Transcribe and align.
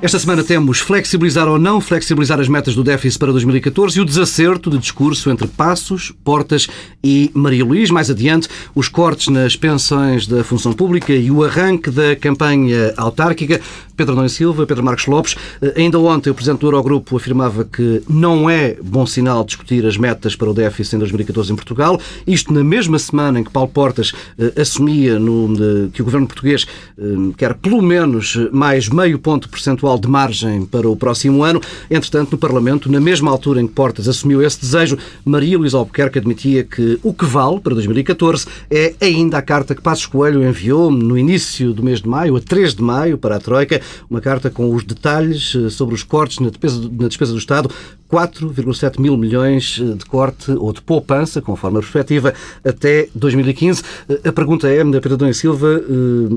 Esta 0.00 0.16
semana 0.16 0.44
temos 0.44 0.78
flexibilizar 0.78 1.48
ou 1.48 1.58
não 1.58 1.80
flexibilizar 1.80 2.38
as 2.38 2.46
metas 2.46 2.72
do 2.76 2.84
déficit 2.84 3.18
para 3.18 3.32
2014 3.32 3.98
e 3.98 4.00
o 4.00 4.04
desacerto 4.04 4.70
de 4.70 4.78
discurso 4.78 5.28
entre 5.28 5.48
Passos, 5.48 6.12
Portas 6.22 6.68
e 7.02 7.32
Maria 7.34 7.64
Luís. 7.64 7.90
Mais 7.90 8.08
adiante, 8.08 8.48
os 8.76 8.88
cortes 8.88 9.26
nas 9.26 9.56
pensões 9.56 10.24
da 10.24 10.44
função 10.44 10.72
pública 10.72 11.12
e 11.12 11.32
o 11.32 11.42
arranque 11.42 11.90
da 11.90 12.14
campanha 12.14 12.94
autárquica. 12.96 13.60
Pedro 13.96 14.14
Adão 14.14 14.28
Silva, 14.28 14.64
Pedro 14.64 14.84
Marcos 14.84 15.06
Lopes. 15.06 15.34
Eh, 15.60 15.74
ainda 15.78 15.98
ontem 15.98 16.30
o 16.30 16.34
Presidente 16.34 16.60
do 16.60 16.68
Eurogrupo 16.68 17.16
afirmava 17.16 17.64
que 17.64 18.00
não 18.08 18.48
é 18.48 18.76
bom 18.80 19.04
sinal 19.04 19.44
discutir 19.44 19.84
as 19.84 19.96
metas 19.96 20.36
para 20.36 20.48
o 20.48 20.54
déficit 20.54 20.94
em 20.94 20.98
2014 21.00 21.52
em 21.52 21.56
Portugal. 21.56 22.00
Isto 22.24 22.52
na 22.52 22.62
mesma 22.62 22.96
semana 23.00 23.40
em 23.40 23.44
que 23.44 23.50
Paulo 23.50 23.68
Portas 23.68 24.12
eh, 24.38 24.60
assumia 24.60 25.18
no, 25.18 25.52
de, 25.52 25.90
que 25.92 26.00
o 26.00 26.04
Governo 26.04 26.28
português 26.28 26.64
eh, 26.96 27.02
quer 27.36 27.54
pelo 27.54 27.82
menos 27.82 28.36
mais 28.52 28.88
meio 28.88 29.18
ponto 29.18 29.48
percentual 29.48 29.87
de 29.96 30.08
margem 30.08 30.66
para 30.66 30.88
o 30.88 30.96
próximo 30.96 31.44
ano. 31.44 31.60
Entretanto, 31.88 32.32
no 32.32 32.38
Parlamento, 32.38 32.90
na 32.90 33.00
mesma 33.00 33.30
altura 33.30 33.60
em 33.60 33.66
que 33.66 33.72
Portas 33.72 34.08
assumiu 34.08 34.42
esse 34.42 34.60
desejo, 34.60 34.98
Maria 35.24 35.56
Luísa 35.56 35.78
Albuquerque 35.78 36.18
admitia 36.18 36.64
que 36.64 36.98
o 37.02 37.14
que 37.14 37.24
vale 37.24 37.60
para 37.60 37.74
2014 37.74 38.46
é 38.70 38.94
ainda 39.00 39.38
a 39.38 39.42
carta 39.42 39.74
que 39.74 39.80
Passos 39.82 40.06
Coelho 40.06 40.46
enviou 40.46 40.90
no 40.90 41.16
início 41.16 41.72
do 41.72 41.82
mês 41.82 42.02
de 42.02 42.08
maio, 42.08 42.36
a 42.36 42.40
3 42.40 42.74
de 42.74 42.82
maio, 42.82 43.16
para 43.16 43.36
a 43.36 43.40
Troika, 43.40 43.80
uma 44.10 44.20
carta 44.20 44.50
com 44.50 44.74
os 44.74 44.82
detalhes 44.82 45.54
eh, 45.54 45.70
sobre 45.70 45.94
os 45.94 46.02
cortes 46.02 46.40
na 46.40 46.48
despesa, 46.48 46.90
na 46.90 47.08
despesa 47.08 47.32
do 47.32 47.38
Estado, 47.38 47.70
4,7 48.10 49.00
mil 49.00 49.16
milhões 49.16 49.80
eh, 49.80 49.94
de 49.94 50.04
corte 50.04 50.50
ou 50.52 50.72
de 50.72 50.80
poupança, 50.80 51.42
conforme 51.42 51.78
a 51.78 51.80
perspectiva, 51.80 52.32
até 52.64 53.08
2015. 53.14 53.82
Eh, 54.08 54.28
a 54.28 54.32
pergunta 54.32 54.68
é, 54.68 54.82
da 54.84 55.00
Pedro 55.00 55.16
Dom 55.16 55.32
Silva, 55.32 55.80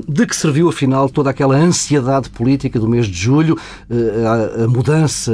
de 0.08 0.26
que 0.26 0.36
serviu 0.36 0.68
afinal 0.68 1.08
toda 1.08 1.30
aquela 1.30 1.56
ansiedade 1.56 2.28
política 2.30 2.78
do 2.78 2.88
mês 2.88 3.06
de 3.06 3.16
julho, 3.16 3.56
a 4.60 4.66
mudança 4.68 5.32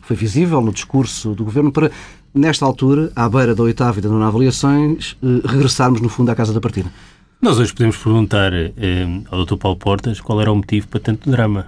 que 0.00 0.06
foi 0.06 0.16
visível 0.16 0.60
no 0.60 0.72
discurso 0.72 1.34
do 1.34 1.44
Governo 1.44 1.70
para, 1.72 1.90
nesta 2.32 2.64
altura, 2.64 3.10
à 3.14 3.28
beira 3.28 3.54
da 3.54 3.62
oitava 3.62 3.98
e 3.98 4.02
da 4.02 4.08
nona 4.08 4.28
avaliações, 4.28 5.16
regressarmos 5.44 6.00
no 6.00 6.08
fundo 6.08 6.30
à 6.30 6.34
casa 6.34 6.52
da 6.52 6.60
partida? 6.60 6.90
Nós 7.40 7.58
hoje 7.58 7.72
podemos 7.72 7.98
perguntar 7.98 8.52
eh, 8.54 8.72
ao 9.30 9.44
Dr. 9.44 9.56
Paulo 9.56 9.76
Portas 9.76 10.20
qual 10.20 10.40
era 10.40 10.50
o 10.50 10.56
motivo 10.56 10.88
para 10.88 11.00
tanto 11.00 11.30
drama. 11.30 11.66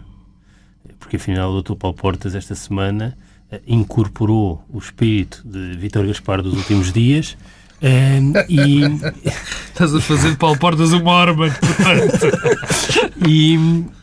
Porque 0.98 1.16
afinal 1.16 1.52
o 1.52 1.62
Dr. 1.62 1.74
Paulo 1.74 1.94
Portas 1.96 2.34
esta 2.34 2.54
semana 2.54 3.16
eh, 3.16 3.27
incorporou 3.66 4.64
o 4.68 4.78
espírito 4.78 5.42
de 5.44 5.76
Vítor 5.76 6.06
Gaspar 6.06 6.42
dos 6.42 6.54
últimos 6.54 6.92
dias 6.92 7.36
eh, 7.80 8.20
e... 8.48 8.82
Estás 9.68 9.94
a 9.94 10.00
fazer 10.00 10.32
de 10.32 10.36
Paulo 10.36 10.58
Portas 10.58 10.92
uma 10.92 11.14
arma, 11.14 11.48
portanto. 11.50 12.26
e, 13.28 13.56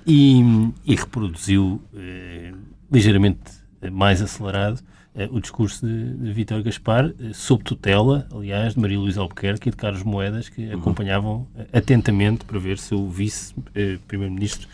e, 0.07 0.71
e 0.85 0.95
reproduziu 0.95 1.81
eh, 1.93 2.53
ligeiramente 2.89 3.41
mais 3.91 4.21
acelerado 4.21 4.81
eh, 5.17 5.29
o 5.31 5.39
discurso 5.39 5.85
de, 5.85 6.13
de 6.13 6.33
Vítor 6.33 6.61
Gaspar, 6.61 7.05
eh, 7.05 7.31
sob 7.33 7.63
tutela, 7.63 8.27
aliás, 8.33 8.73
de 8.73 8.81
Maria 8.81 8.99
Luísa 8.99 9.21
Albuquerque 9.21 9.69
e 9.69 9.71
de 9.71 9.77
Carlos 9.77 10.03
Moedas, 10.03 10.49
que 10.49 10.61
uhum. 10.61 10.79
acompanhavam 10.79 11.47
eh, 11.57 11.67
atentamente 11.71 12.43
para 12.43 12.59
ver 12.59 12.77
se 12.77 12.93
o 12.93 13.09
vice-primeiro-ministro 13.09 14.67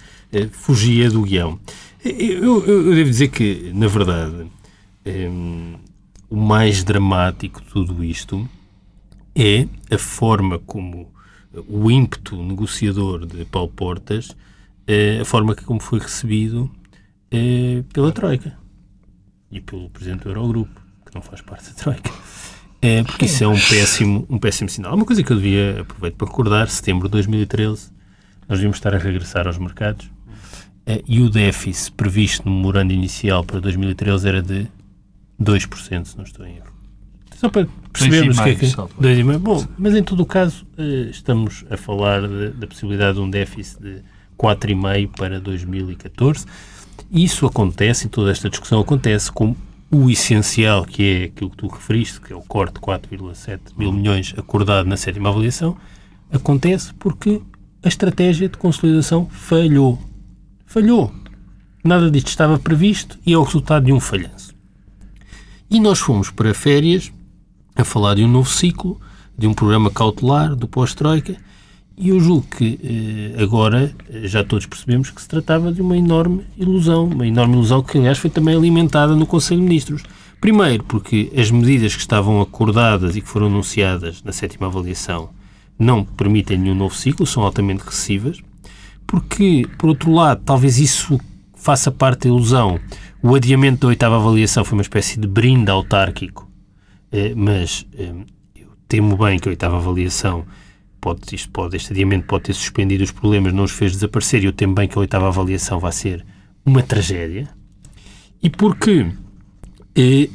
fugia 0.51 1.09
do 1.09 1.23
guião. 1.23 1.59
Eu, 2.03 2.65
eu, 2.65 2.85
eu, 2.85 2.95
devo 2.95 3.09
dizer 3.09 3.27
que, 3.27 3.69
na 3.75 3.87
verdade, 3.87 4.47
um, 5.05 5.75
o 6.29 6.35
mais 6.35 6.83
dramático 6.83 7.61
de 7.61 7.67
tudo 7.67 8.03
isto 8.03 8.47
é 9.35 9.67
a 9.93 9.97
forma 9.97 10.59
como 10.59 11.11
o 11.67 11.91
ímpeto 11.91 12.41
negociador 12.41 13.25
de 13.25 13.43
Paulo 13.45 13.69
Portas, 13.69 14.35
a 15.21 15.25
forma 15.25 15.55
como 15.55 15.81
foi 15.81 15.99
recebido 15.99 16.71
pela 17.93 18.11
Troika 18.11 18.57
e 19.51 19.59
pelo 19.59 19.89
Presidente 19.89 20.23
do 20.23 20.29
Eurogrupo, 20.29 20.81
que 21.05 21.13
não 21.13 21.21
faz 21.21 21.41
parte 21.41 21.69
da 21.69 21.75
Troika. 21.75 22.11
É, 22.81 23.03
porque 23.03 23.25
isso 23.25 23.43
é 23.43 23.47
um 23.47 23.59
péssimo, 23.59 24.25
um 24.27 24.39
péssimo 24.39 24.67
sinal. 24.67 24.95
Uma 24.95 25.05
coisa 25.05 25.21
que 25.21 25.31
eu 25.31 25.37
devia, 25.37 25.81
aproveito 25.81 26.15
para 26.15 26.27
recordar, 26.27 26.67
setembro 26.67 27.07
de 27.07 27.11
2013, 27.11 27.91
nós 28.47 28.57
devíamos 28.57 28.77
estar 28.77 28.95
a 28.95 28.97
regressar 28.97 29.45
aos 29.45 29.57
mercados 29.57 30.09
é, 30.85 31.03
e 31.07 31.21
o 31.21 31.29
déficit 31.29 31.91
previsto 31.91 32.49
no 32.49 32.55
memorando 32.55 32.91
inicial 32.91 33.43
para 33.43 33.59
2013 33.59 34.27
era 34.27 34.41
de 34.41 34.67
2%, 35.41 36.05
se 36.05 36.17
não 36.17 36.23
estou 36.23 36.45
em 36.45 36.57
erro. 36.57 36.71
Só 37.35 37.49
para 37.49 37.67
percebermos 37.91 38.37
o 38.37 38.43
que 38.43 38.49
é 38.49 38.55
que... 38.55 38.67
Dois 38.99 39.17
e 39.17 39.23
meio. 39.23 39.39
Bom, 39.39 39.65
mas 39.77 39.95
em 39.95 40.03
todo 40.03 40.21
o 40.21 40.25
caso, 40.25 40.65
eh, 40.77 41.07
estamos 41.09 41.65
a 41.69 41.77
falar 41.77 42.21
da 42.27 42.67
possibilidade 42.67 43.15
de 43.15 43.23
um 43.23 43.29
déficit 43.29 43.81
de 43.81 44.03
4,5% 44.37 45.09
para 45.15 45.39
2014 45.39 46.45
isso 47.11 47.45
acontece, 47.45 48.05
em 48.05 48.09
toda 48.09 48.31
esta 48.31 48.49
discussão 48.49 48.79
acontece 48.79 49.31
com 49.31 49.53
o 49.91 50.09
essencial, 50.09 50.85
que 50.85 51.03
é 51.03 51.23
aquilo 51.25 51.49
que 51.49 51.57
tu 51.57 51.67
referiste, 51.67 52.21
que 52.21 52.31
é 52.31 52.35
o 52.35 52.41
corte 52.41 52.75
de 52.75 52.79
4,7 52.79 53.59
mil 53.77 53.91
milhões 53.91 54.33
acordado 54.37 54.87
na 54.87 54.95
sétima 54.95 55.27
avaliação, 55.27 55.75
acontece 56.31 56.93
porque 56.93 57.41
a 57.83 57.87
estratégia 57.89 58.47
de 58.47 58.57
consolidação 58.57 59.27
falhou. 59.29 59.99
Falhou. 60.65 61.13
Nada 61.83 62.09
disto 62.09 62.27
estava 62.27 62.57
previsto 62.57 63.19
e 63.25 63.33
é 63.33 63.37
o 63.37 63.43
resultado 63.43 63.85
de 63.85 63.91
um 63.91 63.99
falhanço. 63.99 64.50
E 65.71 65.79
nós 65.79 65.99
fomos 65.99 66.29
para 66.29 66.53
férias 66.53 67.13
a 67.77 67.85
falar 67.85 68.15
de 68.15 68.25
um 68.25 68.27
novo 68.27 68.49
ciclo, 68.49 68.99
de 69.37 69.47
um 69.47 69.53
programa 69.53 69.89
cautelar 69.89 70.53
do 70.53 70.67
pós-Troika, 70.67 71.37
e 71.97 72.09
eu 72.09 72.19
julgo 72.19 72.45
que 72.57 72.77
eh, 72.83 73.41
agora 73.41 73.95
eh, 74.09 74.27
já 74.27 74.43
todos 74.43 74.65
percebemos 74.65 75.11
que 75.11 75.21
se 75.21 75.29
tratava 75.29 75.71
de 75.71 75.81
uma 75.81 75.95
enorme 75.95 76.43
ilusão, 76.57 77.05
uma 77.05 77.25
enorme 77.25 77.53
ilusão 77.53 77.81
que, 77.81 77.97
aliás, 77.97 78.17
foi 78.17 78.29
também 78.29 78.53
alimentada 78.53 79.15
no 79.15 79.25
Conselho 79.25 79.61
de 79.61 79.67
Ministros. 79.67 80.03
Primeiro, 80.41 80.83
porque 80.83 81.31
as 81.37 81.49
medidas 81.49 81.95
que 81.95 82.01
estavam 82.01 82.41
acordadas 82.41 83.15
e 83.15 83.21
que 83.21 83.29
foram 83.29 83.47
anunciadas 83.47 84.21
na 84.23 84.33
sétima 84.33 84.67
avaliação 84.67 85.29
não 85.79 86.03
permitem 86.03 86.57
nenhum 86.57 86.75
novo 86.75 86.95
ciclo, 86.95 87.25
são 87.25 87.43
altamente 87.43 87.85
recessivas. 87.85 88.39
Porque, 89.07 89.65
por 89.77 89.87
outro 89.87 90.11
lado, 90.11 90.41
talvez 90.43 90.79
isso 90.79 91.17
faça 91.55 91.89
parte 91.89 92.23
da 92.23 92.29
ilusão. 92.29 92.77
O 93.23 93.35
adiamento 93.35 93.81
da 93.81 93.87
oitava 93.87 94.15
avaliação 94.15 94.65
foi 94.65 94.77
uma 94.77 94.81
espécie 94.81 95.19
de 95.19 95.27
brinde 95.27 95.69
autárquico, 95.69 96.49
eh, 97.11 97.33
mas 97.35 97.85
eu 98.55 98.67
temo 98.87 99.15
bem 99.15 99.37
que 99.37 99.47
a 99.47 99.51
oitava 99.51 99.77
avaliação 99.77 100.43
pode, 100.99 101.35
isto 101.35 101.51
pode, 101.51 101.75
este 101.75 101.91
adiamento 101.93 102.25
pode 102.25 102.45
ter 102.45 102.53
suspendido 102.53 103.03
os 103.03 103.11
problemas, 103.11 103.53
não 103.53 103.63
os 103.63 103.71
fez 103.71 103.91
desaparecer, 103.91 104.41
e 104.43 104.47
eu 104.47 104.53
temo 104.53 104.73
bem 104.73 104.87
que 104.87 104.97
a 104.97 105.01
oitava 105.01 105.27
avaliação 105.27 105.79
vai 105.79 105.91
ser 105.91 106.25
uma 106.65 106.81
tragédia, 106.81 107.47
e 108.41 108.49
porque 108.49 109.11
eh, 109.95 110.27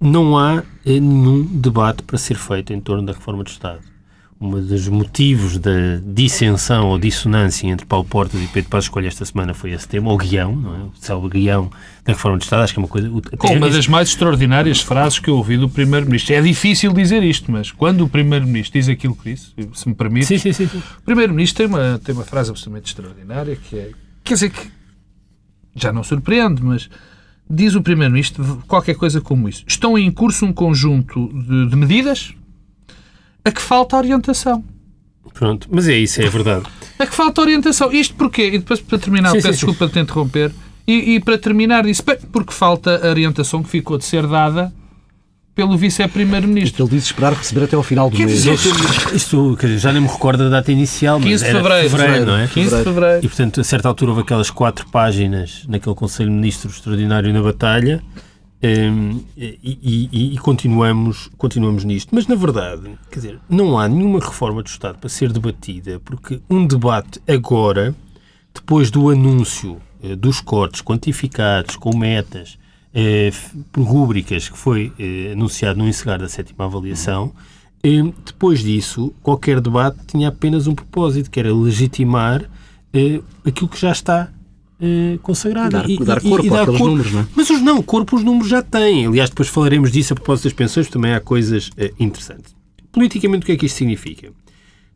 não 0.00 0.38
há 0.38 0.62
eh, 0.86 1.00
nenhum 1.00 1.42
debate 1.42 2.04
para 2.04 2.16
ser 2.16 2.36
feito 2.36 2.72
em 2.72 2.80
torno 2.80 3.04
da 3.04 3.12
reforma 3.12 3.42
do 3.42 3.50
Estado 3.50 3.93
um 4.40 4.50
dos 4.50 4.88
motivos 4.88 5.58
da 5.58 6.00
dissensão 6.04 6.88
ou 6.88 6.98
dissonância 6.98 7.66
entre 7.66 7.86
Paulo 7.86 8.04
Portas 8.04 8.42
e 8.42 8.46
Pedro 8.48 8.70
Passos 8.70 8.88
Coelho 8.88 9.08
esta 9.08 9.24
semana 9.24 9.54
foi 9.54 9.72
esse 9.72 9.88
tema, 9.88 10.12
o 10.12 10.16
guião, 10.16 10.54
não 10.54 10.74
é? 10.74 10.78
o 10.80 10.92
célebre 10.94 11.40
guião 11.40 11.70
da 12.04 12.12
reforma 12.12 12.38
do 12.38 12.42
Estado, 12.42 12.62
acho 12.62 12.74
que 12.74 12.78
é 12.78 12.82
uma 12.82 12.88
coisa... 12.88 13.08
Com 13.38 13.54
uma 13.54 13.70
das 13.70 13.86
mais 13.86 14.08
extraordinárias 14.08 14.80
frases 14.80 15.18
que 15.18 15.30
eu 15.30 15.36
ouvi 15.36 15.56
do 15.56 15.68
Primeiro-Ministro. 15.68 16.34
É 16.34 16.42
difícil 16.42 16.92
dizer 16.92 17.22
isto, 17.22 17.50
mas 17.50 17.70
quando 17.70 18.04
o 18.04 18.08
Primeiro-Ministro 18.08 18.78
diz 18.78 18.88
aquilo 18.88 19.14
que 19.14 19.32
disse, 19.32 19.54
se 19.72 19.88
me 19.88 19.94
permite... 19.94 20.26
Sim, 20.26 20.38
sim, 20.38 20.52
sim. 20.52 20.68
sim. 20.68 20.82
O 20.98 21.02
Primeiro-Ministro 21.02 21.56
tem 21.58 21.66
uma, 21.66 21.98
tem 22.04 22.14
uma 22.14 22.24
frase 22.24 22.50
absolutamente 22.50 22.88
extraordinária 22.88 23.56
que 23.56 23.78
é... 23.78 23.90
Quer 24.22 24.34
dizer 24.34 24.50
que... 24.50 24.70
Já 25.76 25.92
não 25.92 26.04
surpreende, 26.04 26.62
mas 26.62 26.88
diz 27.48 27.74
o 27.74 27.82
Primeiro-Ministro 27.82 28.62
qualquer 28.68 28.94
coisa 28.94 29.20
como 29.20 29.48
isso. 29.48 29.64
Estão 29.66 29.98
em 29.98 30.10
curso 30.10 30.44
um 30.44 30.52
conjunto 30.52 31.28
de, 31.32 31.68
de 31.68 31.76
medidas 31.76 32.34
a 33.44 33.50
que 33.50 33.60
falta 33.60 33.96
orientação. 33.96 34.64
Pronto, 35.32 35.68
mas 35.70 35.88
é 35.88 35.98
isso, 35.98 36.22
é 36.22 36.28
verdade. 36.28 36.64
A 36.96 37.06
que 37.06 37.14
falta 37.14 37.40
orientação. 37.40 37.92
Isto 37.92 38.14
porquê? 38.14 38.46
E 38.46 38.58
depois, 38.58 38.80
para 38.80 38.98
terminar, 38.98 39.30
sim, 39.30 39.38
peço 39.38 39.48
sim, 39.48 39.66
desculpa 39.66 39.80
sim. 39.80 39.86
de 39.86 39.92
te 39.94 39.98
interromper, 39.98 40.52
e, 40.86 41.14
e, 41.14 41.20
para 41.20 41.36
terminar 41.36 41.82
disse, 41.82 42.02
porque 42.02 42.52
falta 42.52 43.04
a 43.04 43.08
orientação 43.08 43.60
que 43.60 43.68
ficou 43.68 43.98
de 43.98 44.04
ser 44.04 44.26
dada 44.28 44.72
pelo 45.54 45.76
vice-primeiro-ministro. 45.78 46.84
Ele 46.84 46.90
disse 46.90 47.06
esperar 47.06 47.32
receber 47.32 47.64
até 47.64 47.76
ao 47.76 47.82
final 47.82 48.10
do 48.10 48.18
mês. 48.18 48.44
Isto, 49.14 49.56
já 49.78 49.92
nem 49.92 50.02
me 50.02 50.08
recordo 50.08 50.44
da 50.44 50.50
data 50.50 50.70
inicial, 50.72 51.18
mas 51.18 51.28
15 51.28 51.44
de 51.44 51.52
fevereiro, 51.52 51.90
fevereiro, 51.90 52.26
não 52.26 52.36
é? 52.36 52.46
15 52.48 52.76
de 52.76 52.84
fevereiro. 52.84 53.24
E, 53.24 53.28
portanto, 53.28 53.60
a 53.60 53.64
certa 53.64 53.88
altura 53.88 54.10
houve 54.10 54.22
aquelas 54.22 54.50
quatro 54.50 54.86
páginas 54.90 55.64
naquele 55.68 55.94
Conselho 55.94 56.28
de 56.28 56.34
Ministros 56.34 56.76
extraordinário 56.76 57.32
na 57.32 57.42
batalha, 57.42 58.02
um, 58.62 59.20
e, 59.36 59.58
e, 59.62 60.34
e, 60.34 60.38
continuamos, 60.38 61.30
continuamos 61.36 61.84
nisto. 61.84 62.14
Mas, 62.14 62.26
na 62.26 62.34
verdade, 62.34 62.98
quer 63.10 63.16
dizer, 63.16 63.40
não 63.48 63.78
há 63.78 63.88
nenhuma 63.88 64.20
reforma 64.20 64.62
do 64.62 64.68
Estado 64.68 64.98
para 64.98 65.08
ser 65.08 65.32
debatida, 65.32 66.00
porque 66.04 66.40
um 66.48 66.66
debate 66.66 67.20
agora, 67.28 67.94
depois 68.54 68.90
do 68.90 69.10
anúncio 69.10 69.80
eh, 70.02 70.16
dos 70.16 70.40
cortes 70.40 70.80
quantificados, 70.80 71.76
com 71.76 71.94
metas, 71.94 72.58
eh, 72.96 73.32
por 73.72 73.82
rúbricas, 73.82 74.48
que 74.48 74.56
foi 74.56 74.92
eh, 74.96 75.32
anunciado 75.32 75.80
no 75.80 75.88
encerrar 75.88 76.18
da 76.18 76.28
sétima 76.28 76.64
avaliação, 76.66 77.32
eh, 77.82 78.04
depois 78.24 78.60
disso, 78.60 79.12
qualquer 79.20 79.60
debate 79.60 79.98
tinha 80.06 80.28
apenas 80.28 80.68
um 80.68 80.76
propósito, 80.76 81.28
que 81.28 81.40
era 81.40 81.52
legitimar 81.52 82.48
aquilo 83.44 83.68
que 83.68 83.80
já 83.80 83.90
está 83.90 84.30
eh, 84.84 85.18
consagrada. 85.22 85.78
Dar, 85.78 85.88
e, 85.88 85.98
dar 85.98 86.18
e- 86.18 86.28
corpo 86.28 86.46
e 86.46 86.50
dar 86.50 86.62
àqueles 86.62 86.78
corpo. 86.78 86.90
números, 86.90 87.12
não 87.12 87.20
é? 87.20 87.26
Mas 87.34 87.48
os 87.48 87.62
não, 87.62 87.82
corpo 87.82 88.16
os 88.16 88.22
números 88.22 88.48
já 88.48 88.60
têm. 88.62 89.06
Aliás, 89.06 89.30
depois 89.30 89.48
falaremos 89.48 89.90
disso 89.90 90.12
a 90.12 90.16
propósito 90.16 90.44
das 90.44 90.52
pensões, 90.52 90.88
também 90.88 91.14
há 91.14 91.20
coisas 91.20 91.70
eh, 91.76 91.92
interessantes. 91.98 92.54
Politicamente, 92.92 93.44
o 93.44 93.46
que 93.46 93.52
é 93.52 93.56
que 93.56 93.66
isto 93.66 93.76
significa? 93.76 94.30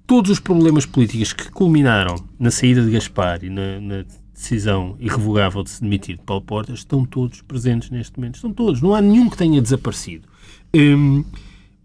Todos 0.07 0.31
os 0.31 0.41
problemas 0.41 0.87
políticos 0.87 1.33
que 1.33 1.51
culminaram 1.51 2.17
na 2.39 2.51
saída 2.51 2.83
de 2.83 2.91
Gaspar 2.91 3.43
e 3.43 3.51
na, 3.51 3.81
na 3.81 4.05
decisão 4.33 4.97
irrevogável 5.01 5.63
de 5.65 5.71
se 5.71 5.83
demitir 5.83 6.17
de 6.17 6.23
Paulo 6.23 6.43
Portas 6.43 6.79
estão 6.79 7.05
todos 7.05 7.43
presentes 7.43 7.91
neste 7.91 8.17
momento. 8.19 8.37
Estão 8.37 8.53
todos. 8.53 8.81
Não 8.81 8.95
há 8.95 9.01
nenhum 9.01 9.29
que 9.29 9.37
tenha 9.37 9.61
desaparecido. 9.61 10.29
Hum, 10.75 11.25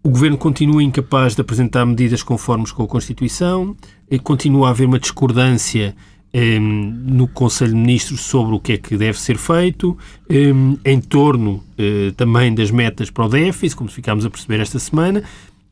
o 0.02 0.10
governo 0.10 0.36
continua 0.36 0.82
incapaz 0.82 1.34
de 1.34 1.40
apresentar 1.40 1.84
medidas 1.84 2.22
conformes 2.22 2.70
com 2.70 2.82
a 2.82 2.86
Constituição, 2.86 3.74
eh, 4.10 4.18
continua 4.18 4.68
a 4.68 4.70
haver 4.70 4.86
uma 4.86 4.98
discordância 4.98 5.96
eh, 6.36 6.58
no 6.58 7.28
Conselho 7.28 7.70
de 7.70 7.76
Ministros 7.76 8.22
sobre 8.22 8.56
o 8.56 8.58
que 8.58 8.72
é 8.72 8.76
que 8.76 8.96
deve 8.96 9.20
ser 9.20 9.38
feito, 9.38 9.96
eh, 10.28 10.50
em 10.84 11.00
torno 11.00 11.62
eh, 11.78 12.12
também 12.16 12.52
das 12.52 12.72
metas 12.72 13.08
para 13.08 13.26
o 13.26 13.28
déficit, 13.28 13.76
como 13.76 13.88
ficámos 13.88 14.26
a 14.26 14.30
perceber 14.30 14.58
esta 14.58 14.80
semana, 14.80 15.22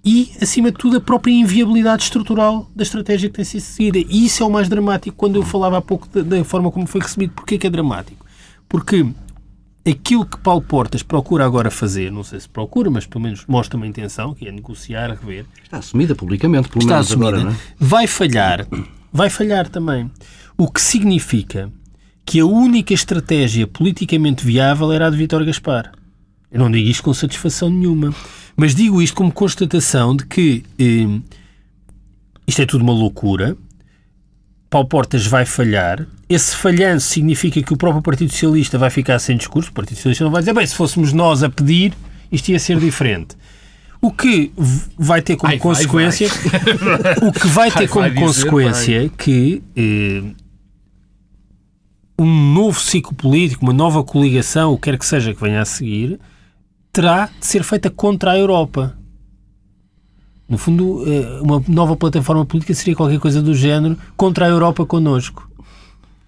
e, 0.04 0.30
acima 0.40 0.70
de 0.70 0.78
tudo, 0.78 0.98
a 0.98 1.00
própria 1.00 1.32
inviabilidade 1.32 2.04
estrutural 2.04 2.70
da 2.76 2.84
estratégia 2.84 3.28
que 3.28 3.34
tem 3.34 3.44
sido 3.44 3.60
seguida. 3.60 3.98
E 3.98 4.26
isso 4.26 4.40
é 4.44 4.46
o 4.46 4.50
mais 4.50 4.68
dramático, 4.68 5.16
quando 5.16 5.34
eu 5.34 5.42
falava 5.42 5.78
há 5.78 5.82
pouco 5.82 6.06
da, 6.08 6.22
da 6.22 6.44
forma 6.44 6.70
como 6.70 6.86
foi 6.86 7.00
recebido. 7.00 7.32
Porquê 7.34 7.58
que 7.58 7.66
é 7.66 7.70
dramático? 7.70 8.24
Porque 8.68 9.04
aquilo 9.84 10.24
que 10.24 10.38
Paulo 10.38 10.62
Portas 10.62 11.02
procura 11.02 11.44
agora 11.44 11.72
fazer, 11.72 12.12
não 12.12 12.22
sei 12.22 12.38
se 12.38 12.48
procura, 12.48 12.88
mas 12.88 13.04
pelo 13.04 13.24
menos 13.24 13.44
mostra 13.48 13.76
uma 13.76 13.86
intenção, 13.86 14.32
que 14.32 14.46
é 14.46 14.52
negociar, 14.52 15.10
rever, 15.10 15.44
Está 15.64 15.78
assumida 15.78 16.14
publicamente, 16.14 16.68
pelo 16.68 16.82
está 16.82 16.94
menos 16.94 17.10
assumida, 17.10 17.28
agora, 17.28 17.44
não 17.44 17.50
é? 17.50 17.56
vai 17.80 18.06
falhar. 18.06 18.66
Vai 19.12 19.28
falhar 19.28 19.68
também. 19.68 20.10
O 20.56 20.70
que 20.70 20.80
significa 20.80 21.72
que 22.24 22.40
a 22.40 22.46
única 22.46 22.94
estratégia 22.94 23.66
politicamente 23.66 24.44
viável 24.44 24.92
era 24.92 25.06
a 25.06 25.10
de 25.10 25.16
Vítor 25.16 25.44
Gaspar. 25.44 25.92
Eu 26.50 26.60
não 26.60 26.70
digo 26.70 26.88
isto 26.88 27.02
com 27.02 27.14
satisfação 27.14 27.70
nenhuma, 27.70 28.14
mas 28.56 28.74
digo 28.74 29.02
isto 29.02 29.14
como 29.14 29.32
constatação 29.32 30.14
de 30.14 30.26
que 30.26 30.62
eh, 30.78 31.20
isto 32.46 32.62
é 32.62 32.66
tudo 32.66 32.82
uma 32.82 32.92
loucura. 32.92 33.56
Paulo 34.68 34.88
Portas 34.88 35.26
vai 35.26 35.44
falhar. 35.44 36.06
Esse 36.28 36.56
falhanço 36.56 37.08
significa 37.08 37.62
que 37.62 37.72
o 37.72 37.76
próprio 37.76 38.02
Partido 38.02 38.32
Socialista 38.32 38.78
vai 38.78 38.88
ficar 38.88 39.18
sem 39.18 39.36
discurso. 39.36 39.70
O 39.70 39.72
Partido 39.72 39.96
Socialista 39.96 40.24
não 40.24 40.30
vai 40.30 40.40
dizer, 40.40 40.54
bem, 40.54 40.66
se 40.66 40.74
fôssemos 40.74 41.12
nós 41.12 41.42
a 41.42 41.50
pedir, 41.50 41.92
isto 42.30 42.48
ia 42.50 42.58
ser 42.58 42.78
diferente. 42.78 43.36
O 44.00 44.10
que 44.10 44.52
vai 44.98 45.22
ter 45.22 45.36
como 45.36 45.52
Ai, 45.52 45.58
vai, 45.58 45.62
consequência, 45.62 46.28
o 47.22 47.32
que 47.32 47.46
vai 47.46 47.70
ter 47.70 47.86
como 47.88 48.02
vai 48.02 48.10
dizer, 48.10 48.24
consequência 48.24 49.10
que 49.16 49.62
eh, 49.76 50.22
um 52.18 52.52
novo 52.54 52.80
ciclo 52.80 53.14
político, 53.14 53.64
uma 53.64 53.72
nova 53.72 54.04
coligação, 54.04 54.72
o 54.72 54.76
que 54.76 54.90
quer 54.90 54.98
que 54.98 55.06
seja 55.06 55.34
que 55.34 55.40
venha 55.40 55.62
a 55.62 55.64
seguir, 55.64 56.20
terá 56.92 57.26
de 57.26 57.46
ser 57.46 57.62
feita 57.62 57.90
contra 57.90 58.32
a 58.32 58.38
Europa. 58.38 58.96
No 60.48 60.58
fundo, 60.58 61.04
eh, 61.06 61.40
uma 61.40 61.62
nova 61.66 61.96
plataforma 61.96 62.44
política 62.44 62.74
seria 62.74 62.94
qualquer 62.94 63.18
coisa 63.18 63.40
do 63.40 63.54
género 63.54 63.96
contra 64.16 64.46
a 64.46 64.48
Europa 64.48 64.84
connosco. 64.84 65.50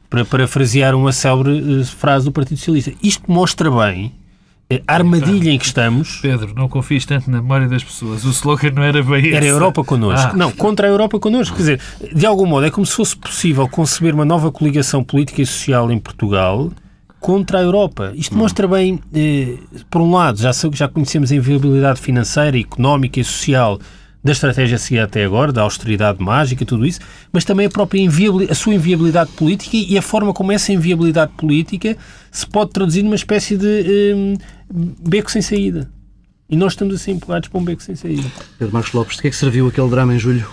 Para 0.09 0.25
parafrasear 0.25 0.95
uma 0.95 1.13
célebre 1.13 1.81
eh, 1.81 1.85
frase 1.85 2.25
do 2.25 2.33
Partido 2.33 2.57
Socialista. 2.57 2.93
Isto 3.03 3.31
mostra 3.31 3.71
bem 3.71 4.15
armadilha 4.87 5.51
em 5.51 5.59
que 5.59 5.67
estamos. 5.67 6.19
Pedro, 6.21 6.53
não 6.55 6.69
confies 6.69 7.05
tanto 7.05 7.31
na 7.31 7.41
memória 7.41 7.69
das 7.69 7.85
pessoas. 7.85 8.25
O 8.25 8.31
slogan 8.31 8.71
não 8.71 8.83
era 8.83 9.03
bem 9.03 9.27
esse. 9.27 9.35
Era 9.35 9.45
a 9.45 9.49
Europa 9.49 9.85
connosco. 9.85 10.31
Ah. 10.33 10.37
Não, 10.37 10.51
contra 10.51 10.87
a 10.87 10.91
Europa 10.91 11.19
connosco. 11.19 11.57
Quer 11.57 11.63
dizer, 11.63 11.81
de 12.15 12.27
algum 12.27 12.47
modo, 12.47 12.67
é 12.67 12.71
como 12.71 12.87
se 12.87 12.95
fosse 12.95 13.17
possível 13.17 13.69
conceber 13.69 14.15
uma 14.15 14.25
nova 14.25 14.51
coligação 14.51 15.05
política 15.05 15.43
e 15.43 15.47
social 15.47 15.91
em 15.93 15.99
Portugal 15.99 16.71
contra 17.21 17.59
a 17.59 17.63
Europa. 17.63 18.13
Isto 18.15 18.37
mostra 18.37 18.69
bem, 18.69 19.01
eh, 19.15 19.57
por 19.91 20.01
um 20.03 20.13
lado, 20.13 20.39
já, 20.39 20.51
já 20.73 20.89
conhecemos 20.89 21.33
a 21.33 21.37
inviabilidade 21.37 22.01
financeira, 22.01 22.59
económica 22.59 23.19
e 23.19 23.25
social 23.25 23.79
da 24.23 24.33
estratégia 24.33 24.79
seguida 24.79 25.05
até 25.05 25.23
agora, 25.23 25.53
da 25.53 25.61
austeridade 25.61 26.23
mágica, 26.23 26.65
tudo 26.65 26.87
isso, 26.87 26.99
mas 27.31 27.45
também 27.45 27.67
a 27.67 27.71
própria 27.71 28.01
inviabili- 28.01 28.51
a 28.51 28.55
sua 28.55 28.75
inviabilidade 28.75 29.31
política 29.33 29.77
e 29.77 29.99
a 29.99 30.03
forma 30.03 30.33
como 30.33 30.51
essa 30.51 30.73
inviabilidade 30.73 31.33
política 31.37 31.95
se 32.31 32.47
pode 32.47 32.71
traduzir 32.71 33.03
numa 33.03 33.15
espécie 33.17 33.55
de 33.57 33.67
eh, 33.87 34.45
beco 34.71 35.31
sem 35.31 35.43
saída. 35.43 35.91
E 36.49 36.57
nós 36.57 36.73
estamos 36.73 36.95
assim 36.95 37.13
empurrados 37.13 37.49
para 37.49 37.59
um 37.59 37.65
beco 37.65 37.83
sem 37.83 37.97
saída. 37.97 38.31
Pedro 38.59 38.75
Marcos 38.75 38.93
Lopes, 38.93 39.17
de 39.17 39.23
que 39.23 39.29
é 39.29 39.31
que 39.31 39.37
serviu 39.37 39.67
aquele 39.69 39.89
drama 39.89 40.15
em 40.15 40.19
julho? 40.19 40.47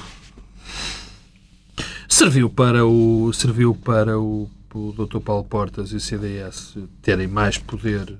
Serviu 2.08 2.50
para 2.50 2.86
o 2.86 3.32
serviu 3.34 3.76
para 3.76 4.20
o, 4.20 4.50
o 4.74 4.92
Dr. 4.94 5.20
Paulo 5.20 5.44
Portas 5.44 5.92
e 5.92 5.96
o 5.96 6.00
CDS 6.00 6.78
terem 7.02 7.28
mais 7.28 7.58
poder 7.58 8.18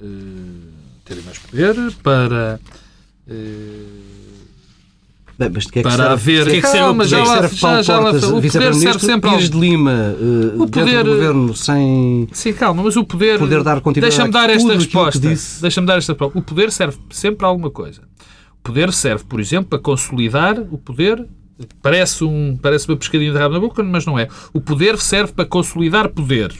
eh, 0.00 0.04
terem 1.04 1.24
mais 1.24 1.38
poder 1.38 1.74
para 2.02 2.60
eh, 3.26 3.84
Bem, 5.38 5.50
mas 5.54 5.66
que 5.70 5.78
é 5.78 5.82
que 5.82 5.88
Para 5.88 6.12
haver- 6.12 6.44
de 6.46 6.50
que 6.50 6.56
é 6.56 6.60
que 6.60 6.66
serve, 6.66 7.00
é 7.02 7.06
já 7.06 7.18
lá- 7.22 7.48
serve 7.48 7.56
já- 7.84 7.98
lá- 8.00 8.10
o 8.10 8.42
poder 8.42 8.74
serve 8.74 8.98
sempre 8.98 9.30
ao- 9.30 9.38
de 9.38 9.50
Lima, 9.58 9.92
eh, 9.92 10.44
dentro 10.56 10.66
poder- 10.68 11.04
do 11.04 11.10
governo, 11.12 11.54
sem... 11.54 12.28
Sim, 12.32 12.52
calma, 12.54 12.82
mas 12.82 12.96
o 12.96 13.04
poder. 13.04 13.38
Poder 13.38 13.62
dar 13.62 13.80
continuidade 13.80 14.16
Deixa-me 14.16 14.32
dar 14.32 14.50
esta 14.50 14.74
resposta. 14.74 15.20
Deixa-me 15.60 15.86
dar 15.86 15.98
esta 15.98 16.12
resposta. 16.12 16.36
O 16.38 16.42
poder 16.42 16.72
serve 16.72 16.96
sempre 17.10 17.46
a 17.46 17.48
alguma 17.48 17.70
coisa. 17.70 18.02
O 18.60 18.62
poder 18.64 18.92
serve, 18.92 19.22
por 19.24 19.38
exemplo, 19.38 19.68
para 19.70 19.78
consolidar 19.78 20.58
o 20.58 20.76
poder. 20.76 21.24
Parece, 21.80 22.24
um, 22.24 22.58
parece 22.60 22.88
uma 22.88 22.96
pescadinha 22.96 23.30
de 23.32 23.38
rabo 23.38 23.54
na 23.54 23.60
boca, 23.60 23.80
mas 23.84 24.04
não 24.06 24.18
é. 24.18 24.26
O 24.52 24.60
poder 24.60 24.98
serve 24.98 25.32
para 25.32 25.44
consolidar 25.44 26.08
poder. 26.08 26.52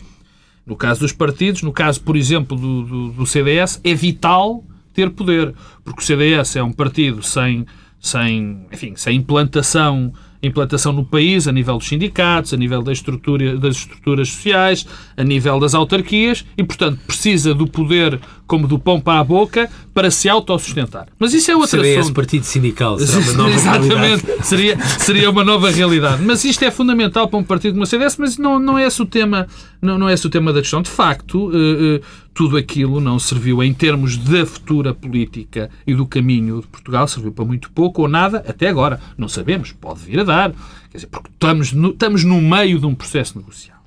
No 0.64 0.76
caso 0.76 1.00
dos 1.00 1.12
partidos, 1.12 1.62
no 1.62 1.72
caso, 1.72 2.00
por 2.00 2.16
exemplo, 2.16 2.56
do, 2.56 2.82
do, 2.82 3.08
do 3.10 3.26
CDS, 3.26 3.81
é 3.82 3.92
vital 3.94 4.62
ter 4.94 5.10
poder. 5.10 5.52
Porque 5.84 6.00
o 6.00 6.04
CDS 6.04 6.56
é 6.56 6.62
um 6.62 6.72
partido 6.72 7.22
sem, 7.22 7.64
sem, 8.00 8.66
enfim, 8.72 8.94
sem 8.96 9.16
implantação, 9.16 10.12
implantação 10.42 10.92
no 10.92 11.04
país, 11.04 11.48
a 11.48 11.52
nível 11.52 11.78
dos 11.78 11.88
sindicatos, 11.88 12.54
a 12.54 12.56
nível 12.56 12.82
da 12.82 12.92
estrutura, 12.92 13.56
das 13.56 13.76
estruturas 13.76 14.28
sociais, 14.28 14.86
a 15.16 15.24
nível 15.24 15.58
das 15.58 15.74
autarquias, 15.74 16.44
e, 16.56 16.62
portanto, 16.62 17.00
precisa 17.06 17.55
do 17.55 17.67
poder 17.67 18.20
como 18.48 18.67
do 18.67 18.78
pão 18.78 18.98
para 18.98 19.20
a 19.20 19.24
boca 19.24 19.70
para 19.94 20.10
se 20.10 20.28
autossustentar. 20.28 21.06
Mas 21.19 21.34
isso 21.34 21.50
é 21.50 21.55
outro 21.55 21.70
CDS, 21.70 21.98
assunto. 21.98 22.14
partido 22.14 22.44
sindical, 22.44 22.98
será 22.98 23.20
uma 23.20 23.32
nova 23.36 23.50
Exatamente, 23.50 23.94
realidade. 23.94 24.46
seria, 24.46 24.81
seria 24.98 25.31
uma 25.31 25.44
nova 25.44 25.70
realidade. 25.70 26.22
Mas 26.24 26.44
isto 26.44 26.64
é 26.64 26.70
fundamental 26.70 27.28
para 27.28 27.38
um 27.38 27.44
partido 27.44 27.72
como 27.72 27.82
a 27.82 27.86
CDS, 27.86 28.17
mas 28.17 28.38
não, 28.38 28.58
não, 28.58 28.78
é 28.78 28.86
esse 28.86 29.02
o 29.02 29.06
tema, 29.06 29.46
não, 29.82 29.98
não 29.98 30.08
é 30.08 30.14
esse 30.14 30.26
o 30.26 30.31
tema 30.31 30.52
da 30.52 30.60
questão. 30.60 30.81
De 30.81 30.88
facto, 30.88 31.52
eh, 31.52 31.96
eh, 31.96 32.00
tudo 32.32 32.56
aquilo 32.56 33.00
não 33.00 33.19
serviu 33.19 33.62
em 33.62 33.74
termos 33.74 34.17
da 34.17 34.46
futura 34.46 34.94
política 34.94 35.69
e 35.86 35.94
do 35.94 36.06
caminho 36.06 36.62
de 36.62 36.67
Portugal, 36.69 37.06
serviu 37.06 37.31
para 37.32 37.44
muito 37.44 37.70
pouco 37.70 38.02
ou 38.02 38.08
nada 38.08 38.43
até 38.48 38.69
agora. 38.69 38.98
Não 39.19 39.28
sabemos, 39.28 39.72
pode 39.72 40.00
vir 40.00 40.20
a 40.20 40.24
dar. 40.24 40.52
Quer 40.90 40.98
dizer, 40.98 41.08
porque 41.08 41.28
estamos 41.28 41.72
no, 41.72 41.90
estamos 41.90 42.24
no 42.24 42.40
meio 42.40 42.78
de 42.78 42.86
um 42.86 42.94
processo 42.94 43.36
negocial. 43.38 43.78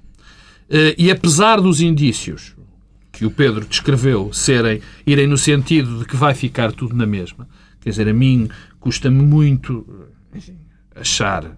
Eh, 0.69 0.95
e 0.97 1.09
apesar 1.09 1.59
dos 1.59 1.81
indícios 1.81 2.53
que 3.21 3.25
o 3.27 3.29
Pedro 3.29 3.63
descreveu 3.67 4.33
serem 4.33 4.81
irem 5.05 5.27
no 5.27 5.37
sentido 5.37 5.99
de 5.99 6.05
que 6.05 6.15
vai 6.15 6.33
ficar 6.33 6.71
tudo 6.71 6.95
na 6.95 7.05
mesma, 7.05 7.47
quer 7.79 7.91
dizer, 7.91 8.09
a 8.09 8.13
mim 8.13 8.49
custa-me 8.79 9.21
muito 9.21 9.85
achar 10.95 11.55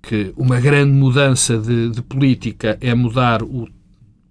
que 0.00 0.32
uma 0.38 0.58
grande 0.58 0.94
mudança 0.94 1.58
de, 1.58 1.90
de 1.90 2.00
política 2.00 2.78
é 2.80 2.94
mudar 2.94 3.42
o, 3.42 3.68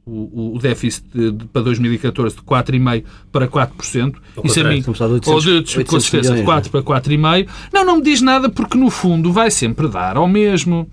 o, 0.04 0.56
o 0.56 0.60
déficit 0.60 1.06
de, 1.14 1.32
de, 1.32 1.46
para 1.46 1.62
2014 1.62 2.36
de 2.38 2.42
4,5% 2.42 3.04
para 3.32 3.48
4%. 3.48 4.16
Isso 4.44 4.60
a 4.60 4.64
mim, 4.64 4.82
de 4.82 5.30
ou 5.30 5.36
800 5.36 5.72
de, 5.72 5.84
com 5.84 6.00
certeza, 6.00 6.36
de 6.36 6.42
4 6.42 6.72
milhões, 6.72 6.84
para 6.84 7.00
4,5%. 7.00 7.48
Não, 7.72 7.86
não 7.86 7.98
me 7.98 8.02
diz 8.02 8.22
nada 8.24 8.50
porque 8.50 8.76
no 8.76 8.90
fundo 8.90 9.32
vai 9.32 9.52
sempre 9.52 9.88
dar 9.88 10.18
ao 10.18 10.28
mesmo, 10.28 10.90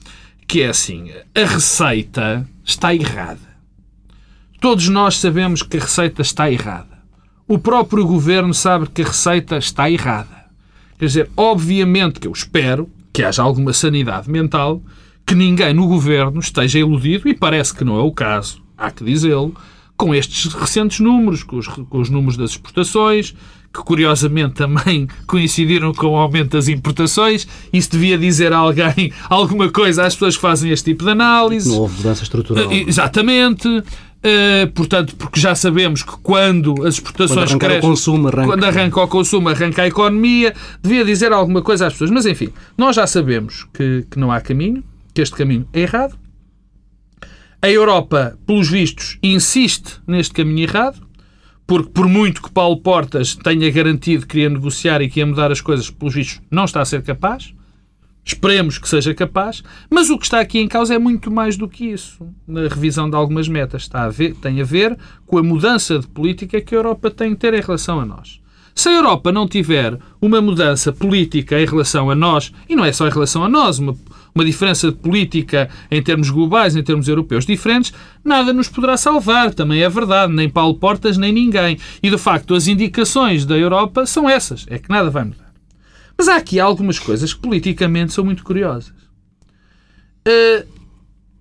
que 0.47 0.61
é 0.61 0.69
assim, 0.69 1.11
a 1.35 1.47
receita 1.47 2.47
está 2.63 2.95
errada. 2.95 3.48
Todos 4.61 4.89
nós 4.89 5.17
sabemos 5.19 5.63
que 5.63 5.77
a 5.77 5.81
receita 5.81 6.21
está 6.21 6.51
errada. 6.51 6.99
O 7.47 7.59
próprio 7.59 8.05
governo 8.05 8.53
sabe 8.53 8.89
que 8.89 9.03
a 9.03 9.07
receita 9.07 9.57
está 9.57 9.89
errada. 9.89 10.47
Quer 10.99 11.07
dizer, 11.07 11.31
obviamente 11.37 12.19
que 12.19 12.27
eu 12.27 12.33
espero 12.33 12.91
que 13.13 13.23
haja 13.23 13.41
alguma 13.41 13.73
sanidade 13.73 14.29
mental, 14.29 14.83
que 15.25 15.35
ninguém 15.35 15.73
no 15.73 15.87
governo 15.87 16.41
esteja 16.41 16.81
iludido, 16.81 17.29
e 17.29 17.35
parece 17.35 17.73
que 17.73 17.85
não 17.85 17.97
é 17.99 18.03
o 18.03 18.11
caso, 18.11 18.61
há 18.77 18.91
que 18.91 19.05
dizê-lo, 19.05 19.55
com 19.97 20.15
estes 20.15 20.53
recentes 20.53 20.99
números, 21.01 21.43
com 21.43 21.57
os, 21.57 21.69
com 21.69 21.99
os 21.99 22.11
números 22.11 22.37
das 22.37 22.51
exportações, 22.51 23.35
que 23.73 23.83
curiosamente 23.83 24.55
também 24.55 25.07
coincidiram 25.27 25.93
com 25.93 26.09
o 26.09 26.17
aumento 26.17 26.51
das 26.51 26.69
importações. 26.69 27.47
Isso 27.73 27.93
devia 27.93 28.19
dizer 28.19 28.53
a 28.53 28.59
alguém 28.59 29.13
alguma 29.29 29.69
coisa 29.71 30.05
às 30.05 30.15
pessoas 30.15 30.37
que 30.37 30.43
fazem 30.43 30.71
este 30.71 30.93
tipo 30.93 31.05
de 31.05 31.11
análise. 31.11 31.69
Não 31.69 31.79
houve 31.79 31.97
mudança 31.97 32.23
estrutural. 32.23 32.73
Exatamente. 32.73 33.83
Uh, 34.19 34.69
portanto, 34.73 35.15
porque 35.15 35.39
já 35.39 35.55
sabemos 35.55 36.03
que 36.03 36.17
quando 36.19 36.85
as 36.85 36.95
exportações 36.95 37.51
Quando 37.51 37.61
crescem, 37.61 37.81
consumo, 37.81 38.29
arranca. 38.29 38.49
quando 38.49 38.65
arranca 38.65 39.01
o 39.01 39.09
consumo, 39.09 39.49
arranca 39.49 39.83
a 39.83 39.87
economia, 39.87 40.53
devia 40.83 41.05
dizer 41.05 41.33
alguma 41.33 41.63
coisa 41.63 41.87
às 41.87 41.93
pessoas. 41.93 42.11
Mas 42.11 42.27
enfim, 42.27 42.49
nós 42.77 42.97
já 42.97 43.07
sabemos 43.07 43.65
que, 43.73 44.05
que 44.11 44.19
não 44.19 44.33
há 44.33 44.41
caminho, 44.41 44.83
que 45.15 45.23
este 45.23 45.37
caminho 45.37 45.69
é 45.73 45.81
errado. 45.81 46.19
A 47.63 47.71
Europa, 47.71 48.37
pelos 48.45 48.69
vistos, 48.69 49.19
insiste 49.23 50.01
neste 50.07 50.35
caminho 50.35 50.63
errado, 50.63 51.01
porque 51.67 51.91
por 51.91 52.09
muito 52.09 52.43
que 52.43 52.51
Paulo 52.51 52.81
Portas 52.81 53.37
tenha 53.37 53.71
garantido 53.71 54.27
que 54.27 54.41
ia 54.41 54.49
negociar 54.49 55.01
e 55.01 55.09
que 55.09 55.21
ia 55.21 55.27
mudar 55.27 55.53
as 55.53 55.61
coisas, 55.61 55.91
pelos 55.91 56.15
vistos, 56.15 56.41
não 56.51 56.65
está 56.65 56.81
a 56.81 56.85
ser 56.85 57.03
capaz. 57.03 57.55
Esperemos 58.29 58.77
que 58.77 58.87
seja 58.87 59.15
capaz, 59.15 59.63
mas 59.89 60.11
o 60.11 60.19
que 60.19 60.25
está 60.25 60.39
aqui 60.39 60.59
em 60.59 60.69
causa 60.69 60.95
é 60.95 60.99
muito 60.99 61.31
mais 61.31 61.57
do 61.57 61.67
que 61.67 61.87
isso. 61.87 62.29
Na 62.47 62.69
revisão 62.69 63.09
de 63.09 63.17
algumas 63.17 63.49
metas 63.49 63.83
está 63.83 64.05
a 64.05 64.11
ver, 64.11 64.35
tem 64.35 64.61
a 64.61 64.65
ver 64.65 64.99
com 65.27 65.39
a 65.39 65.43
mudança 65.43 65.99
de 65.99 66.07
política 66.07 66.61
que 66.61 66.75
a 66.75 66.79
Europa 66.79 67.11
tem 67.11 67.31
que 67.31 67.41
ter 67.41 67.55
em 67.55 67.61
relação 67.63 67.99
a 67.99 68.05
nós. 68.05 68.39
Se 68.75 68.91
a 68.91 68.93
Europa 68.93 69.33
não 69.33 69.49
tiver 69.49 69.99
uma 70.21 70.43
mudança 70.43 70.93
política 70.93 71.59
em 71.59 71.65
relação 71.65 72.11
a 72.11 72.15
nós, 72.15 72.53
e 72.69 72.77
não 72.77 72.85
é 72.85 72.93
só 72.93 73.09
em 73.09 73.11
relação 73.11 73.43
a 73.43 73.49
nós, 73.49 73.79
uma, 73.79 73.97
uma 74.35 74.45
diferença 74.45 74.91
de 74.91 74.97
política 74.99 75.71
em 75.91 76.03
termos 76.03 76.29
globais, 76.29 76.77
em 76.77 76.83
termos 76.83 77.09
europeus 77.09 77.47
diferentes, 77.47 77.95
nada 78.23 78.53
nos 78.53 78.69
poderá 78.69 78.99
salvar. 78.99 79.55
Também 79.55 79.83
é 79.83 79.89
verdade. 79.89 80.35
Nem 80.35 80.51
Paulo 80.51 80.75
Portas, 80.75 81.17
nem 81.17 81.33
ninguém. 81.33 81.79
E, 82.03 82.11
de 82.11 82.19
facto, 82.19 82.55
as 82.55 82.69
indicações 82.69 83.47
da 83.47 83.57
Europa 83.57 84.05
são 84.05 84.29
essas. 84.29 84.67
É 84.69 84.79
que 84.79 84.91
nada 84.91 85.09
vai 85.09 85.25
mudar. 85.25 85.48
Mas 86.19 86.29
há 86.29 86.37
aqui 86.37 86.59
algumas 86.59 86.99
coisas 86.99 87.33
que 87.33 87.41
politicamente 87.41 88.13
são 88.13 88.25
muito 88.25 88.43
curiosas. 88.43 88.93
Uh, 90.27 90.67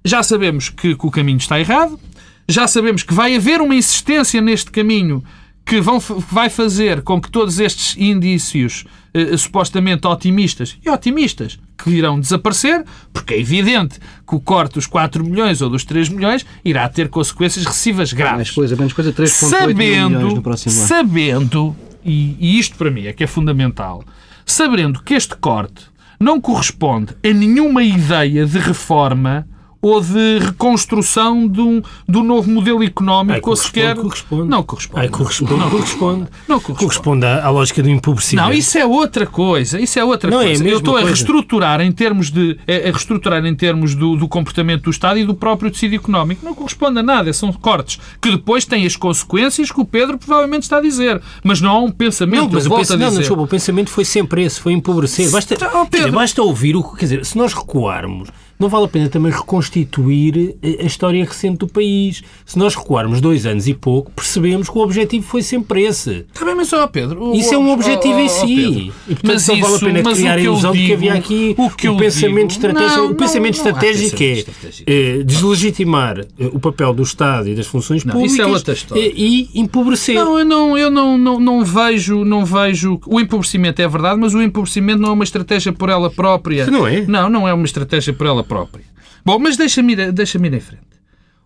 já 0.06 0.22
sabemos 0.22 0.70
que, 0.70 0.96
que 0.96 1.06
o 1.06 1.12
caminho 1.12 1.38
está 1.40 1.60
errado. 1.60 2.00
Já 2.48 2.68
sabemos 2.68 3.04
que 3.04 3.14
vai 3.14 3.36
haver 3.36 3.60
uma 3.60 3.76
insistência 3.76 4.40
neste 4.40 4.72
caminho 4.72 5.24
que 5.66 5.82
vão, 5.82 6.00
vai 6.00 6.50
fazer 6.50 7.02
com 7.02 7.20
que 7.20 7.30
todos 7.30 7.60
estes 7.60 7.98
indícios 7.98 8.86
eh, 9.14 9.36
supostamente 9.36 10.08
otimistas 10.08 10.78
e 10.84 10.90
otimistas 10.90 11.60
que 11.78 11.90
irão 11.90 12.18
desaparecer, 12.18 12.86
porque 13.12 13.34
é 13.34 13.40
evidente 13.40 14.00
que 14.26 14.34
o 14.34 14.40
corte 14.40 14.76
dos 14.76 14.88
4 14.88 15.22
milhões 15.26 15.62
ou 15.62 15.70
dos 15.70 15.84
3 15.84 16.08
milhões 16.08 16.46
irá 16.64 16.88
ter 16.88 17.10
consequências 17.10 17.66
recessivas 17.66 18.14
graves. 18.14 18.38
Mais 18.38 18.52
coisa, 18.52 18.76
menos 18.78 18.94
coisa, 18.94 19.12
3,8 19.12 19.76
milhões 19.76 20.34
no 20.36 20.42
próximo 20.42 20.74
ano. 20.74 20.88
Sabendo, 20.88 21.76
e, 22.06 22.38
e 22.40 22.58
isto 22.58 22.78
para 22.78 22.90
mim 22.90 23.06
é 23.06 23.12
que 23.12 23.26
é 23.26 23.28
fundamental, 23.28 24.06
sabendo 24.48 25.04
que 25.04 25.14
este 25.14 25.36
corte 25.36 25.86
não 26.18 26.42
corresponde 26.42 27.16
a 27.24 27.34
nenhuma 27.34 27.84
ideia 27.84 28.46
de 28.46 28.58
reforma 28.58 29.48
ou 29.82 30.02
de 30.02 30.40
reconstrução 30.40 31.48
de 31.48 31.62
um, 31.62 31.82
do 32.08 32.24
novo 32.24 32.50
modelo 32.50 32.84
económico, 32.84 33.50
ou 33.50 33.56
sequer... 33.56 33.96
Corresponde. 33.96 34.50
Não 34.50 34.64
corresponde. 34.64 35.02
Ai, 35.02 35.10
corresponde. 35.10 35.54
Não 35.54 35.70
corresponde. 35.70 36.28
Não 36.48 36.60
corresponde. 36.60 36.80
corresponde 36.80 37.26
à, 37.26 37.46
à 37.46 37.50
lógica 37.50 37.82
do 37.84 37.90
empobrecimento. 37.90 38.48
Não, 38.48 38.54
isso 38.54 38.78
é 38.78 38.86
outra 38.86 39.26
coisa. 39.26 39.80
Isso 39.80 40.00
é 40.00 40.04
outra 40.04 40.30
não, 40.30 40.40
coisa. 40.40 40.64
É 40.64 40.72
Eu 40.72 40.78
estou 40.78 40.94
coisa. 40.94 41.08
a 41.08 41.10
reestruturar 41.10 41.82
em 41.82 41.92
termos 41.92 42.32
de 42.32 42.58
a 42.68 42.92
reestruturar 42.92 43.46
em 43.46 43.56
termos 43.56 43.96
do, 43.96 44.16
do, 44.16 44.28
comportamento 44.28 44.84
do 44.84 44.90
Estado 44.90 45.20
e 45.20 45.26
do 45.26 45.34
próprio 45.34 45.72
tecido 45.72 45.96
económico. 45.96 46.46
Não 46.46 46.54
corresponde 46.54 47.00
a 47.00 47.04
nada. 47.04 47.32
São 47.34 47.52
cortes 47.54 48.00
que 48.22 48.32
depois 48.32 48.66
têm 48.66 48.86
as 48.86 48.96
consequências 48.96 49.72
que 49.72 49.80
o 49.80 49.86
Pedro 49.86 50.18
provavelmente 50.18 50.64
está 50.64 50.78
a 50.78 50.82
dizer. 50.82 51.22
Mas 51.44 51.62
não 51.62 51.72
há 51.72 51.80
um 51.80 51.92
pensamento. 51.92 52.44
Não, 52.44 52.50
mas 52.52 52.66
o, 52.66 52.76
pensa, 52.76 52.94
a 52.94 52.98
não, 52.98 53.10
dizer. 53.10 53.30
não, 53.30 53.44
o 53.44 53.48
pensamento 53.48 53.90
foi 53.90 54.06
sempre 54.06 54.44
esse, 54.44 54.60
foi 54.60 54.74
empobrecer. 54.74 55.30
Basta, 55.32 55.56
Oh, 55.74 55.86
Pedro. 55.86 56.12
basta 56.12 56.42
ouvir 56.42 56.76
o 56.76 56.84
que. 56.84 56.98
Quer 56.98 57.06
dizer, 57.06 57.26
se 57.26 57.38
nós 57.38 57.54
recuarmos 57.54 58.30
não 58.60 58.70
vale 58.70 58.86
a 58.86 58.88
pena 58.88 59.10
também 59.10 59.32
reconstituir 59.32 60.56
a 60.64 60.84
história 60.84 61.24
recente 61.24 61.58
do 61.58 61.68
país. 61.68 62.24
Se 62.46 62.58
nós 62.58 62.76
recuarmos 62.76 63.22
dois 63.22 63.46
anos 63.46 63.68
e 63.68 63.74
pouco, 63.74 64.12
percebemos 64.12 64.70
que 64.70 64.78
o 64.78 64.82
objetivo 64.82 65.26
foi 65.26 65.42
sempre 65.42 65.84
esse. 65.84 66.26
Está 66.34 66.46
bem, 66.46 66.56
mas 66.56 66.74
ó 66.74 66.88
Pedro... 66.88 67.32
O, 67.32 67.36
isso 67.36 67.54
é 67.54 67.58
um 67.58 67.72
objetivo 67.72 68.16
oh, 68.16 68.22
em 68.22 68.30
si. 68.30 68.56
Pedro, 68.56 68.80
e 68.80 69.16
portanto 69.16 69.24
mas 69.24 69.48
não 69.48 69.56
isso, 69.56 69.64
vale 69.64 69.76
a 69.76 69.80
pena 69.80 70.16
criar 70.16 70.34
a 70.34 70.42
ilusão 70.42 70.72
de 70.72 70.86
que 70.86 70.94
havia 70.94 71.14
aqui 71.14 71.56
o, 71.58 71.70
que 71.70 71.90
o 71.90 71.98
pensamento 71.98 72.50
digo, 72.50 72.68
estratégico. 72.68 73.02
Não, 73.02 73.12
o 73.12 73.16
pensamento 73.16 73.58
não, 73.58 73.66
estratégico 73.66 74.24
é 74.24 74.26
estratégico. 74.26 74.84
é 74.90 75.24
deslegitimar 75.24 76.26
o 76.54 76.60
papel 76.60 76.94
do 76.94 77.04
Estado 77.04 77.50
e 77.50 77.56
das 77.56 77.68
funções 77.68 78.04
não, 78.04 78.14
públicas 78.14 78.34
isso 78.34 78.42
é 78.42 78.46
outra 78.46 78.74
história. 78.74 79.14
e, 79.16 79.50
e 79.54 79.60
empobrecer. 79.60 80.16
Não, 80.16 80.40
eu 80.40 80.46
não, 80.46 80.78
eu 80.78 80.90
não, 80.90 81.18
não, 81.18 81.40
não 81.40 81.66
vejo, 81.66 82.24
não 82.26 82.44
vejo. 82.46 83.00
O 83.06 83.20
empobrecimento 83.20 83.82
é 83.82 83.88
verdade, 83.88 84.20
mas 84.20 84.34
o 84.34 84.42
empobrecimento 84.42 85.00
não 85.00 85.10
é 85.10 85.14
uma 85.14 85.24
estratégia 85.24 85.72
por 85.72 85.90
ela 85.90 86.10
própria. 86.10 86.64
Isso 86.64 86.72
não 86.72 86.88
é? 86.88 87.06
Não, 87.08 87.30
não 87.30 87.48
é 87.48 87.54
uma 87.54 87.66
estratégia 87.66 88.14
por 88.14 88.26
ela 88.26 88.47
própria. 88.48 88.86
Bom, 89.24 89.38
mas 89.38 89.58
deixa-me 89.58 89.94
ir, 89.94 90.12
deixa 90.12 90.38
ir 90.38 90.54
em 90.54 90.60
frente. 90.60 90.88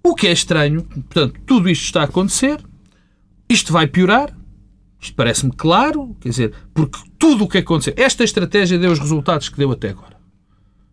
O 0.04 0.16
que 0.16 0.28
é 0.28 0.32
estranho, 0.32 0.84
portanto, 0.84 1.40
tudo 1.46 1.70
isto 1.70 1.84
está 1.84 2.02
a 2.02 2.06
acontecer, 2.06 2.60
isto 3.50 3.74
vai 3.74 3.88
piorar, 3.88 4.36
isto 5.00 5.16
parece-me 5.16 5.52
claro, 5.52 6.16
quer 6.22 6.30
dizer, 6.30 6.54
porque 6.74 7.00
tudo 7.18 7.44
o 7.44 7.48
que 7.48 7.58
aconteceu, 7.58 7.94
esta 7.98 8.24
estratégia 8.24 8.78
deu 8.78 8.92
os 8.92 9.00
resultados 9.00 9.50
que 9.50 9.58
deu 9.58 9.72
até 9.72 9.90
agora. 9.90 10.16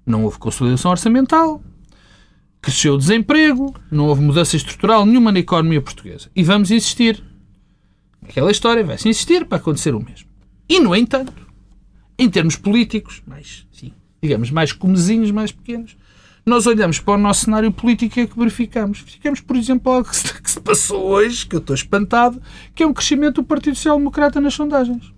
Não 0.05 0.25
houve 0.25 0.39
consolidação 0.39 0.91
orçamental, 0.91 1.63
cresceu 2.61 2.95
o 2.95 2.99
desemprego, 2.99 3.75
não 3.91 4.07
houve 4.07 4.23
mudança 4.23 4.57
estrutural 4.57 5.05
nenhuma 5.05 5.31
na 5.31 5.41
economia 5.41 5.83
portuguesa. 5.83 6.31
E 6.35 6.43
vamos 6.43 6.71
insistir. 6.71 7.23
Aquela 8.23 8.51
história 8.51 8.83
vai-se 8.83 9.09
insistir 9.09 9.45
para 9.45 9.59
acontecer 9.59 9.95
o 9.95 10.03
mesmo. 10.03 10.29
E, 10.69 10.81
no 10.81 10.97
entanto, 10.97 11.47
em 12.19 12.29
termos 12.29 12.57
políticos, 12.57 13.23
mais, 13.27 13.67
sim, 13.71 13.93
digamos, 14.23 14.51
mais 14.51 14.73
comezinhos, 14.73 15.31
mais 15.31 15.53
pequenos, 15.53 15.97
nós 16.49 16.67
olhamos 16.67 16.99
para 16.99 17.15
o 17.15 17.19
nosso 17.19 17.45
cenário 17.45 17.71
político 17.71 18.19
e 18.19 18.23
é 18.23 18.27
que 18.27 18.39
verificamos. 18.39 19.01
Verificamos, 19.01 19.41
por 19.41 19.57
exemplo, 19.57 19.93
algo 19.93 20.09
que 20.09 20.51
se 20.51 20.61
passou 20.61 21.05
hoje, 21.07 21.47
que 21.47 21.55
eu 21.55 21.61
estou 21.61 21.75
espantado, 21.75 22.41
que 22.75 22.83
é 22.83 22.87
um 22.87 22.93
crescimento 22.93 23.37
do 23.37 23.45
Partido 23.45 23.77
Social 23.77 23.99
Democrata 23.99 24.41
nas 24.41 24.55
sondagens. 24.55 25.13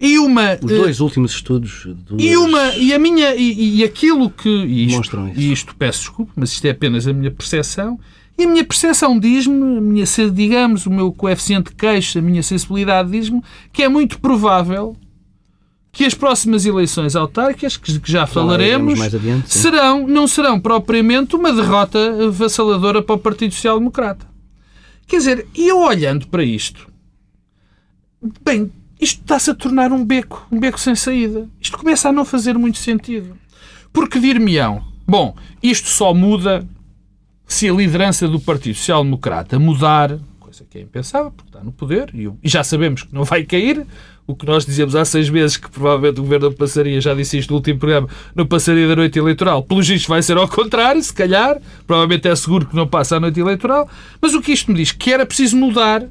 E 0.00 0.18
uma, 0.18 0.54
Os 0.54 0.60
dois 0.60 1.00
uh, 1.00 1.04
últimos 1.04 1.32
estudos. 1.32 1.86
Duas... 1.86 2.22
E, 2.22 2.36
uma, 2.36 2.74
e 2.76 2.92
a 2.92 2.98
minha. 2.98 3.34
E, 3.34 3.78
e 3.78 3.84
aquilo 3.84 4.28
que. 4.28 4.48
E 4.48 4.86
isto, 4.86 4.96
Mostram 4.96 5.28
isso. 5.28 5.40
e 5.40 5.52
isto 5.52 5.76
peço 5.76 6.00
desculpa, 6.00 6.32
mas 6.36 6.50
isto 6.50 6.64
é 6.66 6.70
apenas 6.70 7.06
a 7.06 7.12
minha 7.12 7.30
percepção. 7.30 7.98
E 8.36 8.44
a 8.44 8.48
minha 8.48 8.64
percepção 8.64 9.18
diz-me, 9.18 9.78
a 9.78 9.80
minha, 9.80 10.04
digamos, 10.32 10.86
o 10.86 10.90
meu 10.90 11.12
coeficiente 11.12 11.70
de 11.70 11.76
queixo, 11.76 12.18
a 12.18 12.22
minha 12.22 12.42
sensibilidade 12.42 13.12
diz-me 13.12 13.40
que 13.72 13.82
é 13.82 13.88
muito 13.88 14.18
provável 14.18 14.96
que 15.94 16.04
as 16.04 16.12
próximas 16.12 16.66
eleições 16.66 17.14
autárquicas, 17.14 17.76
que 17.76 18.00
já 18.04 18.26
falaremos, 18.26 19.00
adiante, 19.00 19.54
serão, 19.54 20.08
não 20.08 20.26
serão 20.26 20.58
propriamente 20.58 21.36
uma 21.36 21.52
derrota 21.52 22.30
vassaladora 22.32 23.00
para 23.00 23.14
o 23.14 23.18
Partido 23.18 23.54
Social 23.54 23.78
Democrata. 23.78 24.26
Quer 25.06 25.18
dizer, 25.18 25.46
e 25.54 25.68
eu 25.68 25.78
olhando 25.78 26.26
para 26.26 26.42
isto, 26.42 26.90
bem, 28.44 28.72
isto 29.00 29.20
está-se 29.20 29.52
a 29.52 29.54
tornar 29.54 29.92
um 29.92 30.04
beco, 30.04 30.44
um 30.50 30.58
beco 30.58 30.80
sem 30.80 30.96
saída. 30.96 31.48
Isto 31.60 31.78
começa 31.78 32.08
a 32.08 32.12
não 32.12 32.24
fazer 32.24 32.58
muito 32.58 32.78
sentido. 32.78 33.36
Porque 33.92 34.18
dir-me-ão, 34.18 34.82
bom, 35.06 35.36
isto 35.62 35.88
só 35.88 36.12
muda 36.12 36.66
se 37.46 37.68
a 37.68 37.72
liderança 37.72 38.26
do 38.26 38.40
Partido 38.40 38.74
Social 38.74 39.04
Democrata 39.04 39.60
mudar, 39.60 40.18
coisa 40.54 40.66
que 40.70 40.78
é 40.78 40.82
impensável, 40.82 41.32
porque 41.32 41.48
está 41.48 41.64
no 41.64 41.72
poder, 41.72 42.10
e 42.14 42.48
já 42.48 42.62
sabemos 42.62 43.02
que 43.02 43.12
não 43.12 43.24
vai 43.24 43.42
cair, 43.42 43.84
o 44.26 44.34
que 44.34 44.46
nós 44.46 44.64
dizíamos 44.64 44.94
há 44.94 45.04
seis 45.04 45.28
meses, 45.28 45.56
que 45.56 45.68
provavelmente 45.68 46.20
o 46.20 46.22
Governo 46.22 46.48
não 46.48 46.56
passaria, 46.56 47.00
já 47.00 47.12
disse 47.12 47.38
isto 47.38 47.50
no 47.50 47.56
último 47.56 47.78
programa, 47.78 48.08
não 48.34 48.46
passaria 48.46 48.86
da 48.86 48.96
noite 48.96 49.18
eleitoral. 49.18 49.62
Pelo 49.62 49.82
visto 49.82 50.08
vai 50.08 50.22
ser 50.22 50.36
ao 50.36 50.48
contrário, 50.48 51.02
se 51.02 51.12
calhar. 51.12 51.60
Provavelmente 51.86 52.28
é 52.28 52.34
seguro 52.34 52.66
que 52.66 52.74
não 52.74 52.86
passa 52.86 53.16
a 53.16 53.20
noite 53.20 53.38
eleitoral. 53.38 53.86
Mas 54.22 54.32
o 54.32 54.40
que 54.40 54.52
isto 54.52 54.70
me 54.70 54.78
diz? 54.78 54.92
Que 54.92 55.12
era 55.12 55.26
preciso 55.26 55.56
mudar, 55.58 56.06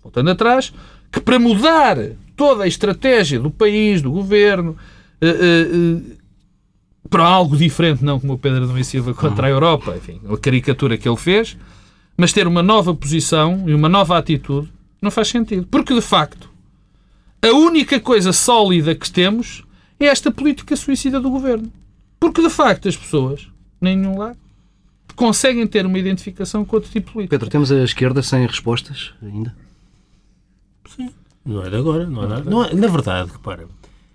voltando 0.00 0.30
atrás, 0.30 0.72
que 1.10 1.20
para 1.20 1.40
mudar 1.40 1.96
toda 2.36 2.62
a 2.62 2.68
estratégia 2.68 3.40
do 3.40 3.50
país, 3.50 4.00
do 4.00 4.12
Governo, 4.12 4.76
uh, 5.20 5.96
uh, 5.96 6.02
para 7.10 7.24
algo 7.24 7.56
diferente, 7.56 8.04
não 8.04 8.20
como 8.20 8.34
o 8.34 8.38
Pedro 8.38 8.78
e 8.78 8.84
Silva 8.84 9.12
contra 9.12 9.48
a 9.48 9.50
Europa, 9.50 9.96
enfim, 9.96 10.20
a 10.32 10.36
caricatura 10.36 10.96
que 10.96 11.08
ele 11.08 11.16
fez, 11.16 11.56
mas 12.22 12.32
ter 12.32 12.46
uma 12.46 12.62
nova 12.62 12.94
posição 12.94 13.64
e 13.66 13.74
uma 13.74 13.88
nova 13.88 14.16
atitude, 14.16 14.72
não 15.00 15.10
faz 15.10 15.26
sentido. 15.26 15.66
Porque, 15.68 15.92
de 15.92 16.00
facto, 16.00 16.48
a 17.42 17.48
única 17.48 17.98
coisa 17.98 18.32
sólida 18.32 18.94
que 18.94 19.10
temos 19.10 19.64
é 19.98 20.04
esta 20.04 20.30
política 20.30 20.76
suicida 20.76 21.18
do 21.18 21.28
governo. 21.28 21.68
Porque, 22.20 22.40
de 22.40 22.48
facto, 22.48 22.88
as 22.88 22.96
pessoas, 22.96 23.48
nem 23.80 23.96
nenhum 23.96 24.16
lado, 24.16 24.38
conseguem 25.16 25.66
ter 25.66 25.84
uma 25.84 25.98
identificação 25.98 26.64
com 26.64 26.76
outro 26.76 26.92
tipo 26.92 27.08
de 27.08 27.12
política. 27.12 27.36
Pedro, 27.36 27.50
temos 27.50 27.72
a 27.72 27.82
esquerda 27.82 28.22
sem 28.22 28.46
respostas 28.46 29.12
ainda? 29.20 29.52
Sim. 30.94 31.10
Não 31.44 31.60
é 31.64 31.70
de 31.70 31.74
agora. 31.74 32.06
Não 32.06 32.22
é 32.22 32.28
nada. 32.28 32.48
Não 32.48 32.64
é, 32.64 32.72
na 32.72 32.86
verdade, 32.86 33.32
repara. 33.32 33.66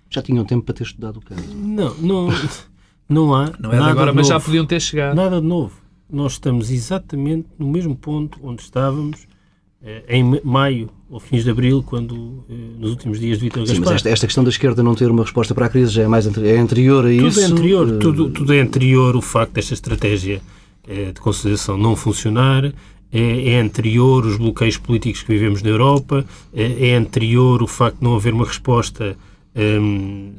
Já 0.08 0.22
tinham 0.22 0.46
tempo 0.46 0.64
para 0.64 0.76
ter 0.76 0.84
estudado 0.84 1.18
o 1.18 1.20
caso. 1.20 1.42
Não, 1.54 1.94
não, 1.96 2.28
não 3.06 3.34
há. 3.34 3.52
Não 3.58 3.70
é 3.70 3.76
de 3.76 3.82
agora, 3.82 4.14
mas 4.14 4.28
já 4.28 4.40
podiam 4.40 4.64
ter 4.64 4.80
chegado. 4.80 5.14
Nada 5.14 5.42
de 5.42 5.46
novo. 5.46 5.87
Nós 6.10 6.32
estamos 6.32 6.70
exatamente 6.70 7.48
no 7.58 7.68
mesmo 7.68 7.94
ponto 7.94 8.38
onde 8.42 8.62
estávamos 8.62 9.26
eh, 9.82 10.02
em 10.08 10.40
maio 10.42 10.90
ou 11.10 11.20
fins 11.20 11.44
de 11.44 11.50
abril, 11.50 11.82
quando 11.82 12.44
eh, 12.48 12.54
nos 12.78 12.90
últimos 12.90 13.20
dias 13.20 13.38
de 13.38 13.44
Vítor 13.44 13.60
Gaspar. 13.60 13.76
Sim, 13.76 13.82
mas 13.84 13.94
esta, 13.94 14.08
esta, 14.08 14.26
questão 14.26 14.42
da 14.42 14.50
esquerda 14.50 14.82
não 14.82 14.94
ter 14.94 15.10
uma 15.10 15.22
resposta 15.22 15.54
para 15.54 15.66
a 15.66 15.68
crise 15.68 15.92
já 15.92 16.02
é 16.02 16.08
mais 16.08 16.26
é 16.26 16.58
anterior 16.58 17.06
a 17.06 17.08
tudo 17.08 17.28
isso. 17.28 17.40
É 17.40 17.44
anterior, 17.44 17.98
tudo, 17.98 18.30
tudo 18.30 18.52
é 18.52 18.60
anterior 18.60 19.16
o 19.16 19.22
facto 19.22 19.52
desta 19.52 19.74
estratégia 19.74 20.40
eh, 20.86 21.12
de 21.12 21.20
consolidação 21.20 21.76
não 21.76 21.94
funcionar, 21.94 22.64
é, 23.12 23.52
é, 23.52 23.60
anterior 23.60 24.26
os 24.26 24.36
bloqueios 24.36 24.76
políticos 24.76 25.22
que 25.22 25.32
vivemos 25.32 25.62
na 25.62 25.70
Europa, 25.70 26.24
é, 26.52 26.88
é, 26.90 26.96
anterior 26.96 27.62
o 27.62 27.66
facto 27.66 27.98
de 27.98 28.04
não 28.04 28.14
haver 28.14 28.34
uma 28.34 28.44
resposta 28.44 29.16
hum, 29.54 30.32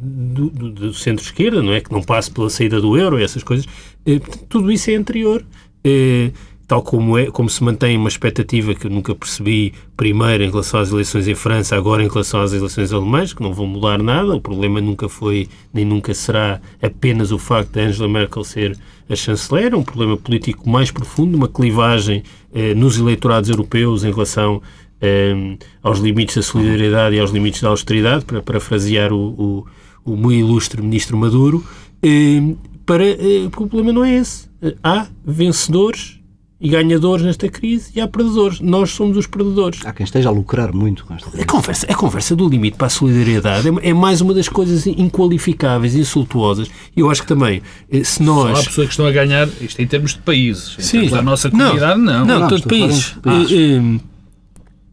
do, 0.00 0.50
do, 0.50 0.70
do 0.70 0.94
centro-esquerda, 0.94 1.62
não 1.62 1.72
é? 1.72 1.80
Que 1.80 1.92
não 1.92 2.02
passe 2.02 2.30
pela 2.30 2.50
saída 2.50 2.80
do 2.80 2.96
euro, 2.96 3.18
essas 3.18 3.42
coisas. 3.42 3.66
Eh, 4.06 4.20
tudo 4.48 4.70
isso 4.70 4.90
é 4.90 4.94
anterior. 4.94 5.44
Eh, 5.84 6.30
tal 6.66 6.82
como, 6.82 7.18
é, 7.18 7.26
como 7.26 7.48
se 7.48 7.62
mantém 7.62 7.96
uma 7.96 8.08
expectativa 8.08 8.74
que 8.74 8.86
eu 8.86 8.90
nunca 8.90 9.14
percebi, 9.14 9.74
primeiro 9.96 10.42
em 10.42 10.50
relação 10.50 10.80
às 10.80 10.90
eleições 10.90 11.28
em 11.28 11.34
França, 11.34 11.76
agora 11.76 12.02
em 12.02 12.08
relação 12.08 12.40
às 12.40 12.52
eleições 12.52 12.92
alemãs, 12.92 13.32
que 13.32 13.42
não 13.42 13.52
vão 13.52 13.66
mudar 13.66 14.02
nada. 14.02 14.34
O 14.34 14.40
problema 14.40 14.80
nunca 14.80 15.08
foi, 15.08 15.48
nem 15.72 15.84
nunca 15.84 16.14
será 16.14 16.60
apenas 16.82 17.32
o 17.32 17.38
facto 17.38 17.72
de 17.72 17.80
Angela 17.80 18.08
Merkel 18.08 18.44
ser 18.44 18.76
a 19.08 19.14
chanceler, 19.14 19.74
é 19.74 19.76
um 19.76 19.82
problema 19.82 20.16
político 20.16 20.68
mais 20.68 20.90
profundo, 20.90 21.36
uma 21.36 21.48
clivagem 21.48 22.22
eh, 22.54 22.74
nos 22.74 22.98
eleitorados 22.98 23.50
europeus 23.50 24.02
em 24.02 24.10
relação 24.10 24.62
eh, 25.00 25.56
aos 25.82 25.98
limites 25.98 26.36
da 26.36 26.42
solidariedade 26.42 27.14
e 27.14 27.20
aos 27.20 27.30
limites 27.30 27.60
da 27.60 27.68
austeridade, 27.68 28.24
para 28.24 28.40
parafrasear 28.40 29.12
o, 29.12 29.18
o, 29.18 29.66
o 30.04 30.16
muito 30.16 30.38
ilustre 30.38 30.82
ministro 30.82 31.16
Maduro. 31.16 31.64
Eh, 32.02 32.54
para, 32.84 33.04
eh, 33.04 33.46
o 33.46 33.50
problema 33.50 33.92
não 33.92 34.04
é 34.04 34.16
esse. 34.16 34.48
Há 34.82 35.06
vencedores 35.24 36.20
e 36.64 36.68
ganhadores 36.68 37.22
nesta 37.22 37.46
crise 37.48 37.90
e 37.94 38.00
há 38.00 38.08
perdedores. 38.08 38.58
Nós 38.60 38.90
somos 38.90 39.18
os 39.18 39.26
perdedores. 39.26 39.80
Há 39.84 39.92
quem 39.92 40.04
esteja 40.04 40.30
a 40.30 40.32
lucrar 40.32 40.72
muito 40.72 41.04
com 41.04 41.14
esta 41.14 41.28
a 41.38 41.44
conversa, 41.44 41.86
a 41.86 41.94
conversa 41.94 42.34
do 42.34 42.48
limite 42.48 42.78
para 42.78 42.86
a 42.86 42.90
solidariedade 42.90 43.68
é, 43.68 43.90
é 43.90 43.92
mais 43.92 44.22
uma 44.22 44.32
das 44.32 44.48
coisas 44.48 44.86
inqualificáveis, 44.86 45.94
insultuosas. 45.94 46.70
E 46.96 47.00
eu 47.00 47.10
acho 47.10 47.20
que 47.20 47.28
também, 47.28 47.60
eh, 47.90 48.02
se 48.02 48.22
nós... 48.22 48.56
Só 48.56 48.62
há 48.62 48.64
pessoas 48.64 48.86
que 48.86 48.92
estão 48.92 49.06
a 49.06 49.10
ganhar, 49.10 49.46
isto 49.60 49.80
em 49.82 49.86
termos 49.86 50.12
de 50.12 50.20
países. 50.20 50.76
Em 50.78 50.82
Sim, 50.82 50.90
termos 50.92 51.10
da 51.10 51.22
nossa 51.22 51.50
comunidade, 51.50 52.00
não. 52.00 52.20
Não, 52.20 52.26
não, 52.26 52.40
não 52.40 52.48
todo 52.48 52.62
país. 52.66 53.14
Eh, 53.26 54.00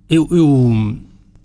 eu, 0.10 0.28
eu, 0.30 0.98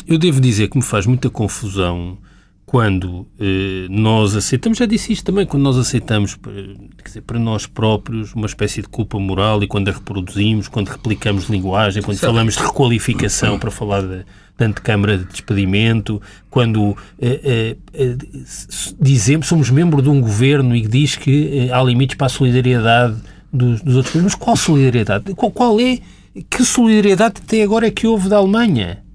eu 0.08 0.18
devo 0.18 0.40
dizer 0.40 0.68
que 0.68 0.76
me 0.76 0.82
faz 0.82 1.06
muita 1.06 1.30
confusão 1.30 2.18
quando 2.66 3.28
eh, 3.38 3.86
nós 3.88 4.34
aceitamos, 4.34 4.76
já 4.76 4.86
disse 4.86 5.12
isto 5.12 5.24
também, 5.24 5.46
quando 5.46 5.62
nós 5.62 5.78
aceitamos 5.78 6.34
quer 6.34 7.04
dizer, 7.04 7.20
para 7.20 7.38
nós 7.38 7.64
próprios 7.64 8.34
uma 8.34 8.46
espécie 8.46 8.82
de 8.82 8.88
culpa 8.88 9.20
moral 9.20 9.62
e 9.62 9.68
quando 9.68 9.88
a 9.88 9.92
reproduzimos, 9.92 10.66
quando 10.66 10.88
replicamos 10.88 11.44
linguagem, 11.44 12.02
quando 12.02 12.18
falamos 12.18 12.56
de 12.56 12.64
requalificação 12.64 13.56
para 13.56 13.70
falar 13.70 14.02
da, 14.02 14.24
da 14.58 14.66
antecâmara 14.66 15.16
de 15.16 15.26
despedimento, 15.26 16.20
quando 16.50 16.96
eh, 17.20 17.76
eh, 17.94 18.16
dizemos, 19.00 19.46
somos 19.46 19.70
membro 19.70 20.02
de 20.02 20.08
um 20.08 20.20
governo 20.20 20.74
e 20.74 20.82
diz 20.88 21.14
que 21.14 21.70
há 21.70 21.80
limites 21.84 22.16
para 22.16 22.26
a 22.26 22.30
solidariedade 22.30 23.16
dos, 23.52 23.80
dos 23.80 23.94
outros 23.94 24.12
governos. 24.12 24.34
Mas 24.34 24.44
qual 24.44 24.56
solidariedade? 24.56 25.34
Qual, 25.34 25.52
qual 25.52 25.80
é? 25.80 26.00
Que 26.50 26.64
solidariedade 26.64 27.34
até 27.44 27.62
agora 27.62 27.86
é 27.86 27.92
que 27.92 28.08
houve 28.08 28.28
da 28.28 28.38
Alemanha? 28.38 29.05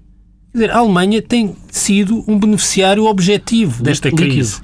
Quer 0.52 0.58
dizer, 0.58 0.70
a 0.70 0.78
Alemanha 0.78 1.22
tem 1.22 1.56
sido 1.70 2.22
um 2.28 2.38
beneficiário 2.38 3.06
objetivo 3.06 3.82
desta 3.82 4.10
crise. 4.10 4.60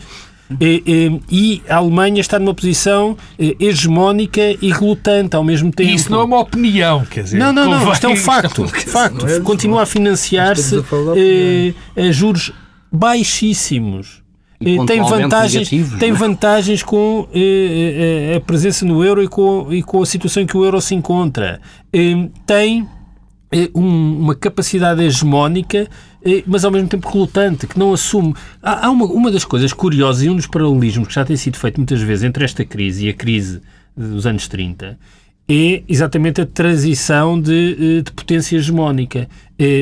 E, 0.61 0.83
e, 0.87 1.21
e, 1.31 1.63
a 1.69 1.77
Alemanha 1.77 2.21
está 2.21 2.39
numa 2.39 2.55
posição 2.55 3.17
eh, 3.39 3.55
hegemónica 3.61 4.41
e 4.63 4.73
relutante 4.73 5.37
ao 5.37 5.45
mesmo 5.45 5.71
tempo. 5.71 5.91
Isso 5.91 6.11
não 6.11 6.21
é 6.21 6.25
uma 6.25 6.41
opinião, 6.41 7.05
quer 7.05 7.25
dizer. 7.25 7.39
Não, 7.39 7.53
não, 7.53 7.69
não. 7.69 7.93
Isto 7.93 8.07
é 8.07 8.09
um 8.09 8.17
facto. 8.17 8.67
facto. 8.67 9.27
É 9.27 9.41
Continua 9.41 9.83
a 9.83 9.87
financiar-se 9.87 10.77
a, 10.77 10.81
eh, 11.17 11.75
a 12.09 12.11
juros 12.11 12.51
baixíssimos. 12.91 14.23
Eh, 14.61 14.85
tem 14.87 15.03
vantagens, 15.03 15.71
tem 15.99 16.13
vantagens 16.13 16.83
com 16.83 17.29
eh, 17.35 18.35
a 18.37 18.41
presença 18.41 18.87
no 18.87 19.05
euro 19.05 19.23
e 19.23 19.29
com, 19.29 19.69
e 19.71 19.83
com 19.83 20.03
a 20.03 20.07
situação 20.07 20.43
em 20.43 20.47
que 20.47 20.57
o 20.57 20.65
euro 20.65 20.81
se 20.81 20.95
encontra. 20.95 21.61
tem 22.47 22.83
é 22.83 22.98
uma 23.75 24.35
capacidade 24.35 25.03
hegemónica, 25.03 25.89
é, 26.25 26.43
mas 26.47 26.65
ao 26.65 26.71
mesmo 26.71 26.89
tempo 26.89 27.09
relutante, 27.11 27.67
que 27.67 27.79
não 27.79 27.93
assume. 27.93 28.35
Há 28.63 28.91
uma, 28.91 29.07
uma 29.07 29.31
das 29.31 29.45
coisas 29.45 29.73
curiosas 29.73 30.23
e 30.23 30.29
um 30.29 30.37
dos 30.37 30.47
paralelismos 30.47 31.09
que 31.09 31.15
já 31.15 31.25
tem 31.25 31.37
sido 31.37 31.57
feito 31.57 31.79
muitas 31.79 32.01
vezes 32.01 32.25
entre 32.25 32.45
esta 32.45 32.65
crise 32.65 33.07
e 33.07 33.09
a 33.09 33.15
crise 33.15 33.61
dos 33.97 34.27
anos 34.27 34.47
30 34.49 34.99
é 35.51 35.83
exatamente 35.89 36.43
a 36.43 36.47
transição 36.47 37.41
de, 37.41 37.77
eh, 37.81 38.03
de 38.03 38.13
potência 38.13 38.57
hegemónica. 38.57 39.27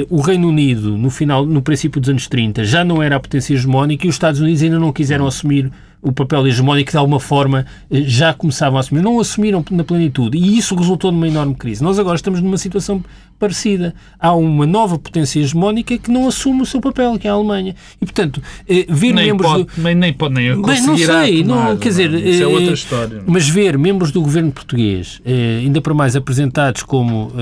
O 0.09 0.23
Reino 0.23 0.49
Unido, 0.49 0.97
no 0.97 1.11
final, 1.11 1.45
no 1.45 1.61
princípio 1.61 2.01
dos 2.01 2.09
anos 2.09 2.29
30, 2.29 2.65
já 2.65 2.83
não 2.83 3.03
era 3.03 3.17
a 3.17 3.21
potência 3.21 3.53
hegemónica 3.53 4.07
e 4.07 4.09
os 4.09 4.15
Estados 4.15 4.41
Unidos 4.41 4.63
ainda 4.63 4.79
não 4.79 4.91
quiseram 4.91 5.27
assumir 5.27 5.71
o 6.01 6.13
papel 6.13 6.47
hegemónico 6.47 6.93
de 6.93 6.97
alguma 6.97 7.19
forma 7.19 7.67
eh, 7.91 8.03
já 8.03 8.33
começavam 8.33 8.77
a 8.77 8.81
assumir, 8.81 9.03
não 9.03 9.19
assumiram 9.19 9.65
na 9.71 9.83
plenitude 9.83 10.39
e 10.39 10.57
isso 10.57 10.75
resultou 10.77 11.11
numa 11.11 11.27
enorme 11.27 11.55
crise. 11.55 11.83
Nós 11.83 11.99
agora 11.99 12.15
estamos 12.15 12.41
numa 12.41 12.59
situação 12.59 13.03
parecida. 13.39 13.95
Há 14.19 14.35
uma 14.35 14.67
nova 14.67 14.99
potência 14.99 15.41
hegemónica 15.41 15.97
que 15.99 16.11
não 16.11 16.27
assume 16.29 16.63
o 16.63 16.67
seu 16.67 16.81
papel, 16.81 17.19
que 17.19 17.27
é 17.27 17.31
a 17.31 17.35
Alemanha. 17.35 17.75
E, 18.01 18.05
portanto, 18.05 18.43
eh, 18.69 18.87
ver 18.89 19.13
nem 19.13 19.27
membros... 19.27 19.51
Pode, 19.51 19.65
do... 19.65 19.95
Nem 19.95 20.13
pode, 20.13 20.35
nem 20.35 20.63
Bem, 20.63 20.83
não 20.83 20.97
sei, 20.97 21.45
não, 21.45 21.77
quer 21.77 21.89
dizer... 21.89 22.13
Isso 22.15 22.43
é 22.43 22.47
outra 22.47 22.75
história. 22.75 23.23
Mas 23.27 23.49
ver 23.49 23.79
membros 23.79 24.11
do 24.11 24.21
governo 24.21 24.53
português, 24.53 25.21
ainda 25.63 25.81
para 25.81 25.95
mais 25.95 26.17
apresentados 26.17 26.83
como 26.83 27.33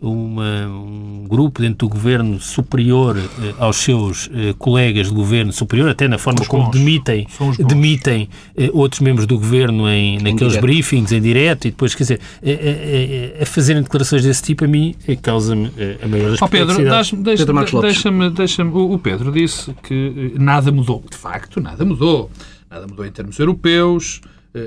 uma, 0.00 0.66
um 0.66 1.26
grupo 1.28 1.60
dentro 1.60 1.86
do 1.86 1.88
governo 1.88 2.40
superior 2.40 3.18
eh, 3.18 3.54
aos 3.58 3.76
seus 3.76 4.30
eh, 4.32 4.54
colegas 4.58 5.08
de 5.08 5.14
governo, 5.14 5.52
superior 5.52 5.90
até 5.90 6.08
na 6.08 6.16
forma 6.16 6.44
como 6.46 6.70
demitem, 6.70 7.26
demitem 7.58 8.28
eh, 8.56 8.70
outros 8.72 9.00
membros 9.00 9.26
do 9.26 9.38
governo 9.38 9.88
em, 9.88 10.18
naqueles 10.18 10.56
em 10.56 10.60
briefings 10.60 11.12
em 11.12 11.20
direto 11.20 11.66
e 11.66 11.70
depois, 11.70 11.94
quer 11.94 12.04
dizer, 12.04 12.20
a, 12.42 13.40
a, 13.40 13.42
a 13.42 13.46
fazerem 13.46 13.82
declarações 13.82 14.24
desse 14.24 14.42
tipo, 14.42 14.64
a 14.64 14.68
mim 14.68 14.94
causa-me 15.16 15.70
a 16.02 16.08
maior 16.08 16.36
oh, 16.40 16.48
Pedro, 16.48 16.76
deixa-me, 16.76 17.22
deixa-me, 17.22 18.30
deixa-me, 18.30 18.70
o 18.72 18.98
Pedro 18.98 19.32
disse 19.32 19.74
que 19.82 20.34
nada 20.38 20.70
mudou. 20.72 21.04
De 21.08 21.16
facto, 21.16 21.60
nada 21.60 21.84
mudou. 21.84 22.30
Nada 22.70 22.86
mudou 22.86 23.04
em 23.04 23.10
termos 23.10 23.38
europeus, 23.38 24.20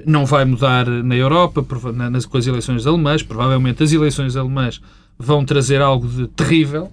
não 0.05 0.25
vai 0.25 0.45
mudar 0.45 0.87
na 0.87 1.15
Europa, 1.15 1.65
nas, 1.93 2.25
com 2.25 2.37
as 2.37 2.47
eleições 2.47 2.85
alemãs, 2.85 3.23
provavelmente 3.23 3.83
as 3.83 3.91
eleições 3.91 4.35
alemãs 4.35 4.81
vão 5.17 5.45
trazer 5.45 5.81
algo 5.81 6.07
de 6.07 6.27
terrível, 6.27 6.91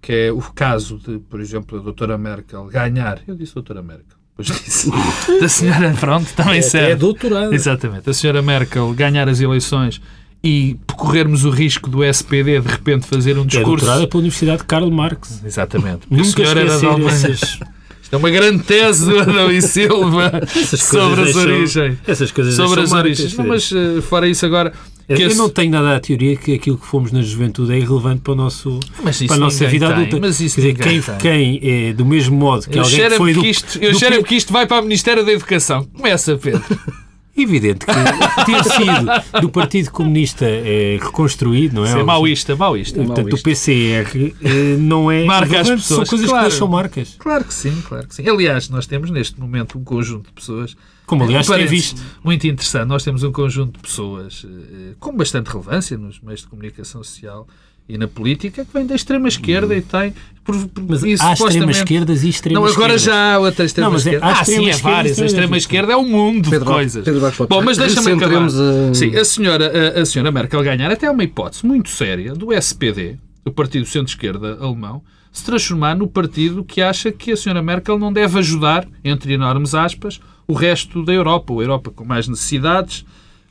que 0.00 0.12
é 0.12 0.32
o 0.32 0.40
caso 0.40 0.98
de, 0.98 1.18
por 1.18 1.40
exemplo, 1.40 1.78
a 1.78 1.82
doutora 1.82 2.18
Merkel 2.18 2.66
ganhar. 2.66 3.20
Eu 3.26 3.34
disse 3.34 3.54
doutora 3.54 3.82
Merkel. 3.82 4.16
Pois 4.36 4.48
disse. 4.48 4.90
da 5.40 5.48
senhora, 5.48 5.94
pronto, 5.98 6.32
também 6.34 6.58
é, 6.58 6.62
serve. 6.62 6.92
É 6.92 6.96
doutorado. 6.96 7.52
Exatamente. 7.52 8.10
A 8.10 8.12
senhora 8.12 8.42
Merkel 8.42 8.92
ganhar 8.92 9.28
as 9.28 9.40
eleições 9.40 10.00
e 10.44 10.76
corrermos 10.94 11.44
o 11.46 11.50
risco 11.50 11.88
do 11.88 12.04
SPD 12.04 12.60
de 12.60 12.68
repente 12.68 13.06
fazer 13.06 13.38
um 13.38 13.46
discurso. 13.46 13.90
É 13.90 14.06
pela 14.06 14.20
Universidade 14.20 14.58
de 14.58 14.64
Karl 14.64 14.90
Marx. 14.90 15.40
Exatamente. 15.42 16.00
Nunca 16.10 16.24
senhora 16.24 16.60
era 16.60 16.74
Essas... 17.08 17.58
Isto 18.04 18.12
é 18.12 18.18
uma 18.18 18.28
grande 18.28 18.62
tese 18.62 19.06
do 19.06 19.18
Adão 19.18 19.50
e 19.50 19.62
Silva 19.62 20.30
sobre 20.76 21.22
as 21.22 21.34
origens. 21.34 21.98
Essas 22.06 22.30
coisas 22.30 22.54
sobre 22.54 22.82
as 22.82 22.92
origens. 22.92 23.34
mas 23.38 23.72
uh, 23.72 24.02
fora 24.02 24.28
isso 24.28 24.44
agora 24.44 24.74
eu, 25.08 25.16
esse... 25.16 25.36
não 25.36 25.48
tenho 25.48 25.70
nada 25.70 25.96
a 25.96 26.00
teoria 26.00 26.36
que 26.36 26.54
aquilo 26.54 26.76
que 26.76 26.86
fomos 26.86 27.12
na 27.12 27.22
juventude 27.22 27.72
é 27.72 27.78
irrelevante 27.78 28.20
para, 28.20 28.32
o 28.34 28.36
nosso, 28.36 28.80
para 29.26 29.36
a 29.36 29.38
nossa 29.38 29.66
vida 29.66 29.86
tem, 29.86 29.96
adulta. 29.96 30.18
Mas 30.20 30.40
isso 30.40 30.56
Quer 30.56 30.72
dizer, 30.72 31.02
quem, 31.18 31.18
quem 31.18 31.60
é 31.62 31.92
do 31.94 32.04
mesmo 32.04 32.36
modo 32.36 32.68
que 32.68 32.78
eu 32.78 32.82
alguém 32.82 33.08
que 33.08 33.16
foi 33.16 33.32
do, 33.32 33.40
que 33.40 33.48
isto, 33.48 33.78
Eu 33.78 33.94
cheiro 33.94 34.22
que 34.22 34.34
isto 34.34 34.52
vai 34.52 34.66
para 34.66 34.80
o 34.80 34.82
Ministério 34.82 35.24
da 35.24 35.32
Educação. 35.32 35.84
Começa, 35.94 36.36
Pedro. 36.36 36.62
Evidente 37.36 37.84
que 37.84 37.92
ter 38.46 38.64
sido 38.64 39.40
do 39.40 39.48
Partido 39.48 39.90
Comunista 39.90 40.44
é, 40.46 40.98
reconstruído, 41.02 41.74
não 41.74 41.84
é? 41.84 41.88
Isso 41.88 41.98
é 41.98 42.02
maoísta, 42.04 42.54
maoísta. 42.56 43.02
Portanto, 43.02 43.34
o 43.34 43.42
PCR 43.42 44.34
eh, 44.40 44.76
não 44.78 45.10
é. 45.10 45.24
Marca 45.24 45.60
as 45.60 45.68
pessoas. 45.68 46.08
São 46.08 46.18
coisas 46.18 46.28
claro. 46.28 46.44
que 46.44 46.50
deixam 46.50 46.68
marcas. 46.68 47.16
Claro 47.18 47.44
que 47.44 47.52
sim, 47.52 47.82
claro 47.88 48.06
que 48.06 48.14
sim. 48.14 48.28
Aliás, 48.28 48.68
nós 48.68 48.86
temos 48.86 49.10
neste 49.10 49.40
momento 49.40 49.76
um 49.76 49.82
conjunto 49.82 50.28
de 50.28 50.32
pessoas. 50.32 50.76
Como 51.06 51.24
aliás 51.24 51.46
tem 51.48 51.66
visto. 51.66 52.00
Muito 52.22 52.46
interessante. 52.46 52.86
Nós 52.86 53.02
temos 53.02 53.24
um 53.24 53.32
conjunto 53.32 53.78
de 53.78 53.80
pessoas 53.80 54.46
eh, 54.48 54.94
com 55.00 55.16
bastante 55.16 55.48
relevância 55.48 55.98
nos 55.98 56.20
meios 56.20 56.42
de 56.42 56.46
comunicação 56.46 57.02
social 57.02 57.48
e 57.88 57.98
na 57.98 58.08
política 58.08 58.64
que 58.64 58.72
vem 58.72 58.86
da 58.86 58.94
extrema-esquerda 58.94 59.74
hum. 59.74 59.78
e 59.78 59.82
tem. 59.82 60.14
Por, 60.42 60.68
por, 60.68 60.84
mas 60.88 61.02
isso, 61.02 61.22
há 61.22 61.32
extremas-esquerdas 61.32 62.22
e 62.22 62.28
extremas 62.28 62.62
Não, 62.62 62.70
agora 62.70 62.98
já 62.98 63.34
há 63.34 63.38
outra 63.38 63.64
extrema-esquerda. 63.64 64.26
É, 64.26 64.30
ah, 64.30 64.44
sim, 64.44 64.68
é 64.68 64.76
várias. 64.76 65.18
A 65.18 65.26
extrema-esquerda 65.26 65.92
é 65.92 65.96
um 65.96 66.06
mundo 66.06 66.50
Pedro, 66.50 66.66
de 66.66 66.72
coisas. 66.72 67.04
Pedro 67.04 67.46
Bom, 67.48 67.62
mas 67.62 67.78
deixa-me 67.78 68.12
acabar. 68.12 68.46
A... 68.46 68.94
Sim, 68.94 69.16
a 69.16 69.24
senhora, 69.24 69.96
a, 69.96 70.00
a 70.02 70.06
senhora 70.06 70.30
Merkel 70.30 70.62
ganhar 70.62 70.90
até 70.90 71.06
é 71.06 71.10
uma 71.10 71.24
hipótese 71.24 71.64
muito 71.64 71.88
séria 71.88 72.34
do 72.34 72.52
SPD, 72.52 73.16
do 73.42 73.52
Partido 73.52 73.86
Centro-Esquerda 73.86 74.58
alemão, 74.60 75.02
se 75.32 75.44
transformar 75.44 75.96
no 75.96 76.06
partido 76.06 76.62
que 76.62 76.82
acha 76.82 77.10
que 77.10 77.32
a 77.32 77.36
senhora 77.36 77.62
Merkel 77.62 77.98
não 77.98 78.12
deve 78.12 78.38
ajudar, 78.38 78.86
entre 79.02 79.32
enormes 79.32 79.74
aspas, 79.74 80.20
o 80.46 80.52
resto 80.52 81.02
da 81.04 81.12
Europa, 81.12 81.54
a 81.54 81.56
Europa 81.56 81.90
com 81.90 82.04
mais 82.04 82.28
necessidades, 82.28 83.04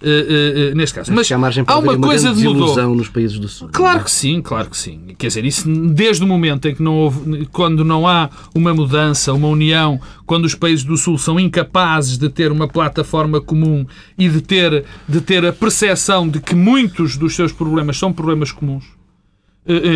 Uh, 0.04 0.74
uh, 0.74 0.76
neste 0.76 0.96
caso. 0.96 1.14
Mas 1.14 1.32
há, 1.32 1.36
há 1.36 1.78
uma, 1.78 1.94
uma 1.94 2.08
coisa 2.08 2.34
de 2.34 2.44
mudou. 2.44 2.94
nos 2.94 3.08
países 3.08 3.40
do 3.40 3.48
Sul. 3.48 3.70
Claro 3.72 4.02
é? 4.02 4.04
que 4.04 4.12
sim, 4.12 4.42
claro 4.42 4.70
que 4.70 4.76
sim. 4.76 5.16
Quer 5.18 5.28
dizer, 5.28 5.46
isso 5.46 5.66
desde 5.92 6.26
o 6.26 6.28
momento 6.28 6.68
em 6.68 6.76
que 6.76 6.84
não 6.84 6.98
houve, 6.98 7.46
quando 7.46 7.86
não 7.86 8.06
há 8.06 8.30
uma 8.54 8.74
mudança, 8.74 9.32
uma 9.32 9.48
união, 9.48 10.02
quando 10.26 10.44
os 10.44 10.56
países 10.56 10.84
do 10.84 10.98
Sul 10.98 11.18
são 11.18 11.40
incapazes 11.40 12.18
de 12.18 12.28
ter 12.28 12.52
uma 12.52 12.68
plataforma 12.68 13.40
comum 13.40 13.86
e 14.18 14.28
de 14.28 14.42
ter, 14.42 14.84
de 15.08 15.22
ter 15.22 15.46
a 15.46 15.54
percepção 15.54 16.28
de 16.28 16.42
que 16.42 16.54
muitos 16.54 17.16
dos 17.16 17.34
seus 17.34 17.54
problemas 17.54 17.98
são 17.98 18.12
problemas 18.12 18.52
comuns, 18.52 18.84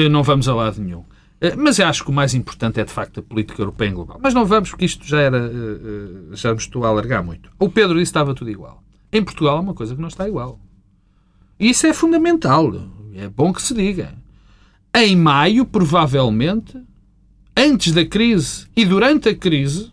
não 0.09 0.23
vamos 0.23 0.47
a 0.47 0.55
lado 0.55 0.81
nenhum. 0.81 1.03
Mas 1.57 1.79
eu 1.79 1.85
acho 1.85 2.03
que 2.05 2.09
o 2.09 2.13
mais 2.13 2.33
importante 2.33 2.79
é, 2.79 2.85
de 2.85 2.91
facto, 2.91 3.19
a 3.19 3.23
política 3.23 3.61
europeia 3.61 3.89
em 3.89 3.93
global. 3.93 4.19
Mas 4.23 4.33
não 4.33 4.45
vamos, 4.45 4.69
porque 4.69 4.85
isto 4.85 5.05
já 5.05 5.19
era. 5.19 5.51
Já 6.31 6.51
me 6.51 6.57
estou 6.57 6.85
a 6.85 6.87
alargar 6.87 7.23
muito. 7.23 7.51
O 7.59 7.69
Pedro 7.69 7.99
disse 7.99 8.11
que 8.11 8.17
estava 8.17 8.33
tudo 8.33 8.49
igual. 8.49 8.86
Em 9.11 9.23
Portugal 9.23 9.57
há 9.57 9.59
uma 9.61 9.73
coisa 9.73 9.95
que 9.95 10.01
não 10.01 10.07
está 10.07 10.27
igual. 10.27 10.59
E 11.59 11.69
isso 11.69 11.87
é 11.87 11.93
fundamental. 11.93 12.71
É 13.13 13.27
bom 13.27 13.51
que 13.51 13.61
se 13.61 13.73
diga. 13.73 14.13
Em 14.93 15.15
maio, 15.15 15.65
provavelmente, 15.65 16.79
antes 17.55 17.93
da 17.93 18.05
crise 18.05 18.67
e 18.75 18.85
durante 18.85 19.29
a 19.29 19.35
crise, 19.35 19.91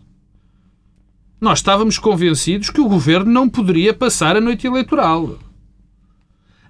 nós 1.39 1.59
estávamos 1.59 1.97
convencidos 1.97 2.69
que 2.69 2.81
o 2.81 2.89
governo 2.89 3.31
não 3.31 3.49
poderia 3.49 3.93
passar 3.93 4.35
a 4.35 4.41
noite 4.41 4.67
eleitoral. 4.67 5.37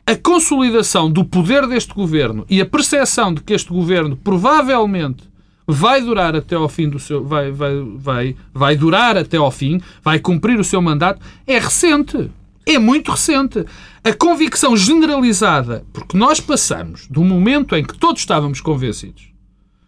A 0.06 0.16
consolidação 0.16 1.10
do 1.10 1.26
poder 1.26 1.68
deste 1.68 1.94
governo 1.94 2.46
e 2.50 2.62
a 2.62 2.66
percepção 2.66 3.34
de 3.34 3.42
que 3.42 3.54
este 3.54 3.70
governo 3.70 4.16
provavelmente 4.18 5.24
vai 5.68 6.02
durar 6.02 6.36
até 6.36 6.56
ao 6.56 6.70
fim 6.70 6.90
do 6.90 7.00
seu 7.00 7.24
vai, 7.24 7.52
vai, 7.52 7.74
vai, 7.96 8.36
vai 8.54 8.76
durar 8.76 9.18
até 9.18 9.38
ao 9.38 9.52
fim, 9.52 9.82
vai 10.04 10.20
cumprir 10.20 10.60
o 10.60 10.64
seu 10.64 10.82
mandato, 10.82 11.22
é 11.46 11.60
recente. 11.60 12.30
É 12.68 12.80
muito 12.80 13.12
recente. 13.12 13.64
A 14.04 14.12
convicção 14.12 14.76
generalizada, 14.76 15.86
porque 15.94 16.18
nós 16.18 16.40
passamos 16.40 17.06
do 17.08 17.24
momento 17.24 17.76
em 17.76 17.84
que 17.84 17.96
todos 17.96 18.22
estávamos 18.22 18.60
convencidos 18.60 19.35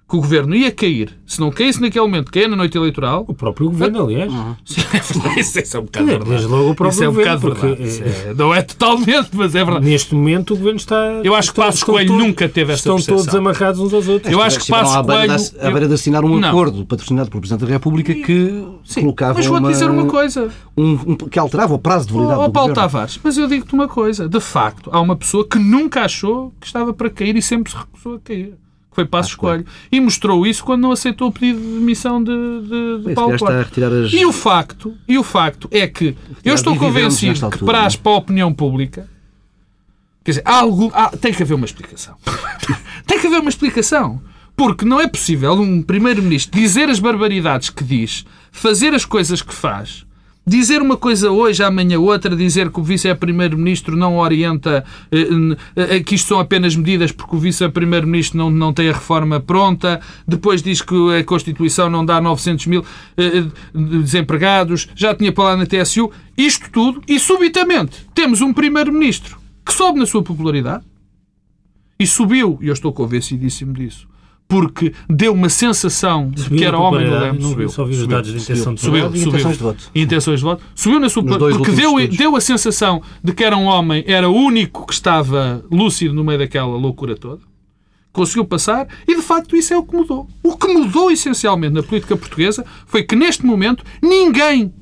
que 0.09 0.15
o 0.15 0.21
governo 0.21 0.55
ia 0.55 0.71
cair, 0.71 1.17
se 1.25 1.37
não 1.39 1.51
caísse 1.51 1.81
naquele 1.81 2.05
momento, 2.05 2.31
caía 2.31 2.47
na 2.47 2.55
noite 2.55 2.77
eleitoral, 2.77 3.25
O 3.27 3.33
próprio 3.33 3.67
governo, 3.69 4.03
aliás. 4.05 4.31
isso, 5.37 5.59
isso 5.59 5.75
é 5.75 5.79
um 5.81 5.83
bocado 5.83 6.05
verdade. 6.05 6.29
desde 6.29 6.47
logo 6.47 6.69
o 6.71 6.75
próprio 6.75 6.95
Isso 6.95 7.03
é 7.03 7.09
um 7.09 7.13
governo, 7.13 7.39
bocado 7.41 7.59
porque, 7.61 7.83
verdade. 7.83 8.29
É- 8.29 8.33
não 8.33 8.55
é 8.55 8.61
totalmente, 8.61 9.29
mas 9.33 9.53
é 9.53 9.63
verdade. 9.65 9.85
Neste 9.85 10.15
momento 10.15 10.53
o 10.53 10.57
governo 10.57 10.77
está. 10.77 10.95
Eu 11.23 11.35
acho 11.35 11.49
que 11.51 11.57
Passos 11.59 11.83
Coelho 11.83 12.07
todos- 12.07 12.23
nunca 12.25 12.47
teve 12.47 12.71
essa 12.71 12.79
Estão 12.79 12.95
percepção. 12.95 13.17
todos 13.25 13.35
amarrados 13.35 13.81
uns 13.81 13.93
aos 13.93 14.07
outros. 14.07 14.31
Eu 14.31 14.41
acho 14.41 14.59
que 14.59 14.67
Passos 14.67 14.93
Coelho- 14.95 15.67
à 15.67 15.71
beira 15.71 15.87
de 15.89 15.93
assinar 15.93 16.23
um 16.23 16.39
Não. 16.39 16.47
acordo 16.49 16.85
patrocinado 16.85 17.29
pelo 17.29 17.41
Presidente 17.41 17.65
da 17.67 17.73
República 17.73 18.13
que 18.13 18.63
Sim, 18.85 19.01
colocava 19.01 19.33
mas 19.33 19.45
vou-te 19.45 19.61
uma, 19.63 19.71
dizer 19.73 19.89
uma 19.89 20.05
coisa. 20.05 20.49
um- 20.77 20.91
um- 21.05 21.15
que 21.17 21.37
alterava 21.37 21.73
o 21.73 21.79
prazo 21.79 22.07
de 22.07 22.13
validade 22.13 22.39
ó, 22.39 22.47
do 22.47 22.53
Paulo 22.53 22.69
governo. 22.69 22.89
Tavares, 22.89 23.19
mas 23.21 23.37
eu 23.37 23.45
digo-te 23.45 23.73
uma 23.73 23.89
coisa. 23.89 24.29
De 24.29 24.39
facto, 24.39 24.89
há 24.93 25.01
uma 25.01 25.17
pessoa 25.17 25.45
que 25.45 25.59
nunca 25.59 26.03
achou 26.03 26.53
que 26.61 26.65
estava 26.67 26.93
para 26.93 27.09
cair 27.09 27.35
e 27.35 27.41
sempre 27.41 27.71
se 27.73 27.77
recusou 27.77 28.15
a 28.15 28.19
cair. 28.21 28.53
Foi 28.91 29.05
Passos 29.05 29.35
Coelho. 29.35 29.65
E 29.91 29.99
mostrou 29.99 30.45
isso 30.45 30.63
quando 30.63 30.81
não 30.81 30.91
aceitou 30.91 31.27
o 31.27 31.31
pedido 31.31 31.59
de 31.59 31.65
demissão 31.79 32.23
de, 32.23 32.31
de, 32.31 32.97
de 33.09 33.13
Paulo 33.13 33.31
Coelho. 33.45 33.59
E 34.17 34.25
o 34.25 34.31
facto, 34.33 34.97
e 35.07 35.17
o 35.19 35.23
facto 35.23 35.69
é 35.71 35.87
que 35.87 36.15
eu 36.43 36.55
estou 36.55 36.73
convencido 36.93 37.33
que 37.51 37.65
para, 37.65 37.85
as- 37.85 37.95
para 37.95 38.11
a 38.11 38.15
opinião 38.15 38.51
pública 38.53 39.07
quer 40.23 40.31
dizer, 40.31 40.41
há 40.45 40.55
algo, 40.61 40.91
há- 40.95 41.09
tem 41.15 41.31
que 41.31 41.43
haver 41.43 41.53
uma 41.53 41.65
explicação. 41.65 42.15
tem 43.05 43.19
que 43.19 43.27
haver 43.27 43.39
uma 43.39 43.49
explicação. 43.49 44.19
Porque 44.55 44.83
não 44.83 44.99
é 44.99 45.07
possível 45.07 45.53
um 45.53 45.83
primeiro-ministro 45.83 46.59
dizer 46.59 46.89
as 46.89 46.97
barbaridades 46.99 47.69
que 47.69 47.83
diz, 47.83 48.25
fazer 48.51 48.95
as 48.95 49.05
coisas 49.05 49.43
que 49.43 49.53
faz, 49.53 50.06
dizer 50.47 50.81
uma 50.81 50.95
coisa 50.95 51.29
hoje, 51.29 51.61
amanhã 51.61 51.99
outra, 51.99 52.33
dizer 52.33 52.71
que 52.71 52.79
o 52.79 52.83
vice-primeiro-ministro 52.83 53.97
não 53.97 54.17
orienta, 54.17 54.85
eh, 55.11 55.27
eh, 55.75 55.99
que 55.99 56.15
isto 56.15 56.29
são 56.29 56.39
apenas 56.39 56.73
medidas 56.73 57.11
porque 57.11 57.35
o 57.35 57.39
vice-primeiro-ministro 57.39 58.37
não, 58.37 58.49
não 58.49 58.71
tem 58.71 58.89
a 58.89 58.93
reforma 58.93 59.41
pronta, 59.41 59.99
depois 60.25 60.63
diz 60.63 60.81
que 60.81 60.95
a 61.19 61.23
Constituição 61.25 61.89
não 61.89 62.05
dá 62.05 62.21
900 62.21 62.65
mil 62.67 62.85
eh, 63.17 63.43
desempregados, 63.73 64.87
já 64.95 65.13
tinha 65.13 65.33
falado 65.33 65.57
na 65.57 65.65
TSU, 65.65 66.09
isto 66.37 66.71
tudo, 66.71 67.01
e 67.05 67.19
subitamente 67.19 68.07
temos 68.15 68.39
um 68.39 68.53
primeiro-ministro 68.53 69.37
que 69.65 69.73
sobe 69.73 69.99
na 69.99 70.05
sua 70.05 70.23
popularidade, 70.23 70.85
e 71.99 72.07
subiu, 72.07 72.57
e 72.61 72.67
eu 72.67 72.73
estou 72.73 72.93
convencidíssimo 72.93 73.73
disso, 73.73 74.07
porque 74.47 74.93
deu 75.09 75.33
uma 75.33 75.49
sensação 75.49 76.29
de 76.29 76.43
Subiu 76.43 76.57
que 76.57 76.63
era 76.65 76.77
homem 76.77 77.05
do 77.05 77.11
popularidade, 77.11 77.25
leme. 77.31 77.43
não 77.43 77.49
Subiu, 77.49 77.69
só 77.69 77.83
vi 77.83 77.91
os 77.91 77.97
subiu, 77.99 78.15
dados 78.15 78.31
de 78.31 78.37
intenção 78.37 78.73
de 78.73 78.81
subiu, 78.81 79.03
voto. 79.03 79.15
e 79.15 79.19
subiu. 79.19 79.33
intenções 79.33 79.57
de 79.57 79.63
voto. 79.63 79.91
E 79.93 80.01
intenções 80.01 80.39
de 80.39 80.45
voto. 80.45 80.63
Subiu 80.73 80.99
na 80.99 81.37
dois 81.37 81.57
porque 81.57 81.71
deu, 81.71 81.99
estudos. 81.99 82.17
deu 82.17 82.35
a 82.35 82.41
sensação 82.41 83.01
de 83.23 83.33
que 83.33 83.43
era 83.43 83.57
um 83.57 83.65
homem, 83.65 84.03
era 84.07 84.29
o 84.29 84.33
único 84.33 84.87
que 84.87 84.93
estava 84.93 85.63
lúcido 85.69 86.13
no 86.13 86.23
meio 86.23 86.39
daquela 86.39 86.77
loucura 86.77 87.15
toda. 87.15 87.41
Conseguiu 88.13 88.45
passar 88.45 88.87
e, 89.07 89.15
de 89.15 89.21
facto, 89.21 89.55
isso 89.55 89.73
é 89.73 89.77
o 89.77 89.83
que 89.83 89.95
mudou. 89.95 90.27
O 90.41 90.57
que 90.57 90.67
mudou 90.67 91.11
essencialmente 91.11 91.73
na 91.73 91.83
política 91.83 92.17
portuguesa 92.17 92.65
foi 92.85 93.03
que, 93.03 93.15
neste 93.15 93.45
momento, 93.45 93.83
ninguém, 94.01 94.73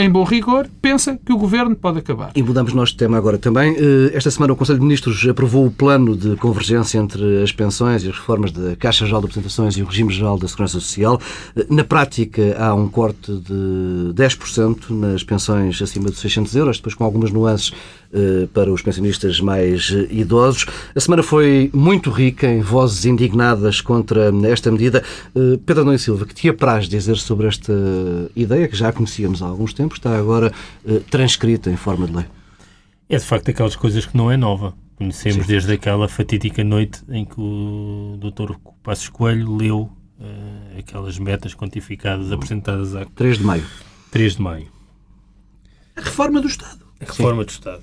em 0.00 0.10
bom 0.10 0.24
rigor, 0.24 0.66
pensa 0.80 1.18
que 1.24 1.32
o 1.32 1.36
governo 1.36 1.76
pode 1.76 1.98
acabar. 1.98 2.32
E 2.34 2.42
mudamos 2.42 2.72
nós 2.72 2.88
de 2.90 2.96
tema 2.96 3.18
agora 3.18 3.36
também. 3.38 3.76
Eh, 3.76 4.10
Esta 4.14 4.30
semana 4.30 4.52
o 4.52 4.56
Conselho 4.56 4.78
de 4.78 4.84
Ministros 4.84 5.26
aprovou 5.28 5.66
o 5.66 5.70
plano 5.70 6.16
de 6.16 6.36
convergência 6.36 6.98
entre 6.98 7.42
as 7.42 7.52
pensões 7.52 8.02
e 8.02 8.08
as 8.08 8.16
reformas 8.16 8.50
da 8.50 8.74
Caixa 8.76 9.04
Geral 9.04 9.20
de 9.20 9.26
Apresentações 9.26 9.76
e 9.76 9.82
o 9.82 9.86
Regime 9.86 10.12
Geral 10.12 10.38
da 10.38 10.48
Segurança 10.48 10.74
Social. 10.80 11.20
Eh, 11.56 11.66
Na 11.68 11.84
prática 11.84 12.56
há 12.58 12.74
um 12.74 12.88
corte 12.88 13.30
de 13.32 14.12
10% 14.14 14.90
nas 14.90 15.22
pensões 15.22 15.80
acima 15.82 16.10
de 16.10 16.16
600 16.16 16.54
euros, 16.56 16.76
depois 16.78 16.94
com 16.94 17.04
algumas 17.04 17.30
nuances 17.30 17.72
eh, 18.12 18.48
para 18.54 18.72
os 18.72 18.80
pensionistas 18.82 19.40
mais 19.40 19.90
idosos. 20.10 20.66
A 20.94 21.00
semana 21.00 21.22
foi 21.22 21.70
muito 21.74 22.10
rica 22.10 22.46
em 22.48 22.60
vozes 22.60 23.04
indignadas 23.04 23.80
contra 23.80 24.32
esta 24.48 24.70
medida. 24.70 25.02
Pedro 25.66 25.92
e 25.92 25.98
Silva, 25.98 26.24
que 26.26 26.34
te 26.34 26.48
apraz 26.48 26.88
dizer 26.88 27.16
sobre 27.16 27.46
esta 27.46 27.72
ideia, 28.34 28.68
que 28.68 28.76
já 28.76 28.92
conhecíamos 28.92 29.42
há 29.42 29.46
alguns 29.46 29.72
tempos, 29.72 29.89
está 29.96 30.16
agora 30.16 30.52
eh, 30.86 31.00
transcrita 31.10 31.70
em 31.70 31.76
forma 31.76 32.06
de 32.06 32.16
lei. 32.16 32.26
É 33.08 33.16
de 33.16 33.24
facto 33.24 33.50
aquelas 33.50 33.76
coisas 33.76 34.06
que 34.06 34.16
não 34.16 34.30
é 34.30 34.36
nova. 34.36 34.74
Conhecemos 34.96 35.46
desde 35.46 35.72
aquela 35.72 36.08
fatídica 36.08 36.62
noite 36.62 37.02
em 37.08 37.24
que 37.24 37.40
o 37.40 38.18
Dr. 38.18 38.54
Passos 38.82 39.08
Coelho 39.08 39.56
leu 39.56 39.90
eh, 40.20 40.78
aquelas 40.80 41.18
metas 41.18 41.54
quantificadas 41.54 42.30
apresentadas 42.30 42.94
a 42.94 43.04
3 43.04 43.38
de 43.38 43.44
maio. 43.44 43.66
3 44.10 44.36
de 44.36 44.42
maio. 44.42 44.68
A 45.96 46.02
reforma 46.02 46.40
do 46.40 46.48
Estado. 46.48 46.86
A 47.00 47.04
reforma 47.04 47.44
do 47.44 47.50
Estado. 47.50 47.82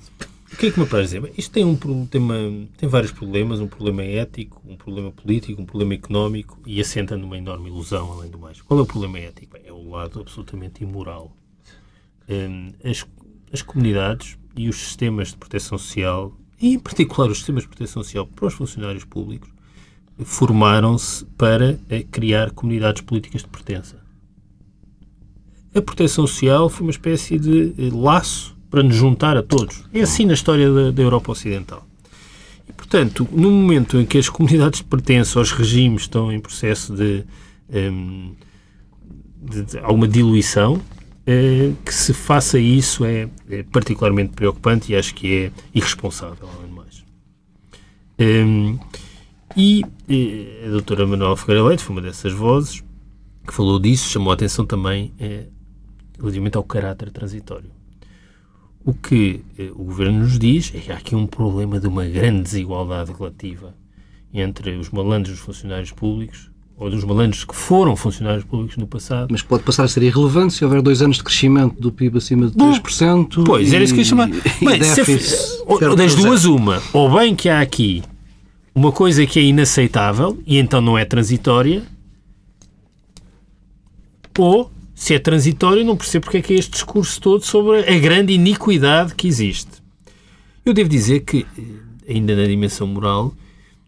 O 0.52 0.56
que 0.56 0.66
é 0.66 0.70
que 0.70 0.80
me 0.80 0.86
parece 0.86 1.08
dizer? 1.08 1.20
Bem, 1.20 1.32
Isto 1.36 1.52
tem, 1.52 1.64
um 1.64 1.76
problema, 1.76 2.66
tem 2.76 2.88
vários 2.88 3.12
problemas, 3.12 3.60
um 3.60 3.68
problema 3.68 4.02
ético, 4.02 4.62
um 4.66 4.76
problema 4.76 5.12
político, 5.12 5.60
um 5.60 5.66
problema 5.66 5.94
económico 5.94 6.58
e 6.66 6.80
assenta 6.80 7.16
numa 7.16 7.36
enorme 7.36 7.68
ilusão, 7.68 8.12
além 8.12 8.30
do 8.30 8.38
mais. 8.38 8.62
Qual 8.62 8.80
é 8.80 8.82
o 8.82 8.86
problema 8.86 9.18
ético? 9.18 9.52
Bem, 9.52 9.62
é 9.66 9.72
o 9.72 9.90
lado 9.90 10.20
absolutamente 10.20 10.82
imoral. 10.82 11.36
Hum, 12.28 12.72
As, 12.84 13.06
as 13.52 13.62
comunidades 13.62 14.36
e 14.56 14.68
os 14.68 14.76
sistemas 14.76 15.28
de 15.28 15.36
proteção 15.36 15.78
social, 15.78 16.36
e 16.60 16.74
em 16.74 16.78
particular 16.78 17.30
os 17.30 17.38
sistemas 17.38 17.62
de 17.62 17.68
proteção 17.68 18.02
social 18.02 18.26
para 18.26 18.46
os 18.46 18.54
funcionários 18.54 19.04
públicos, 19.04 19.48
formaram-se 20.24 21.24
para 21.36 21.78
eh, 21.88 22.02
criar 22.10 22.50
comunidades 22.50 23.02
políticas 23.02 23.42
de 23.42 23.48
pertença. 23.48 23.96
A 25.74 25.80
proteção 25.80 26.26
social 26.26 26.68
foi 26.68 26.86
uma 26.86 26.90
espécie 26.90 27.38
de 27.38 27.72
eh, 27.78 27.90
laço 27.92 28.56
para 28.68 28.82
nos 28.82 28.96
juntar 28.96 29.36
a 29.36 29.42
todos. 29.42 29.84
É 29.92 30.00
assim 30.00 30.26
na 30.26 30.34
história 30.34 30.70
da, 30.72 30.90
da 30.90 31.02
Europa 31.02 31.32
Ocidental. 31.32 31.86
E, 32.68 32.72
portanto, 32.72 33.26
no 33.30 33.50
momento 33.50 33.98
em 33.98 34.04
que 34.04 34.18
as 34.18 34.28
comunidades 34.28 34.80
de 34.80 34.84
pertença 34.84 35.38
aos 35.38 35.52
regimes 35.52 36.02
estão 36.02 36.32
em 36.32 36.40
processo 36.40 36.94
de, 36.94 37.24
ehm, 37.70 38.32
de, 39.40 39.62
de 39.62 39.78
alguma 39.78 40.08
diluição, 40.08 40.80
eh, 41.30 41.74
que 41.84 41.92
se 41.92 42.14
faça 42.14 42.58
isso 42.58 43.04
é, 43.04 43.28
é 43.50 43.62
particularmente 43.62 44.32
preocupante 44.32 44.90
e 44.90 44.96
acho 44.96 45.14
que 45.14 45.34
é 45.34 45.52
irresponsável, 45.74 46.48
além 46.56 46.68
de 46.68 46.74
mais. 46.74 47.04
Ehm, 48.18 48.78
e 49.54 49.84
eh, 50.08 50.64
a 50.66 50.70
doutora 50.70 51.06
Manuela 51.06 51.36
Ferreira 51.36 51.68
Leite 51.68 51.82
foi 51.82 51.94
uma 51.94 52.00
dessas 52.00 52.32
vozes 52.32 52.82
que 53.46 53.52
falou 53.52 53.78
disso, 53.78 54.08
chamou 54.08 54.30
a 54.30 54.34
atenção 54.34 54.64
também 54.64 55.12
eh, 55.20 55.48
relativamente 56.18 56.56
ao 56.56 56.64
caráter 56.64 57.10
transitório. 57.10 57.70
O 58.82 58.94
que 58.94 59.42
eh, 59.58 59.70
o 59.72 59.84
Governo 59.84 60.20
nos 60.20 60.38
diz 60.38 60.72
é 60.74 60.80
que 60.80 60.90
há 60.90 60.96
aqui 60.96 61.14
um 61.14 61.26
problema 61.26 61.78
de 61.78 61.86
uma 61.86 62.06
grande 62.06 62.42
desigualdade 62.42 63.12
relativa 63.12 63.74
entre 64.32 64.76
os 64.76 64.88
malandros 64.88 65.34
dos 65.34 65.44
funcionários 65.44 65.92
públicos, 65.92 66.47
ou 66.78 66.88
dos 66.88 67.02
malandros 67.02 67.44
que 67.44 67.54
foram 67.56 67.96
funcionários 67.96 68.44
públicos 68.44 68.76
no 68.76 68.86
passado, 68.86 69.28
Mas 69.32 69.42
pode 69.42 69.64
passar 69.64 69.84
a 69.84 69.88
ser 69.88 70.02
irrelevante 70.02 70.54
se 70.54 70.64
houver 70.64 70.80
dois 70.80 71.02
anos 71.02 71.16
de 71.16 71.24
crescimento 71.24 71.80
do 71.80 71.90
PIB 71.90 72.18
acima 72.18 72.46
de 72.46 72.52
3%. 72.56 73.42
Pois, 73.44 73.72
era 73.72 73.82
isso 73.82 73.92
que 73.92 73.98
eu 74.00 74.04
ia 74.04 74.08
chamar. 74.08 74.28
e 74.30 74.64
Bem, 74.64 74.82
se 74.82 75.62
ou- 75.66 75.96
das 75.96 76.14
duas, 76.14 76.44
uma. 76.44 76.80
Ou 76.92 77.10
bem 77.18 77.34
que 77.34 77.48
há 77.48 77.60
aqui 77.60 78.02
uma 78.74 78.92
coisa 78.92 79.26
que 79.26 79.40
é 79.40 79.42
inaceitável 79.42 80.38
e 80.46 80.56
então 80.58 80.80
não 80.80 80.96
é 80.96 81.04
transitória, 81.04 81.82
ou 84.38 84.70
se 84.94 85.14
é 85.14 85.18
transitório, 85.18 85.84
não 85.84 85.96
percebo 85.96 86.24
porque 86.24 86.38
é 86.38 86.42
que 86.42 86.54
é 86.54 86.56
este 86.58 86.72
discurso 86.72 87.20
todo 87.20 87.44
sobre 87.44 87.80
a 87.88 87.98
grande 87.98 88.32
iniquidade 88.32 89.14
que 89.14 89.26
existe. 89.28 89.70
Eu 90.64 90.72
devo 90.74 90.88
dizer 90.88 91.20
que, 91.20 91.46
eh, 91.58 92.12
ainda 92.14 92.36
na 92.36 92.44
dimensão 92.46 92.86
moral, 92.86 93.34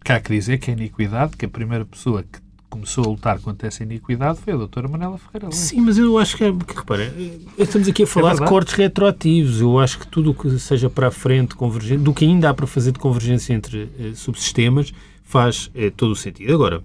Que 0.03 0.13
há 0.13 0.19
que 0.21 0.33
dizer 0.33 0.57
que 0.59 0.71
a 0.71 0.73
iniquidade, 0.73 1.37
que 1.37 1.45
a 1.45 1.49
primeira 1.49 1.85
pessoa 1.85 2.23
que 2.23 2.40
começou 2.71 3.05
a 3.05 3.09
lutar 3.09 3.41
contra 3.41 3.69
essa 3.69 3.83
iniquidade 3.83 4.39
foi 4.41 4.55
a 4.55 4.57
doutora 4.57 4.89
Manela 4.89 5.19
Ferreira 5.19 5.49
Leite. 5.49 5.57
Sim, 5.57 5.81
mas 5.81 5.99
eu 5.99 6.17
acho 6.17 6.37
que, 6.37 6.45
é, 6.45 6.53
que 6.53 6.77
repara, 6.77 7.13
estamos 7.59 7.89
aqui 7.89 8.05
a 8.05 8.07
falar 8.07 8.31
de 8.31 8.35
verdade. 8.37 8.51
cortes 8.51 8.75
retroativos. 8.75 9.61
Eu 9.61 9.79
acho 9.79 9.99
que 9.99 10.07
tudo 10.07 10.31
o 10.31 10.35
que 10.35 10.59
seja 10.59 10.89
para 10.89 11.09
a 11.09 11.11
frente, 11.11 11.55
convergente, 11.57 12.03
do 12.03 12.15
que 12.15 12.25
ainda 12.25 12.49
há 12.49 12.55
para 12.55 12.67
fazer 12.67 12.93
de 12.93 12.99
convergência 12.99 13.53
entre 13.53 13.91
eh, 13.99 14.13
subsistemas, 14.15 14.95
faz 15.23 15.71
eh, 15.75 15.91
todo 15.91 16.13
o 16.13 16.17
sentido. 16.17 16.55
Agora, 16.55 16.83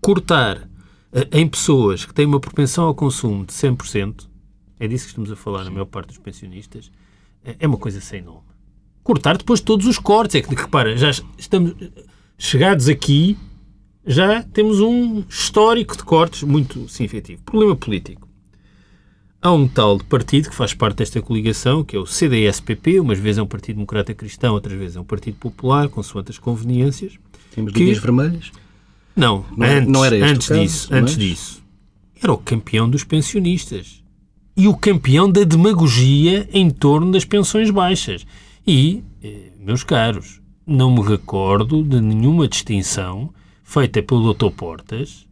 cortar 0.00 0.68
eh, 1.12 1.28
em 1.32 1.48
pessoas 1.48 2.04
que 2.04 2.14
têm 2.14 2.24
uma 2.24 2.40
propensão 2.40 2.84
ao 2.84 2.94
consumo 2.94 3.44
de 3.44 3.52
100%, 3.52 4.28
é 4.78 4.86
disso 4.86 5.04
que 5.04 5.10
estamos 5.10 5.32
a 5.32 5.36
falar 5.36 5.64
na 5.64 5.70
maior 5.70 5.86
parte 5.86 6.08
dos 6.08 6.18
pensionistas, 6.18 6.90
é 7.44 7.66
uma 7.66 7.76
coisa 7.78 8.00
sem 8.00 8.22
nome. 8.22 8.42
Cortar 9.02 9.36
depois 9.36 9.60
todos 9.60 9.86
os 9.86 9.98
cortes. 9.98 10.36
É 10.36 10.42
que, 10.42 10.54
repara, 10.54 10.96
já 10.96 11.10
estamos 11.36 11.74
chegados 12.36 12.88
aqui, 12.88 13.36
já 14.08 14.42
temos 14.42 14.80
um 14.80 15.22
histórico 15.28 15.94
de 15.94 16.02
cortes 16.02 16.42
muito 16.42 16.88
significativo. 16.88 17.42
Problema 17.42 17.76
político. 17.76 18.26
Há 19.40 19.52
um 19.52 19.68
tal 19.68 19.98
partido 19.98 20.48
que 20.48 20.56
faz 20.56 20.72
parte 20.72 20.96
desta 20.96 21.20
coligação, 21.20 21.84
que 21.84 21.94
é 21.94 21.98
o 21.98 22.06
CDS-PP, 22.06 22.98
umas 23.00 23.18
vezes 23.18 23.38
é 23.38 23.42
um 23.42 23.46
Partido 23.46 23.76
Democrata 23.76 24.14
Cristão, 24.14 24.54
outras 24.54 24.76
vezes 24.76 24.96
é 24.96 25.00
um 25.00 25.04
Partido 25.04 25.36
Popular, 25.36 25.88
consoante 25.88 26.30
as 26.30 26.38
conveniências. 26.38 27.18
Temos 27.54 27.72
que... 27.72 27.80
linhas 27.80 27.98
vermelhas? 27.98 28.50
Não, 29.14 29.44
não, 29.56 29.66
antes, 29.66 29.92
não 29.92 30.04
era 30.04 30.16
antes 30.16 30.48
caso, 30.48 30.60
disso, 30.60 30.88
mas... 30.90 31.02
antes 31.02 31.18
disso. 31.18 31.62
Era 32.20 32.32
o 32.32 32.38
campeão 32.38 32.88
dos 32.88 33.04
pensionistas. 33.04 34.02
E 34.56 34.66
o 34.66 34.76
campeão 34.76 35.30
da 35.30 35.44
demagogia 35.44 36.48
em 36.52 36.70
torno 36.70 37.12
das 37.12 37.24
pensões 37.24 37.70
baixas. 37.70 38.26
E, 38.66 39.04
eh, 39.22 39.52
meus 39.60 39.84
caros, 39.84 40.40
não 40.66 40.92
me 40.92 41.02
recordo 41.02 41.82
de 41.84 42.00
nenhuma 42.00 42.48
distinção 42.48 43.32
feita 43.68 44.02
pelo 44.02 44.32
Dr. 44.32 44.50
Portas 44.50 45.26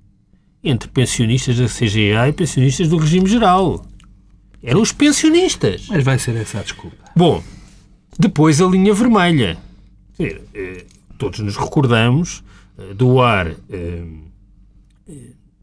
entre 0.63 0.91
pensionistas 0.91 1.57
da 1.57 1.67
CGA 1.67 2.29
e 2.29 2.33
pensionistas 2.33 2.87
do 2.89 2.99
regime 2.99 3.27
geral. 3.27 3.83
Eram 4.63 4.83
os 4.83 4.93
pensionistas. 4.93 5.87
Mas 5.89 6.05
vai 6.05 6.19
ser 6.19 6.37
essa 6.37 6.59
a 6.59 6.63
desculpa. 6.63 6.97
Bom, 7.17 7.43
depois 8.19 8.61
a 8.61 8.67
linha 8.67 8.93
vermelha. 8.93 9.57
Eh, 10.19 10.85
todos 11.17 11.41
nos 11.41 11.57
recordamos 11.57 12.45
eh, 12.79 12.93
do 12.93 13.23
ar 13.23 13.55
eh, 13.71 14.05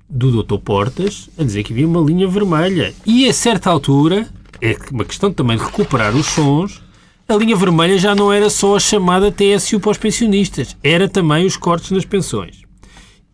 do 0.09 0.41
Dr. 0.43 0.57
Portas 0.57 1.29
a 1.37 1.43
dizer 1.43 1.63
que 1.63 1.73
havia 1.73 1.87
uma 1.87 2.01
linha 2.01 2.27
vermelha. 2.27 2.91
E 3.05 3.29
a 3.29 3.33
certa 3.33 3.69
altura, 3.69 4.27
é 4.59 4.75
uma 4.91 5.05
questão 5.05 5.31
também 5.31 5.57
de 5.57 5.63
recuperar 5.63 6.15
os 6.15 6.25
sons, 6.25 6.81
a 7.27 7.35
linha 7.35 7.55
vermelha 7.55 7.99
já 7.99 8.15
não 8.15 8.33
era 8.33 8.49
só 8.49 8.75
a 8.75 8.79
chamada 8.79 9.31
TSU 9.31 9.79
para 9.79 9.91
os 9.91 9.97
pensionistas, 9.97 10.75
era 10.83 11.07
também 11.07 11.45
os 11.45 11.55
cortes 11.55 11.91
nas 11.91 12.05
pensões. 12.05 12.62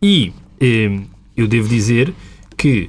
E 0.02 0.32
eu 1.36 1.46
devo 1.46 1.68
dizer 1.68 2.14
que 2.56 2.88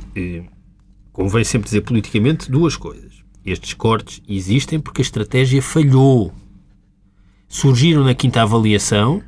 convém 1.12 1.44
sempre 1.44 1.66
dizer 1.66 1.82
politicamente 1.82 2.50
duas 2.50 2.76
coisas. 2.76 3.12
Estes 3.46 3.74
cortes 3.74 4.22
existem 4.28 4.80
porque 4.80 5.02
a 5.02 5.04
estratégia 5.04 5.62
falhou. 5.62 6.34
Surgiram 7.48 8.04
na 8.04 8.14
quinta 8.14 8.42
avaliação, 8.42 9.22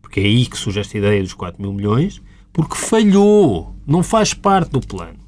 porque 0.00 0.20
é 0.20 0.24
aí 0.24 0.46
que 0.46 0.58
surge 0.58 0.80
esta 0.80 0.98
ideia 0.98 1.22
dos 1.22 1.32
4 1.32 1.60
mil 1.62 1.72
milhões, 1.72 2.20
porque 2.52 2.76
falhou, 2.76 3.74
não 3.86 4.02
faz 4.02 4.34
parte 4.34 4.70
do 4.72 4.80
plano. 4.80 5.18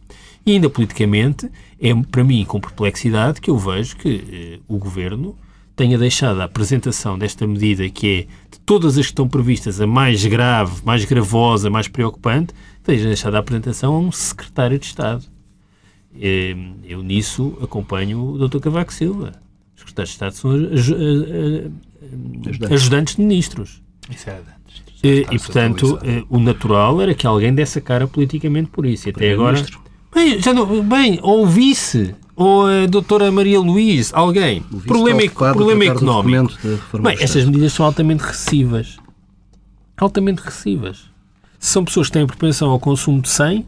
E 0.44 0.52
ainda 0.52 0.68
politicamente, 0.68 1.50
é 1.80 1.94
para 1.94 2.22
mim 2.22 2.44
com 2.44 2.60
perplexidade 2.60 3.40
que 3.40 3.50
eu 3.50 3.56
vejo 3.56 3.96
que 3.96 4.24
eh, 4.30 4.60
o 4.68 4.76
Governo 4.76 5.38
tenha 5.74 5.96
deixado 5.96 6.40
a 6.40 6.44
apresentação 6.44 7.18
desta 7.18 7.46
medida, 7.46 7.88
que 7.88 8.08
é 8.08 8.26
todas 8.64 8.98
as 8.98 9.06
que 9.06 9.12
estão 9.12 9.28
previstas 9.28 9.80
a 9.80 9.86
mais 9.86 10.24
grave, 10.24 10.82
mais 10.84 11.04
gravosa, 11.04 11.70
mais 11.70 11.88
preocupante, 11.88 12.54
tenha 12.82 13.02
deixado 13.04 13.34
a 13.34 13.38
apresentação 13.38 13.94
a 13.94 13.98
um 13.98 14.12
secretário 14.12 14.78
de 14.78 14.86
Estado. 14.86 15.24
Eu 16.84 17.02
nisso 17.02 17.58
acompanho 17.62 18.20
o 18.20 18.48
Dr. 18.48 18.58
Cavaco 18.60 18.92
Silva. 18.92 19.32
Os 19.74 19.80
secretários 19.80 20.10
de 20.10 20.14
Estado 20.14 20.34
são 20.34 20.50
ajudantes. 20.52 21.72
ajudantes 22.70 23.16
de 23.16 23.22
ministros. 23.22 23.82
Isso 24.10 24.30
era 24.30 24.54
e, 25.04 25.26
e 25.30 25.38
portanto, 25.38 25.98
eh, 26.02 26.24
o 26.30 26.38
natural 26.38 26.98
era 27.02 27.12
que 27.12 27.26
alguém 27.26 27.54
desse 27.54 27.78
a 27.78 27.82
cara 27.82 28.08
politicamente 28.08 28.70
por 28.70 28.86
isso. 28.86 29.06
E 29.06 29.10
até 29.10 29.32
agora. 29.32 29.62
Bem, 30.14 30.40
já 30.40 30.54
não, 30.54 30.82
bem, 30.82 31.18
ou 31.22 31.42
o 31.42 31.46
vice, 31.46 32.14
ou 32.36 32.66
a 32.66 32.86
doutora 32.86 33.30
Maria 33.30 33.60
Luís, 33.60 34.12
alguém. 34.12 34.62
Problema, 34.86 35.20
problema 35.52 35.84
económico. 35.84 36.52
Bem, 37.00 37.16
estas 37.20 37.44
medidas 37.44 37.72
são 37.72 37.86
altamente 37.86 38.22
recessivas. 38.22 38.96
Altamente 39.96 40.42
recessivas. 40.42 41.10
São 41.58 41.84
pessoas 41.84 42.08
que 42.08 42.14
têm 42.14 42.26
propensão 42.26 42.70
ao 42.70 42.78
consumo 42.78 43.22
de 43.22 43.28
100, 43.28 43.64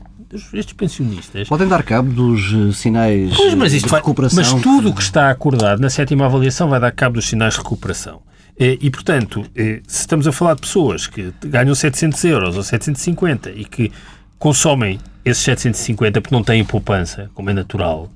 estes 0.53 0.73
pensionistas. 0.73 1.49
Podem 1.49 1.69
dar 1.69 1.83
cabo 1.83 2.11
dos 2.11 2.53
eh, 2.53 2.73
sinais 2.73 3.35
pois, 3.35 3.55
mas 3.55 3.73
de 3.73 3.89
recuperação. 3.89 4.43
Vai, 4.43 4.53
mas 4.53 4.63
tudo 4.63 4.91
o 4.91 4.95
que 4.95 5.01
está 5.01 5.31
acordado 5.31 5.81
na 5.81 5.89
sétima 5.89 6.27
avaliação 6.27 6.69
vai 6.69 6.81
dar 6.81 6.91
cabo 6.91 7.15
dos 7.15 7.27
sinais 7.27 7.55
de 7.55 7.61
recuperação. 7.61 8.21
Eh, 8.59 8.79
e, 8.81 8.91
portanto, 8.91 9.45
eh, 9.55 9.81
se 9.87 10.01
estamos 10.01 10.27
a 10.27 10.33
falar 10.33 10.55
de 10.55 10.63
pessoas 10.63 11.07
que 11.07 11.33
ganham 11.45 11.75
700 11.75 12.25
euros 12.25 12.57
ou 12.57 12.63
750 12.63 13.51
e 13.51 13.65
que 13.65 13.93
consomem 14.39 14.99
esses 15.25 15.43
750 15.45 16.21
porque 16.21 16.35
não 16.35 16.43
têm 16.43 16.65
poupança, 16.65 17.31
como 17.35 17.51
é 17.51 17.53
natural, 17.55 18.11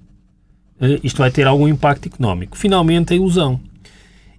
isto 1.02 1.18
vai 1.18 1.30
ter 1.30 1.46
algum 1.46 1.68
impacto 1.68 2.06
económico. 2.06 2.56
Finalmente, 2.56 3.12
a 3.12 3.16
ilusão. 3.16 3.60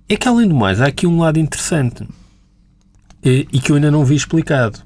É 0.09 0.15
que, 0.17 0.27
além 0.27 0.47
do 0.47 0.55
mais, 0.55 0.81
há 0.81 0.87
aqui 0.87 1.07
um 1.07 1.19
lado 1.19 1.39
interessante 1.39 2.05
e 3.23 3.59
que 3.59 3.71
eu 3.71 3.75
ainda 3.75 3.91
não 3.91 4.03
vi 4.03 4.15
explicado. 4.15 4.79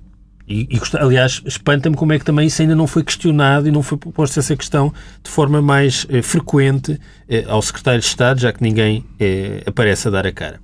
E, 0.47 0.67
e 0.75 0.97
aliás, 0.99 1.41
espanta-me 1.45 1.95
como 1.95 2.13
é 2.13 2.19
que 2.19 2.25
também 2.25 2.45
isso 2.45 2.61
ainda 2.61 2.75
não 2.75 2.85
foi 2.85 3.03
questionado 3.03 3.67
e 3.67 3.71
não 3.71 3.81
foi 3.81 3.97
posta 3.97 4.39
essa 4.39 4.55
questão 4.55 4.93
de 5.23 5.29
forma 5.29 5.61
mais 5.61 6.05
eh, 6.09 6.21
frequente 6.21 6.99
eh, 7.27 7.45
ao 7.47 7.61
Secretário 7.61 7.99
de 7.99 8.05
Estado, 8.05 8.39
já 8.39 8.53
que 8.53 8.61
ninguém 8.61 9.03
eh, 9.19 9.63
aparece 9.65 10.07
a 10.07 10.11
dar 10.11 10.27
a 10.27 10.31
cara. 10.31 10.59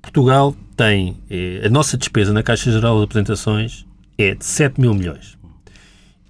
Portugal 0.00 0.54
tem. 0.76 1.16
Eh, 1.28 1.62
a 1.64 1.68
nossa 1.68 1.96
despesa 1.96 2.32
na 2.32 2.42
Caixa 2.42 2.70
Geral 2.70 2.98
de 2.98 3.04
Apresentações 3.04 3.84
é 4.16 4.34
de 4.34 4.44
7 4.44 4.80
mil 4.80 4.94
milhões. 4.94 5.36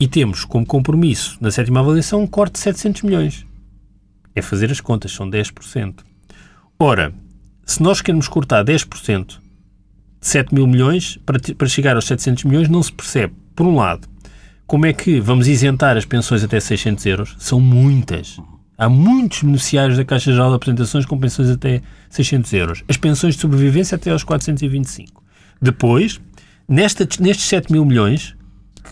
E 0.03 0.09
temos 0.09 0.45
como 0.45 0.67
compromisso, 0.67 1.39
na 1.41 1.53
sétima 1.53 1.79
avaliação, 1.79 2.25
um 2.25 2.27
corte 2.27 2.55
de 2.55 2.59
700 2.59 3.03
milhões. 3.03 3.47
É 4.35 4.43
fazer 4.43 4.69
as 4.69 4.81
contas, 4.81 5.13
são 5.13 5.31
10%. 5.31 6.01
Ora, 6.77 7.15
se 7.65 7.81
nós 7.81 8.03
queremos 8.03 8.27
cortar 8.27 8.65
10% 8.65 9.27
de 9.29 9.39
7 10.21 10.53
mil 10.53 10.67
milhões, 10.67 11.21
para, 11.25 11.39
para 11.57 11.69
chegar 11.69 11.95
aos 11.95 12.07
700 12.07 12.43
milhões, 12.43 12.69
não 12.69 12.83
se 12.83 12.93
percebe, 12.93 13.33
por 13.55 13.65
um 13.65 13.77
lado, 13.77 14.09
como 14.67 14.87
é 14.87 14.93
que 14.93 15.21
vamos 15.21 15.47
isentar 15.47 15.97
as 15.97 16.05
pensões 16.05 16.43
até 16.43 16.59
600 16.59 17.07
euros? 17.07 17.37
São 17.39 17.61
muitas. 17.61 18.41
Há 18.77 18.89
muitos 18.89 19.45
beneficiários 19.45 19.99
da 19.99 20.05
Caixa 20.05 20.33
Geral 20.33 20.51
de 20.51 20.57
Apresentações 20.57 21.07
com 21.07 21.17
pensões 21.17 21.49
até 21.49 21.81
600 22.11 22.53
euros. 22.55 22.85
As 22.89 22.97
pensões 22.97 23.37
de 23.37 23.41
sobrevivência 23.41 23.95
até 23.95 24.11
aos 24.11 24.25
425. 24.25 25.23
Depois, 25.61 26.21
nesta, 26.69 27.07
nestes 27.21 27.47
7 27.47 27.71
mil 27.71 27.85
milhões 27.85 28.35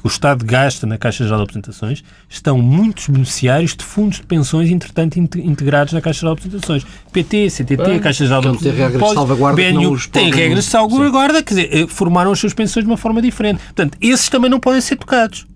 o 0.02 0.08
Estado 0.08 0.44
gasta 0.44 0.86
na 0.86 0.98
Caixa 0.98 1.24
Geral 1.24 1.38
de 1.38 1.44
Apresentações, 1.44 2.02
estão 2.28 2.58
muitos 2.58 3.08
beneficiários 3.08 3.76
de 3.76 3.84
fundos 3.84 4.18
de 4.18 4.26
pensões, 4.26 4.70
entretanto, 4.70 5.18
integrados 5.18 5.92
na 5.92 6.00
Caixa 6.00 6.20
Geral 6.20 6.34
de 6.34 6.40
Apresentações. 6.40 6.86
PT, 7.12 7.50
CTT, 7.50 7.76
Bem, 7.76 7.98
Caixa 7.98 8.24
Geral 8.24 8.40
de 8.40 8.48
Apresentações. 8.48 9.14
Salvaguarda 9.14 9.62
BNU, 9.62 9.98
Tem 10.08 10.30
regras 10.30 10.64
de 10.64 10.70
salvaguarda, 10.70 11.42
quer 11.42 11.54
dizer, 11.54 11.76
eh, 11.76 11.86
formaram 11.86 12.32
as 12.32 12.38
suas 12.38 12.54
pensões 12.54 12.84
de 12.84 12.90
uma 12.90 12.96
forma 12.96 13.20
diferente. 13.20 13.62
Portanto, 13.62 13.96
esses 14.00 14.28
também 14.28 14.50
não 14.50 14.60
podem 14.60 14.80
ser 14.80 14.96
tocados. 14.96 15.46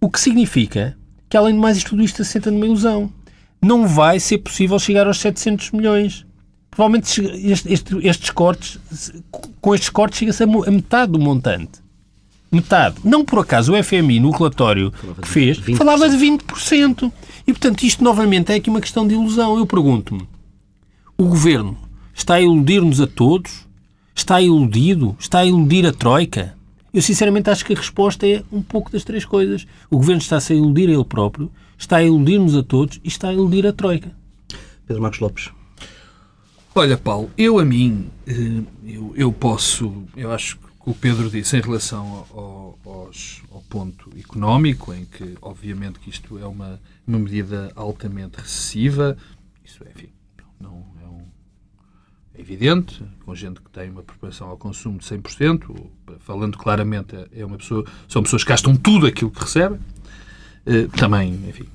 O 0.00 0.10
que 0.10 0.20
significa 0.20 0.96
que, 1.28 1.36
além 1.36 1.54
de 1.54 1.60
mais, 1.60 1.76
isto 1.76 1.90
tudo 1.90 2.02
isto 2.02 2.22
assenta 2.22 2.50
numa 2.50 2.66
ilusão 2.66 3.10
não 3.62 3.86
vai 3.86 4.18
ser 4.18 4.38
possível 4.38 4.78
chegar 4.78 5.06
aos 5.06 5.18
700 5.18 5.70
milhões. 5.70 6.26
Provavelmente 6.70 7.20
este, 7.20 7.72
este, 7.72 8.06
estes 8.06 8.30
cortes, 8.30 8.80
com 9.60 9.74
estes 9.74 9.90
cortes 9.90 10.18
chega-se 10.18 10.42
a 10.42 10.46
metade 10.46 11.12
do 11.12 11.18
montante. 11.18 11.81
Metade. 12.52 12.96
Não 13.02 13.24
por 13.24 13.38
acaso 13.38 13.72
o 13.72 13.82
FMI, 13.82 14.20
no 14.20 14.30
relatório 14.30 14.92
que 15.22 15.28
fez, 15.28 15.58
20%. 15.58 15.76
falava 15.76 16.08
de 16.08 16.16
20%. 16.16 17.12
E, 17.46 17.52
portanto, 17.52 17.82
isto 17.82 18.04
novamente 18.04 18.52
é 18.52 18.56
aqui 18.56 18.68
uma 18.68 18.80
questão 18.80 19.08
de 19.08 19.14
ilusão. 19.14 19.56
Eu 19.56 19.66
pergunto-me, 19.66 20.28
o 21.16 21.24
Governo 21.24 21.76
está 22.14 22.34
a 22.34 22.40
iludir-nos 22.40 23.00
a 23.00 23.06
todos? 23.06 23.66
Está 24.14 24.40
iludido? 24.40 25.16
Está 25.18 25.38
a 25.38 25.46
iludir 25.46 25.86
a 25.86 25.92
Troika? 25.92 26.54
Eu, 26.92 27.00
sinceramente, 27.00 27.48
acho 27.48 27.64
que 27.64 27.72
a 27.72 27.76
resposta 27.76 28.26
é 28.26 28.42
um 28.52 28.60
pouco 28.60 28.92
das 28.92 29.02
três 29.02 29.24
coisas. 29.24 29.66
O 29.90 29.96
Governo 29.96 30.20
está-se 30.20 30.52
a 30.52 30.56
iludir 30.56 30.90
a 30.90 30.92
ele 30.92 31.04
próprio 31.04 31.50
está 31.82 31.96
a 31.96 32.04
iludir-nos 32.04 32.56
a 32.56 32.62
todos 32.62 33.00
e 33.02 33.08
está 33.08 33.28
a 33.28 33.32
iludir 33.32 33.66
a 33.66 33.72
Troika. 33.72 34.12
Pedro 34.86 35.02
Marcos 35.02 35.20
Lopes. 35.20 35.50
Olha, 36.74 36.96
Paulo, 36.96 37.30
eu 37.36 37.58
a 37.58 37.64
mim, 37.64 38.06
eh, 38.26 38.62
eu, 38.86 39.12
eu 39.16 39.32
posso, 39.32 39.92
eu 40.16 40.30
acho 40.30 40.56
que 40.56 40.71
o 40.84 40.94
Pedro 40.94 41.30
disse 41.30 41.56
em 41.56 41.60
relação 41.60 42.26
ao, 42.30 42.78
aos, 42.84 43.42
ao 43.52 43.62
ponto 43.62 44.10
económico, 44.18 44.92
em 44.92 45.04
que, 45.04 45.36
obviamente, 45.40 46.00
que 46.00 46.10
isto 46.10 46.38
é 46.38 46.46
uma, 46.46 46.80
uma 47.06 47.18
medida 47.18 47.72
altamente 47.76 48.38
recessiva, 48.38 49.16
isso 49.64 49.84
enfim, 49.94 50.08
não 50.60 50.84
é, 51.00 51.06
um, 51.06 51.24
é 52.34 52.40
evidente, 52.40 53.02
com 53.24 53.34
gente 53.34 53.60
que 53.60 53.70
tem 53.70 53.90
uma 53.90 54.02
propensão 54.02 54.48
ao 54.48 54.56
consumo 54.56 54.98
de 54.98 55.04
100%, 55.04 55.86
falando 56.18 56.58
claramente, 56.58 57.16
é 57.32 57.44
uma 57.44 57.58
pessoa, 57.58 57.84
são 58.08 58.22
pessoas 58.22 58.42
que 58.42 58.48
gastam 58.48 58.74
tudo 58.76 59.06
aquilo 59.06 59.30
que 59.30 59.40
recebem, 59.40 59.78
eh, 60.66 60.88
também, 60.96 61.32
enfim, 61.48 61.68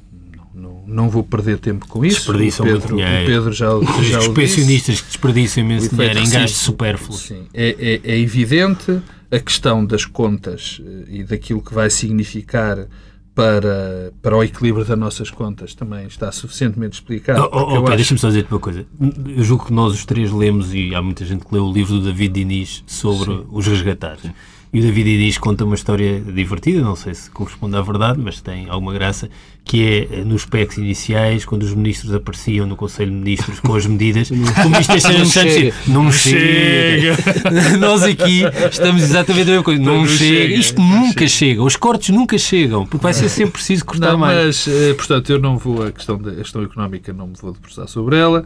não, 0.58 0.84
não, 0.88 1.10
vou 1.10 1.24
perder 1.24 1.58
tempo 1.60 1.88
com 1.88 2.04
isso. 2.06 2.18
Desperdiçam 2.18 2.66
o 2.66 2.70
muito 2.70 2.82
Pedro, 2.84 2.98
dinheiro. 2.98 3.24
o 3.24 3.26
Pedro 3.28 3.52
já, 3.54 3.68
já 4.04 4.20
Os 4.20 4.28
pensionistas 4.30 5.00
que 5.02 5.08
desperdiçam 5.08 5.64
imenso 5.64 5.90
dinheiro 5.96 6.20
em 6.20 6.30
gastos 6.30 6.60
supérfluos. 6.62 7.22
Sim, 7.22 7.44
é, 7.54 8.02
é- 8.04 8.12
é 8.14 8.20
evidente 8.20 9.00
a 9.32 9.40
questão 9.40 9.86
das 9.86 10.06
contas 10.06 10.82
eh, 10.84 11.04
e 11.10 11.24
daquilo 11.24 11.62
que 11.62 11.74
vai 11.74 11.90
significar 11.90 12.88
para, 13.36 14.12
para 14.22 14.36
o 14.36 14.44
equilíbrio 14.44 14.84
das 14.84 14.98
nossas 14.98 15.30
contas 15.30 15.76
também 15.76 16.08
está 16.08 16.32
suficientemente 16.32 16.96
explicado. 16.96 17.42
Oh, 17.44 17.50
oh, 17.58 17.74
oh, 17.82 17.88
acho- 17.88 17.96
Deixa-me 17.98 18.20
só 18.20 18.28
dizer-te 18.30 18.52
uma 18.52 18.60
coisa. 18.60 18.86
Eu 19.28 19.44
julgo 19.44 19.66
que 19.66 19.74
nós 19.74 19.94
os 19.94 20.06
três 20.06 20.32
lemos, 20.32 20.74
e 20.74 20.96
há 20.96 21.02
muita 21.02 21.24
gente 21.24 21.46
que 21.46 21.54
leu 21.54 21.66
o 21.66 21.72
livro 21.72 21.94
do 22.00 22.02
David 22.06 22.34
Diniz 22.34 22.84
sobre 22.88 23.44
os 23.52 23.68
resgatados. 23.68 24.24
E 24.74 24.80
o 24.80 24.82
David 24.84 25.10
Diniz 25.18 25.38
conta 25.38 25.64
uma 25.64 25.76
história 25.76 26.20
divertida, 26.20 26.82
não 26.82 26.96
sei 26.96 27.14
se 27.14 27.32
corresponde 27.32 27.76
à 27.78 27.82
verdade, 27.82 28.20
mas 28.22 28.42
tem 28.42 28.68
alguma 28.70 28.94
graça, 28.94 29.30
que 29.64 29.82
é 30.12 30.20
eh, 30.20 30.24
nos 30.26 30.46
PECs 30.46 30.78
iniciais, 30.78 31.46
quando 31.46 31.64
os 31.64 31.74
ministros 31.74 32.14
apareciam 32.14 32.68
no 32.68 32.76
Conselho 32.76 33.12
de 33.12 33.18
Ministros 33.18 33.62
com 33.62 33.74
as 33.76 33.86
medidas, 33.86 34.30
o 34.32 34.36
ministro 34.36 35.00
Santos 35.00 35.32
chega. 35.32 35.74
não 35.88 36.12
chega. 36.12 37.16
Nós 37.80 38.04
aqui 38.04 38.44
estamos 38.70 39.04
exatamente 39.04 39.44
a 39.44 39.52
mesma 39.52 39.64
coisa. 39.64 39.82
Não, 39.82 40.00
Não 40.00 40.08
chega. 40.08 40.18
chega, 40.42 40.56
Isto 40.56 40.82
não 40.82 41.06
nunca 41.08 41.28
chega. 41.28 41.64
Os 41.64 41.76
cortes 41.78 42.10
nunca 42.10 42.38
chegam, 42.38 42.86
porque 42.86 43.04
vai 43.04 43.14
ser 43.14 43.30
sempre 43.30 43.54
preciso 43.54 43.86
cortar 43.86 44.12
Não, 44.12 44.18
mais. 44.20 44.66
mas, 44.66 44.68
eh, 44.68 44.94
portanto, 44.96 45.30
eu 45.30 45.40
não 45.40 45.58
vou, 45.58 45.84
a 45.84 45.92
questão 45.94 46.18
da 46.18 46.32
a 46.32 46.36
questão 46.36 46.62
económica, 46.62 47.14
não 47.14 47.28
me 47.28 47.34
vou 47.42 47.54
debruçar 47.54 47.88
sobre 47.88 48.18
ela. 48.18 48.44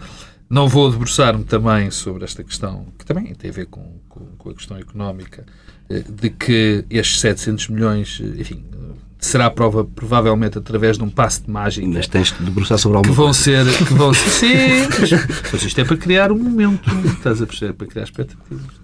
Não 0.51 0.67
vou 0.67 0.91
debruçar-me 0.91 1.43
também 1.45 1.89
sobre 1.89 2.23
esta 2.25 2.43
questão, 2.43 2.85
que 2.99 3.05
também 3.05 3.33
tem 3.35 3.49
a 3.49 3.53
ver 3.53 3.67
com, 3.67 3.83
com, 4.09 4.19
com 4.37 4.49
a 4.49 4.53
questão 4.53 4.77
económica, 4.77 5.45
eh, 5.89 6.03
de 6.07 6.29
que 6.29 6.83
estes 6.89 7.21
700 7.21 7.69
milhões, 7.69 8.21
eh, 8.21 8.41
enfim, 8.41 8.65
será 9.17 9.49
prova, 9.49 9.85
provavelmente 9.85 10.57
através 10.57 10.97
de 10.97 11.03
um 11.03 11.09
passe 11.09 11.43
de 11.43 11.49
mágica 11.49 11.87
Mas 11.87 12.07
tens 12.07 12.33
de 12.37 12.43
debruçar 12.43 12.77
sobre 12.77 12.95
que 13.01 13.07
alguma 13.07 13.15
vão 13.15 13.25
coisa. 13.27 13.39
ser. 13.39 13.85
Que 13.87 13.93
vão 13.93 14.13
ser 14.13 14.29
sim, 14.29 15.17
mas, 15.53 15.63
isto 15.63 15.79
é 15.79 15.85
para 15.85 15.95
criar 15.97 16.31
um 16.33 16.37
momento, 16.37 16.89
estás 17.15 17.41
a 17.41 17.45
perceber? 17.47 17.73
Para 17.73 17.87
criar 17.87 18.03
expectativas. 18.03 18.81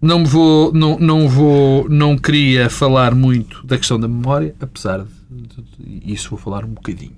Não 0.00 0.24
vou, 0.24 0.72
não, 0.72 0.98
não 0.98 1.28
vou, 1.28 1.88
não 1.88 2.16
queria 2.18 2.68
falar 2.70 3.14
muito 3.14 3.66
da 3.66 3.76
questão 3.78 3.98
da 3.98 4.06
memória, 4.06 4.54
apesar 4.60 5.04
de, 5.30 5.42
de- 5.42 6.00
de- 6.02 6.12
isso 6.12 6.30
vou 6.30 6.38
falar 6.38 6.64
um 6.64 6.68
bocadinho. 6.68 7.16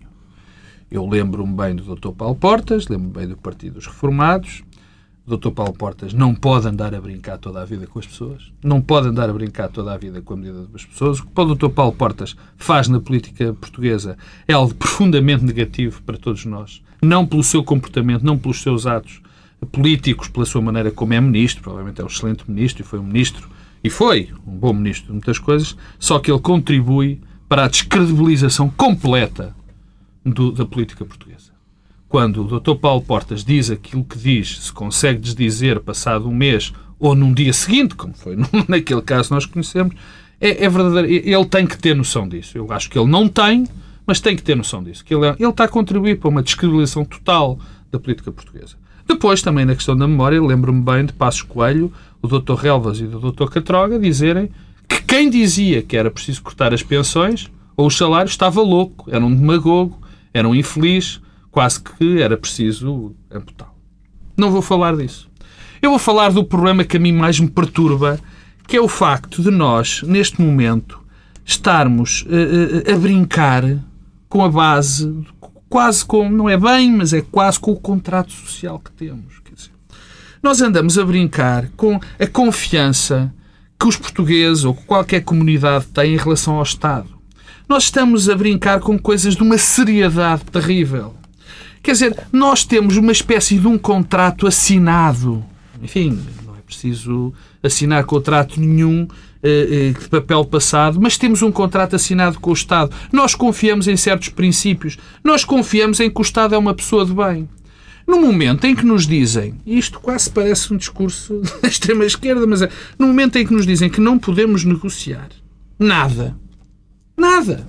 Eu 0.90 1.06
lembro-me 1.06 1.54
bem 1.54 1.76
do 1.76 1.94
Dr. 1.94 2.10
Paulo 2.10 2.34
Portas, 2.34 2.88
lembro-me 2.88 3.12
bem 3.12 3.28
do 3.28 3.36
Partido 3.36 3.74
dos 3.74 3.86
Reformados. 3.86 4.64
O 5.24 5.36
Dr. 5.36 5.50
Paulo 5.50 5.72
Portas 5.72 6.12
não 6.12 6.34
pode 6.34 6.66
andar 6.66 6.92
a 6.92 7.00
brincar 7.00 7.38
toda 7.38 7.62
a 7.62 7.64
vida 7.64 7.86
com 7.86 8.00
as 8.00 8.06
pessoas, 8.06 8.52
não 8.64 8.82
pode 8.82 9.06
andar 9.06 9.30
a 9.30 9.32
brincar 9.32 9.68
toda 9.68 9.92
a 9.92 9.96
vida 9.96 10.20
com 10.20 10.34
a 10.34 10.36
medida 10.36 10.66
das 10.66 10.84
pessoas. 10.84 11.20
O 11.20 11.26
que 11.26 11.40
o 11.40 11.54
Dr. 11.54 11.68
Paulo 11.68 11.92
Portas 11.92 12.34
faz 12.56 12.88
na 12.88 12.98
política 12.98 13.54
portuguesa 13.54 14.18
é 14.48 14.52
algo 14.52 14.74
profundamente 14.74 15.44
negativo 15.44 16.02
para 16.02 16.18
todos 16.18 16.44
nós. 16.44 16.82
Não 17.00 17.24
pelo 17.24 17.44
seu 17.44 17.62
comportamento, 17.62 18.24
não 18.24 18.36
pelos 18.36 18.60
seus 18.60 18.84
atos 18.84 19.22
políticos, 19.70 20.26
pela 20.26 20.44
sua 20.44 20.60
maneira 20.60 20.90
como 20.90 21.14
é 21.14 21.20
ministro, 21.20 21.62
provavelmente 21.62 22.00
é 22.00 22.04
um 22.04 22.08
excelente 22.08 22.50
ministro 22.50 22.82
e 22.82 22.84
foi 22.84 22.98
um 22.98 23.04
ministro, 23.04 23.48
e 23.84 23.88
foi 23.88 24.30
um 24.44 24.56
bom 24.56 24.72
ministro 24.72 25.06
de 25.06 25.12
muitas 25.12 25.38
coisas, 25.38 25.76
só 26.00 26.18
que 26.18 26.32
ele 26.32 26.40
contribui 26.40 27.20
para 27.48 27.66
a 27.66 27.68
descredibilização 27.68 28.68
completa 28.70 29.54
do- 30.24 30.52
da 30.52 30.64
política 30.64 31.04
portuguesa. 31.04 31.50
Quando 32.08 32.42
o 32.44 32.60
Dr. 32.60 32.74
Paulo 32.74 33.02
Portas 33.02 33.44
diz 33.44 33.70
aquilo 33.70 34.04
que 34.04 34.18
diz, 34.18 34.58
se 34.64 34.72
consegue 34.72 35.20
desdizer 35.20 35.80
passado 35.80 36.28
um 36.28 36.34
mês 36.34 36.72
ou 36.98 37.14
num 37.14 37.32
dia 37.32 37.52
seguinte, 37.52 37.94
como 37.94 38.12
foi 38.14 38.36
naquele 38.68 39.02
caso 39.02 39.32
nós 39.32 39.46
conhecemos, 39.46 39.94
é, 40.40 40.64
é 40.64 40.68
verdadeiro. 40.68 41.08
Ele 41.08 41.44
tem 41.46 41.66
que 41.66 41.78
ter 41.78 41.94
noção 41.94 42.28
disso. 42.28 42.56
Eu 42.58 42.70
acho 42.72 42.90
que 42.90 42.98
ele 42.98 43.08
não 43.08 43.28
tem, 43.28 43.66
mas 44.06 44.20
tem 44.20 44.34
que 44.34 44.42
ter 44.42 44.56
noção 44.56 44.82
disso. 44.82 45.04
Que 45.04 45.14
ele, 45.14 45.26
é- 45.26 45.36
ele 45.38 45.48
está 45.50 45.64
a 45.64 45.68
contribuir 45.68 46.18
para 46.18 46.28
uma 46.28 46.42
descredibilização 46.42 47.04
total 47.04 47.58
da 47.92 47.98
política 47.98 48.32
portuguesa. 48.32 48.76
Depois, 49.06 49.42
também 49.42 49.64
na 49.64 49.74
questão 49.74 49.96
da 49.96 50.06
memória, 50.06 50.40
lembro-me 50.42 50.82
bem 50.82 51.04
de 51.04 51.12
Passos 51.12 51.42
Coelho, 51.42 51.92
o 52.22 52.28
Dr. 52.28 52.54
Relvas 52.54 52.98
e 53.00 53.04
o 53.04 53.30
Dr. 53.32 53.46
Catroga 53.50 53.98
dizerem 53.98 54.50
que 54.88 55.02
quem 55.02 55.28
dizia 55.30 55.82
que 55.82 55.96
era 55.96 56.10
preciso 56.10 56.42
cortar 56.42 56.72
as 56.74 56.82
pensões 56.82 57.50
ou 57.76 57.86
os 57.86 57.96
salários 57.96 58.32
estava 58.32 58.60
louco, 58.60 59.08
era 59.10 59.24
um 59.24 59.34
demagogo, 59.34 59.99
era 60.32 60.48
um 60.48 60.54
infeliz, 60.54 61.20
quase 61.50 61.80
que 61.80 62.20
era 62.20 62.36
preciso 62.36 63.14
amputá-lo. 63.30 63.74
Não 64.36 64.50
vou 64.50 64.62
falar 64.62 64.96
disso. 64.96 65.30
Eu 65.82 65.90
vou 65.90 65.98
falar 65.98 66.30
do 66.30 66.44
problema 66.44 66.84
que 66.84 66.96
a 66.96 67.00
mim 67.00 67.12
mais 67.12 67.40
me 67.40 67.48
perturba, 67.48 68.18
que 68.66 68.76
é 68.76 68.80
o 68.80 68.88
facto 68.88 69.42
de 69.42 69.50
nós, 69.50 70.02
neste 70.02 70.40
momento, 70.40 71.00
estarmos 71.44 72.24
eh, 72.28 72.84
eh, 72.86 72.92
a 72.92 72.96
brincar 72.96 73.64
com 74.28 74.44
a 74.44 74.48
base, 74.48 75.12
quase 75.68 76.04
com, 76.04 76.28
não 76.28 76.48
é 76.48 76.56
bem, 76.56 76.92
mas 76.92 77.12
é 77.12 77.20
quase 77.20 77.58
com 77.58 77.72
o 77.72 77.80
contrato 77.80 78.30
social 78.30 78.78
que 78.78 78.92
temos. 78.92 79.40
Dizer, 79.54 79.72
nós 80.42 80.60
andamos 80.62 80.98
a 80.98 81.04
brincar 81.04 81.68
com 81.76 81.98
a 82.18 82.26
confiança 82.26 83.34
que 83.78 83.86
os 83.86 83.96
portugueses 83.96 84.64
ou 84.64 84.74
que 84.74 84.84
qualquer 84.84 85.22
comunidade 85.22 85.86
tem 85.86 86.14
em 86.14 86.18
relação 86.18 86.56
ao 86.56 86.62
Estado. 86.62 87.08
Nós 87.70 87.84
estamos 87.84 88.28
a 88.28 88.34
brincar 88.34 88.80
com 88.80 88.98
coisas 88.98 89.36
de 89.36 89.44
uma 89.44 89.56
seriedade 89.56 90.42
terrível. 90.46 91.14
Quer 91.80 91.92
dizer, 91.92 92.16
nós 92.32 92.64
temos 92.64 92.96
uma 92.96 93.12
espécie 93.12 93.60
de 93.60 93.66
um 93.68 93.78
contrato 93.78 94.44
assinado. 94.48 95.44
Enfim, 95.80 96.20
não 96.44 96.56
é 96.56 96.60
preciso 96.62 97.32
assinar 97.62 98.02
contrato 98.06 98.60
nenhum 98.60 99.06
eh, 99.40 99.92
eh, 99.94 100.00
de 100.00 100.08
papel 100.08 100.44
passado, 100.46 101.00
mas 101.00 101.16
temos 101.16 101.42
um 101.42 101.52
contrato 101.52 101.94
assinado 101.94 102.40
com 102.40 102.50
o 102.50 102.54
Estado. 102.54 102.90
Nós 103.12 103.36
confiamos 103.36 103.86
em 103.86 103.96
certos 103.96 104.30
princípios. 104.30 104.98
Nós 105.22 105.44
confiamos 105.44 106.00
em 106.00 106.10
que 106.10 106.20
o 106.20 106.22
Estado 106.22 106.56
é 106.56 106.58
uma 106.58 106.74
pessoa 106.74 107.06
de 107.06 107.14
bem. 107.14 107.48
No 108.04 108.20
momento 108.20 108.64
em 108.64 108.74
que 108.74 108.84
nos 108.84 109.06
dizem, 109.06 109.54
isto 109.64 110.00
quase 110.00 110.28
parece 110.28 110.74
um 110.74 110.76
discurso 110.76 111.40
da 111.62 111.68
extrema-esquerda, 111.68 112.44
mas 112.48 112.62
é, 112.62 112.68
no 112.98 113.06
momento 113.06 113.36
em 113.36 113.46
que 113.46 113.54
nos 113.54 113.64
dizem 113.64 113.88
que 113.88 114.00
não 114.00 114.18
podemos 114.18 114.64
negociar 114.64 115.28
nada, 115.78 116.36
nada, 117.20 117.68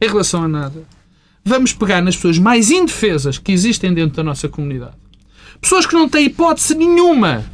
em 0.00 0.06
relação 0.06 0.42
a 0.42 0.48
nada, 0.48 0.82
vamos 1.44 1.72
pegar 1.72 2.02
nas 2.02 2.16
pessoas 2.16 2.38
mais 2.38 2.70
indefesas 2.70 3.38
que 3.38 3.52
existem 3.52 3.94
dentro 3.94 4.16
da 4.16 4.24
nossa 4.24 4.48
comunidade. 4.48 4.96
Pessoas 5.60 5.86
que 5.86 5.94
não 5.94 6.08
têm 6.08 6.26
hipótese 6.26 6.74
nenhuma 6.74 7.44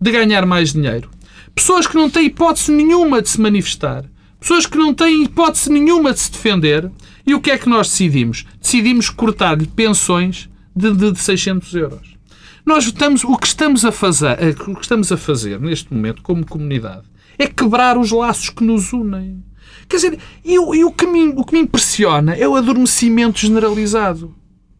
de 0.00 0.10
ganhar 0.10 0.44
mais 0.44 0.72
dinheiro. 0.72 1.10
Pessoas 1.54 1.86
que 1.86 1.96
não 1.96 2.08
têm 2.08 2.26
hipótese 2.26 2.70
nenhuma 2.70 3.20
de 3.22 3.28
se 3.30 3.40
manifestar. 3.40 4.04
Pessoas 4.38 4.66
que 4.66 4.78
não 4.78 4.94
têm 4.94 5.24
hipótese 5.24 5.70
nenhuma 5.70 6.12
de 6.12 6.20
se 6.20 6.30
defender. 6.30 6.90
E 7.26 7.34
o 7.34 7.40
que 7.40 7.50
é 7.50 7.58
que 7.58 7.68
nós 7.68 7.88
decidimos? 7.88 8.46
Decidimos 8.60 9.10
cortar-lhe 9.10 9.66
pensões 9.66 10.48
de, 10.74 10.92
de, 10.92 11.12
de 11.12 11.18
600 11.18 11.74
euros. 11.74 12.16
Nós 12.64 12.84
estamos, 12.84 13.24
o, 13.24 13.36
que 13.36 13.46
estamos 13.46 13.84
a 13.84 13.90
fazer, 13.90 14.38
eh, 14.40 14.54
o 14.66 14.74
que 14.76 14.82
estamos 14.82 15.10
a 15.10 15.16
fazer 15.16 15.58
neste 15.58 15.92
momento 15.92 16.22
como 16.22 16.46
comunidade 16.46 17.02
é 17.38 17.46
quebrar 17.46 17.96
os 17.96 18.10
laços 18.10 18.50
que 18.50 18.62
nos 18.62 18.92
unem. 18.92 19.42
Quer 19.88 19.96
dizer, 19.96 20.18
e, 20.44 20.58
o- 20.58 20.74
que 20.92 21.06
me, 21.06 21.28
o 21.30 21.44
que 21.44 21.54
me 21.54 21.60
impressiona 21.60 22.34
é 22.34 22.46
o 22.46 22.56
adormecimento 22.56 23.38
generalizado. 23.38 24.34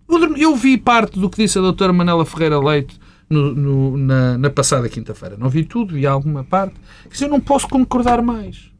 Eu 0.08 0.36
Eu 0.36 0.56
vi 0.56 0.76
parte 0.78 1.18
do 1.18 1.28
que 1.30 1.42
disse 1.42 1.58
a 1.58 1.62
doutora 1.62 1.92
Manela 1.92 2.24
Ferreira 2.24 2.58
Leite 2.58 2.98
no- 3.28 3.54
no- 3.54 3.96
na, 3.96 4.38
na 4.38 4.50
passada 4.50 4.88
quinta-feira. 4.88 5.36
Não 5.38 5.48
vi 5.48 5.64
tudo, 5.64 5.94
vi 5.94 6.06
alguma 6.06 6.44
parte. 6.44 6.74
Quer 7.04 7.08
dizer, 7.12 7.24
eu 7.26 7.30
não 7.30 7.40
posso 7.40 7.68
concordar 7.68 8.22
mais. 8.22 8.70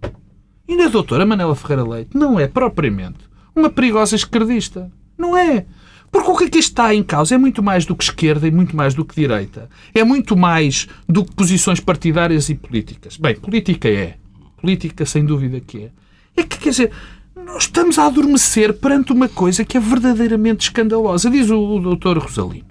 E 0.68 0.80
a 0.82 0.88
doutora 0.88 1.24
Manela 1.26 1.54
Ferreira 1.54 1.82
Leite 1.84 2.10
não 2.16 2.38
é 2.38 2.46
propriamente 2.46 3.18
uma 3.56 3.70
perigosa 3.70 4.14
esquerdista. 4.14 4.90
Não 5.16 5.36
é. 5.36 5.64
Porque 6.10 6.30
o 6.30 6.36
que 6.36 6.44
aqui 6.44 6.58
está 6.58 6.94
em 6.94 7.02
causa 7.02 7.34
é 7.34 7.38
muito 7.38 7.62
mais 7.62 7.84
do 7.84 7.94
que 7.96 8.04
esquerda 8.04 8.46
e 8.46 8.50
muito 8.50 8.74
mais 8.76 8.94
do 8.94 9.04
que 9.04 9.14
direita. 9.14 9.68
É 9.94 10.02
muito 10.04 10.36
mais 10.36 10.88
do 11.08 11.24
que 11.24 11.34
posições 11.34 11.80
partidárias 11.80 12.48
e 12.48 12.54
políticas. 12.54 13.16
Bem, 13.18 13.34
política 13.36 13.88
é. 13.88 14.16
Política, 14.60 15.04
sem 15.04 15.24
dúvida 15.24 15.60
que 15.60 15.84
é. 15.84 15.90
É 16.38 16.42
que, 16.44 16.58
quer 16.58 16.70
dizer, 16.70 16.92
nós 17.36 17.64
estamos 17.64 17.98
a 17.98 18.06
adormecer 18.06 18.72
perante 18.74 19.12
uma 19.12 19.28
coisa 19.28 19.64
que 19.64 19.76
é 19.76 19.80
verdadeiramente 19.80 20.66
escandalosa. 20.66 21.30
Diz 21.30 21.50
o, 21.50 21.58
o 21.58 21.80
doutor 21.80 22.18
Rosalino. 22.18 22.66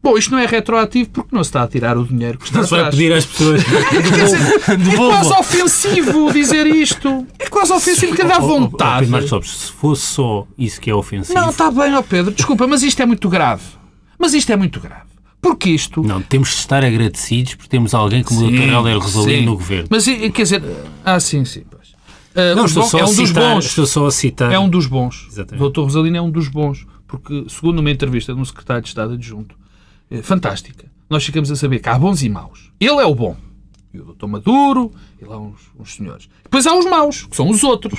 Bom, 0.00 0.16
isto 0.16 0.30
não 0.30 0.38
é 0.38 0.46
retroativo 0.46 1.10
porque 1.10 1.34
não 1.34 1.42
se 1.42 1.48
está 1.48 1.64
a 1.64 1.66
tirar 1.66 1.98
o 1.98 2.06
dinheiro 2.06 2.38
que 2.38 2.44
está 2.44 2.60
atrás. 2.60 2.90
pedir 2.90 3.12
às 3.12 3.26
pessoas. 3.26 3.62
É 4.68 4.76
Devolvam. 4.76 5.10
quase 5.10 5.32
ofensivo 5.40 6.32
dizer 6.32 6.66
isto. 6.66 7.26
É 7.38 7.48
quase 7.48 7.72
ofensivo 7.72 8.14
porque 8.14 8.22
dá 8.22 8.38
Oh, 8.38 8.42
oh, 8.42 8.44
oh, 8.44 8.60
vontade. 8.60 9.00
Pedro 9.00 9.10
Marcos 9.10 9.30
Lopes, 9.32 9.50
se 9.50 9.72
fosse 9.72 10.02
só 10.02 10.46
isso 10.56 10.80
que 10.80 10.88
é 10.88 10.94
ofensivo. 10.94 11.36
Não, 11.36 11.50
está 11.50 11.70
bem, 11.70 11.94
ó 11.94 12.02
Pedro, 12.02 12.32
desculpa, 12.32 12.66
mas 12.68 12.82
isto 12.84 13.00
é 13.02 13.06
muito 13.06 13.28
grave. 13.28 13.62
Mas 14.18 14.34
isto 14.34 14.52
é 14.52 14.56
muito 14.56 14.78
grave. 14.78 15.08
Porque 15.40 15.70
isto. 15.70 16.02
Não, 16.02 16.20
temos 16.20 16.50
de 16.50 16.56
estar 16.56 16.84
agradecidos 16.84 17.54
por 17.54 17.66
termos 17.66 17.94
alguém 17.94 18.22
como 18.22 18.40
o 18.46 18.50
Dr. 18.50 18.68
Helder 18.68 18.98
Rosalino 18.98 19.38
sim. 19.38 19.44
no 19.46 19.54
governo. 19.56 19.88
Mas 19.90 20.04
quer 20.04 20.42
dizer. 20.42 20.62
Ah, 21.04 21.18
sim, 21.18 21.44
sim. 21.44 21.64
Ah, 22.40 22.54
não, 22.54 22.64
estou 22.66 22.82
bons- 22.82 22.90
só, 22.90 22.98
é 22.98 23.00
a 23.00 23.04
um 23.04 23.14
dos 23.14 23.28
citar, 23.28 23.54
bons. 23.54 23.64
estou 23.66 23.86
só 23.86 24.06
a 24.06 24.10
citar. 24.10 24.52
É 24.52 24.58
um 24.58 24.68
dos 24.68 24.86
bons. 24.86 25.26
Exatamente. 25.30 25.64
O 25.64 25.70
Dr. 25.70 25.80
Rosalino 25.80 26.16
é 26.16 26.20
um 26.22 26.30
dos 26.30 26.48
bons. 26.48 26.86
Porque, 27.06 27.46
segundo 27.48 27.78
uma 27.78 27.90
entrevista 27.90 28.34
de 28.34 28.40
um 28.40 28.44
secretário 28.44 28.82
de 28.82 28.88
Estado 28.88 29.14
adjunto, 29.14 29.56
eh, 30.10 30.20
fantástica, 30.22 30.84
nós 31.08 31.24
ficamos 31.24 31.50
a 31.50 31.56
saber 31.56 31.78
que 31.78 31.88
há 31.88 31.98
bons 31.98 32.22
e 32.22 32.28
maus. 32.28 32.70
Ele 32.78 33.00
é 33.00 33.06
o 33.06 33.14
bom. 33.14 33.34
E 33.94 33.98
o 33.98 34.04
Dr. 34.14 34.26
Maduro, 34.26 34.92
e 35.20 35.24
lá 35.24 35.38
uns, 35.38 35.58
uns 35.80 35.94
senhores. 35.94 36.28
Depois 36.44 36.66
há 36.66 36.74
os 36.78 36.84
maus, 36.84 37.24
que 37.24 37.34
são 37.34 37.48
os 37.48 37.64
outros. 37.64 37.98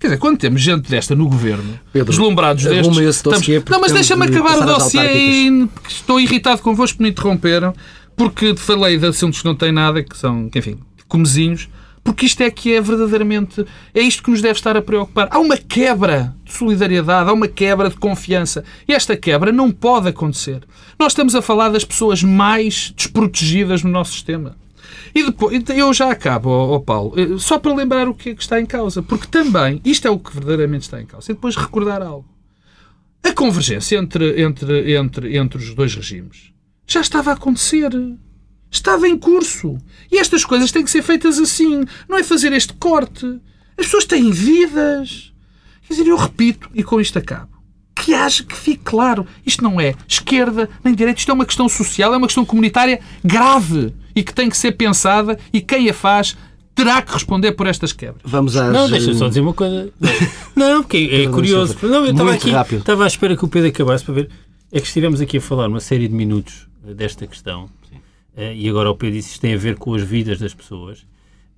Quer 0.00 0.08
dizer, 0.08 0.18
quando 0.18 0.38
temos 0.38 0.60
gente 0.60 0.90
desta 0.90 1.14
no 1.14 1.28
governo, 1.28 1.78
Pedro, 1.92 2.10
deslumbrados 2.10 2.64
destes... 2.70 2.86
estamos- 3.28 3.46
Não, 3.70 3.80
mas 3.80 3.92
deixa-me 3.92 4.26
de 4.26 4.36
acabar 4.36 4.56
o 4.58 4.66
dossiê 4.74 5.50
porque 5.72 5.88
estou 5.92 6.20
irritado 6.20 6.60
convosco 6.62 7.00
me 7.02 7.10
interromperam, 7.10 7.72
porque 8.16 8.56
falei 8.56 8.98
de 8.98 9.06
assuntos 9.06 9.40
que 9.40 9.44
não 9.46 9.54
têm 9.54 9.70
nada, 9.72 10.02
que 10.02 10.16
são, 10.18 10.50
enfim, 10.54 10.78
comezinhos, 11.06 11.68
porque 12.08 12.24
isto 12.24 12.40
é 12.42 12.50
que 12.50 12.72
é 12.72 12.80
verdadeiramente... 12.80 13.66
É 13.92 14.00
isto 14.00 14.22
que 14.22 14.30
nos 14.30 14.40
deve 14.40 14.54
estar 14.54 14.74
a 14.74 14.80
preocupar. 14.80 15.28
Há 15.30 15.38
uma 15.38 15.58
quebra 15.58 16.34
de 16.42 16.54
solidariedade, 16.54 17.28
há 17.28 17.32
uma 17.34 17.46
quebra 17.46 17.90
de 17.90 17.96
confiança. 17.96 18.64
E 18.88 18.94
esta 18.94 19.14
quebra 19.14 19.52
não 19.52 19.70
pode 19.70 20.08
acontecer. 20.08 20.66
Nós 20.98 21.12
estamos 21.12 21.34
a 21.34 21.42
falar 21.42 21.68
das 21.68 21.84
pessoas 21.84 22.22
mais 22.22 22.94
desprotegidas 22.96 23.82
no 23.82 23.90
nosso 23.90 24.12
sistema. 24.12 24.56
E 25.14 25.22
depois, 25.22 25.62
eu 25.68 25.92
já 25.92 26.10
acabo, 26.10 26.48
ó, 26.48 26.76
ó 26.76 26.78
Paulo, 26.78 27.12
eh, 27.14 27.36
só 27.38 27.58
para 27.58 27.74
lembrar 27.74 28.08
o 28.08 28.14
que 28.14 28.30
é 28.30 28.34
que 28.34 28.40
está 28.40 28.58
em 28.58 28.64
causa, 28.64 29.02
porque 29.02 29.26
também 29.26 29.78
isto 29.84 30.08
é 30.08 30.10
o 30.10 30.18
que 30.18 30.32
verdadeiramente 30.32 30.84
está 30.84 31.02
em 31.02 31.04
causa. 31.04 31.30
E 31.30 31.34
depois 31.34 31.56
recordar 31.56 32.00
algo. 32.00 32.26
A 33.22 33.34
convergência 33.34 33.98
entre, 33.98 34.40
entre, 34.40 34.96
entre, 34.96 35.36
entre 35.36 35.58
os 35.58 35.74
dois 35.74 35.94
regimes 35.94 36.54
já 36.86 37.02
estava 37.02 37.32
a 37.32 37.34
acontecer. 37.34 37.90
Estava 38.70 39.08
em 39.08 39.16
curso. 39.16 39.78
E 40.10 40.18
estas 40.18 40.44
coisas 40.44 40.70
têm 40.70 40.84
que 40.84 40.90
ser 40.90 41.02
feitas 41.02 41.38
assim. 41.38 41.84
Não 42.08 42.18
é 42.18 42.22
fazer 42.22 42.52
este 42.52 42.72
corte. 42.74 43.26
As 43.76 43.86
pessoas 43.86 44.04
têm 44.04 44.30
vidas. 44.30 45.32
Quer 45.86 45.94
dizer, 45.94 46.06
eu 46.08 46.16
repito, 46.16 46.68
e 46.74 46.82
com 46.82 47.00
isto 47.00 47.18
acabo. 47.18 47.48
Que 47.94 48.14
haja, 48.14 48.44
que 48.44 48.56
fique 48.56 48.82
claro. 48.84 49.26
Isto 49.44 49.64
não 49.64 49.80
é 49.80 49.94
esquerda 50.06 50.68
nem 50.84 50.94
direita. 50.94 51.18
Isto 51.18 51.30
é 51.30 51.34
uma 51.34 51.46
questão 51.46 51.68
social, 51.68 52.12
é 52.12 52.16
uma 52.16 52.26
questão 52.26 52.44
comunitária 52.44 53.00
grave 53.24 53.94
e 54.14 54.22
que 54.22 54.34
tem 54.34 54.48
que 54.48 54.56
ser 54.56 54.72
pensada 54.72 55.38
e 55.52 55.60
quem 55.60 55.88
a 55.88 55.94
faz 55.94 56.36
terá 56.78 57.02
que 57.02 57.12
responder 57.12 57.52
por 57.52 57.66
estas 57.66 57.92
quebras. 57.92 58.22
Vamos 58.24 58.56
às... 58.56 58.72
Não, 58.72 58.88
deixa-me 58.88 59.16
só 59.16 59.28
dizer 59.28 59.40
uma 59.40 59.52
coisa. 59.52 59.92
Não, 60.54 60.82
porque 60.82 60.96
é 60.96 61.08
Pedro 61.08 61.32
curioso. 61.32 61.76
Não, 61.82 62.04
eu 62.04 62.12
estava 62.12 62.32
aqui, 62.32 62.50
rápido. 62.50 62.80
estava 62.80 63.04
à 63.04 63.06
espera 63.06 63.36
que 63.36 63.44
o 63.44 63.48
Pedro 63.48 63.68
acabasse 63.68 64.04
para 64.04 64.14
ver. 64.14 64.30
É 64.70 64.80
que 64.80 64.86
estivemos 64.86 65.20
aqui 65.20 65.38
a 65.38 65.40
falar 65.40 65.66
uma 65.66 65.80
série 65.80 66.06
de 66.06 66.14
minutos 66.14 66.68
eh, 66.86 66.94
desta 66.94 67.26
questão 67.26 67.68
eh, 67.92 67.96
e 68.36 68.68
agora 68.68 68.90
o 68.90 68.94
Pedro 68.94 69.16
disse 69.16 69.32
isto 69.32 69.40
tem 69.40 69.54
a 69.54 69.58
ver 69.58 69.76
com 69.76 69.94
as 69.94 70.02
vidas 70.02 70.38
das 70.38 70.54
pessoas. 70.54 71.06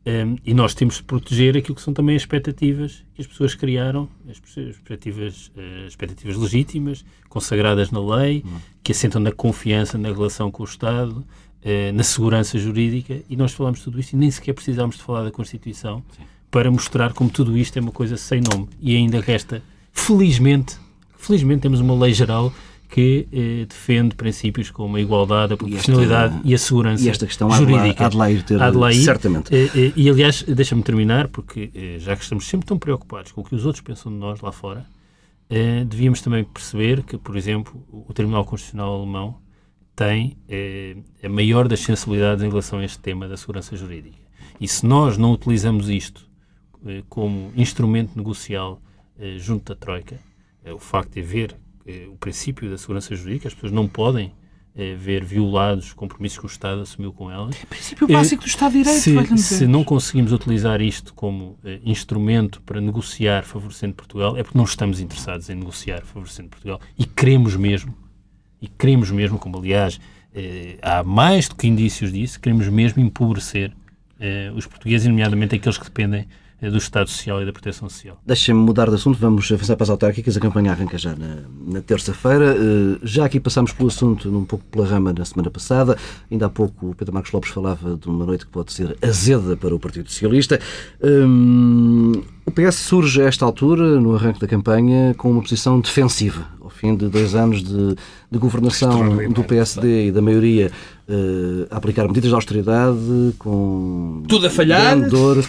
Um, 0.07 0.37
e 0.47 0.55
nós 0.55 0.73
temos 0.73 0.97
de 0.97 1.03
proteger 1.03 1.59
aquilo 1.59 1.75
que 1.75 1.83
são 1.83 1.93
também 1.93 2.17
as 2.17 2.23
expectativas 2.23 3.05
que 3.15 3.21
as 3.21 3.27
pessoas 3.27 3.55
criaram, 3.55 4.09
as 4.31 4.39
expectativas, 4.57 5.53
eh, 5.55 5.85
expectativas 5.87 6.37
legítimas, 6.37 7.05
consagradas 7.29 7.91
na 7.91 8.01
lei, 8.01 8.43
que 8.83 8.93
assentam 8.93 9.21
na 9.21 9.31
confiança 9.31 9.99
na 9.99 10.09
relação 10.09 10.51
com 10.51 10.63
o 10.63 10.67
Estado, 10.67 11.23
eh, 11.63 11.93
na 11.93 12.03
segurança 12.03 12.59
jurídica, 12.59 13.21
e 13.29 13.37
nós 13.37 13.53
falamos 13.53 13.81
tudo 13.81 14.01
isto 14.01 14.15
e 14.15 14.17
nem 14.17 14.31
sequer 14.31 14.55
precisámos 14.55 14.97
de 14.97 15.03
falar 15.03 15.25
da 15.25 15.31
Constituição 15.31 16.03
para 16.51 16.71
mostrar 16.71 17.13
como 17.13 17.29
tudo 17.29 17.57
isto 17.57 17.77
é 17.77 17.83
uma 17.83 17.93
coisa 17.93 18.17
sem 18.17 18.41
nome. 18.41 18.71
E 18.81 18.97
ainda 18.97 19.21
resta, 19.21 19.63
felizmente, 19.93 20.79
felizmente 21.19 21.61
temos 21.61 21.79
uma 21.79 21.95
lei 21.95 22.15
geral 22.15 22.51
que 22.91 23.29
eh, 23.33 23.67
defende 23.69 24.17
princípios 24.17 24.71
como 24.71 24.97
a 24.97 25.01
igualdade, 25.01 25.53
a 25.55 25.57
proporcionalidade 25.57 26.41
e, 26.45 26.53
a 26.55 26.59
segurança 26.59 27.05
E 27.05 27.09
esta 27.09 27.25
questão 27.27 27.49
há 27.51 27.57
de 27.59 27.65
lá- 27.65 27.69
jurídica. 27.79 28.09
de 28.09 28.43
ter, 28.45 28.61
Há 28.63 28.71
de 28.71 28.77
lá 28.77 28.93
ir. 28.93 29.05
certamente. 29.05 29.55
Eh, 29.55 29.71
eh, 29.75 29.93
e, 29.95 30.11
aliás, 30.11 30.43
deixa-me 30.43 30.83
terminar, 30.83 31.29
porque 31.29 31.71
eh, 31.75 31.97
já 32.01 32.17
que 32.17 32.23
estamos 32.25 32.47
sempre 32.49 32.67
tão 32.67 32.77
preocupados 32.79 33.31
com 33.31 33.43
o 33.43 33.45
que 33.45 33.55
os 33.55 33.65
outros 33.65 33.81
pensam 33.83 34.11
de 34.11 34.19
nós 34.19 34.41
lá 34.41 34.51
fora, 34.51 34.85
eh, 35.49 35.85
devíamos 35.85 36.21
também 36.21 36.43
perceber 36.43 37.03
que, 37.05 37.17
por 37.17 37.37
exemplo, 37.37 37.81
o 37.93 38.13
Tribunal 38.13 38.45
Constitucional 38.45 38.97
Alemão 38.97 39.37
tem 39.95 40.37
eh, 40.49 40.97
a 41.23 41.29
maior 41.29 41.69
das 41.69 41.81
sensibilidades 41.81 42.43
em 42.43 42.49
relação 42.49 42.81
a 42.81 42.85
este 42.85 42.99
tema 42.99 43.29
da 43.29 43.37
segurança 43.37 43.77
jurídica. 43.77 44.19
E 44.61 44.67
se 44.67 44.85
nós 44.85 45.17
não 45.17 45.33
utilizamos 45.33 45.89
isto 45.89 46.29
como 47.09 47.53
instrumento 47.57 48.17
negocial 48.17 48.81
junto 49.39 49.73
da 49.73 49.79
Troika, 49.79 50.19
o 50.75 50.79
facto 50.79 51.13
de 51.15 51.21
haver 51.21 51.55
o 52.13 52.17
princípio 52.17 52.71
da 52.71 52.79
segurança 52.79 53.15
jurídica, 53.15 53.49
as 53.49 53.55
pessoas 53.55 53.73
não 53.73 53.89
podem 53.89 54.33
eh, 54.75 54.95
ver 54.95 55.25
violados 55.25 55.93
compromissos 55.93 56.39
que 56.39 56.45
o 56.45 56.47
Estado 56.47 56.83
assumiu 56.83 57.13
com 57.13 57.31
elas, 57.31 57.57
princípio 57.69 58.07
básico 58.07 58.43
do 58.43 58.49
Estado 58.49 58.73
de 58.73 58.85
Direito, 58.85 59.37
se, 59.37 59.57
se 59.57 59.67
não 59.67 59.83
conseguimos 59.83 60.33
utilizar 60.33 60.81
isto 60.81 61.13
como 61.15 61.59
eh, 61.65 61.81
instrumento 61.85 62.63
para 62.63 62.81
negociar 62.81 63.45
favorecendo 63.45 63.95
Portugal, 63.95 64.37
é 64.37 64.43
porque 64.43 64.57
não 64.57 64.65
estamos 64.65 65.01
interessados 65.01 65.51
em 65.51 65.57
negociar 65.57 66.03
favorecendo 66.03 66.51
Portugal. 66.51 66.81
E 66.97 67.05
queremos 67.05 67.57
mesmo, 67.57 67.97
e 68.63 68.69
queremos 68.69 69.11
mesmo, 69.11 69.39
como 69.39 69.59
aliás 69.59 70.01
eh, 70.33 70.79
há 70.81 71.03
mais 71.03 71.49
do 71.49 71.57
que 71.57 71.67
indícios 71.67 72.13
disso, 72.13 72.39
queremos 72.41 72.69
mesmo 72.69 73.03
empobrecer 73.03 73.73
eh, 74.21 74.53
os 74.55 74.67
portugueses, 74.67 75.09
nomeadamente 75.09 75.57
aqueles 75.57 75.79
que 75.79 75.85
dependem 75.85 76.21
eh, 76.21 76.27
do 76.69 76.77
Estado 76.77 77.09
Social 77.09 77.41
e 77.41 77.47
da 77.47 77.53
Proteção 77.53 77.89
Social. 77.89 78.21
Deixem-me 78.27 78.61
mudar 78.61 78.89
de 78.89 78.97
assunto, 78.97 79.19
vamos 79.19 79.51
avançar 79.51 79.77
para 79.77 79.85
as 79.85 79.91
autárquicas. 79.91 80.37
A 80.37 80.41
campanha 80.41 80.73
arranca 80.73 80.99
já 80.99 81.15
na, 81.15 81.39
na 81.67 81.81
terça-feira. 81.81 82.55
Eh, 82.57 82.99
já 83.03 83.25
aqui 83.25 83.41
passámos 83.41 83.73
pelo 83.73 83.89
assunto, 83.89 84.29
um 84.29 84.45
pouco 84.45 84.65
pela 84.71 84.87
rama, 84.87 85.13
na 85.13 85.25
semana 85.25 85.51
passada. 85.51 85.97
Ainda 86.31 86.47
há 86.47 86.51
pouco 86.51 86.91
o 86.91 86.95
Pedro 86.95 87.15
Marcos 87.15 87.33
Lopes 87.33 87.51
falava 87.51 87.97
de 87.97 88.09
uma 88.09 88.27
noite 88.27 88.45
que 88.45 88.53
pode 88.53 88.73
ser 88.73 88.97
azeda 89.01 89.57
para 89.57 89.75
o 89.75 89.79
Partido 89.79 90.11
Socialista. 90.11 90.61
Hum, 91.03 92.23
o 92.45 92.51
PS 92.51 92.77
surge 92.77 93.23
a 93.23 93.27
esta 93.27 93.45
altura, 93.45 94.01
no 94.01 94.15
arranque 94.15 94.41
da 94.41 94.47
campanha, 94.47 95.15
com 95.15 95.31
uma 95.31 95.41
posição 95.41 95.81
defensiva. 95.81 96.47
Ao 96.61 96.69
fim 96.69 96.97
de 96.97 97.09
dois 97.09 97.35
anos 97.35 97.63
de, 97.63 97.95
de 98.31 98.39
governação 98.39 99.17
do 99.29 99.45
PSD 99.45 100.09
e 100.09 100.13
da 100.13 100.21
maioria 100.23 100.71
eh, 101.09 101.67
a 101.71 101.77
aplicar 101.77 102.07
medidas 102.07 102.29
de 102.29 102.35
austeridade, 102.35 103.35
com 103.39 104.23
Tudo 104.29 104.47
a 104.47 104.51
falhar. 104.51 104.97
grande 104.97 105.11
dor, 105.11 105.45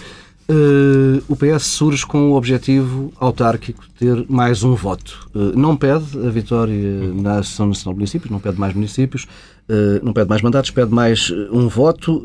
Uh, 0.48 1.22
o 1.28 1.36
PS 1.36 1.64
surge 1.64 2.04
com 2.04 2.32
o 2.32 2.34
objetivo 2.34 3.12
autárquico 3.16 3.84
de 3.84 3.92
ter 3.92 4.26
mais 4.28 4.64
um 4.64 4.74
voto. 4.74 5.28
Uh, 5.34 5.56
não 5.56 5.76
pede 5.76 6.04
a 6.18 6.30
vitória 6.30 7.12
na 7.14 7.38
Associação 7.38 7.68
Nacional 7.68 7.94
de 7.94 7.98
Municípios, 7.98 8.30
não 8.30 8.40
pede 8.40 8.58
mais 8.58 8.74
municípios, 8.74 9.24
uh, 9.68 10.04
não 10.04 10.12
pede 10.12 10.28
mais 10.28 10.42
mandatos, 10.42 10.70
pede 10.70 10.92
mais 10.92 11.30
um 11.52 11.68
voto. 11.68 12.22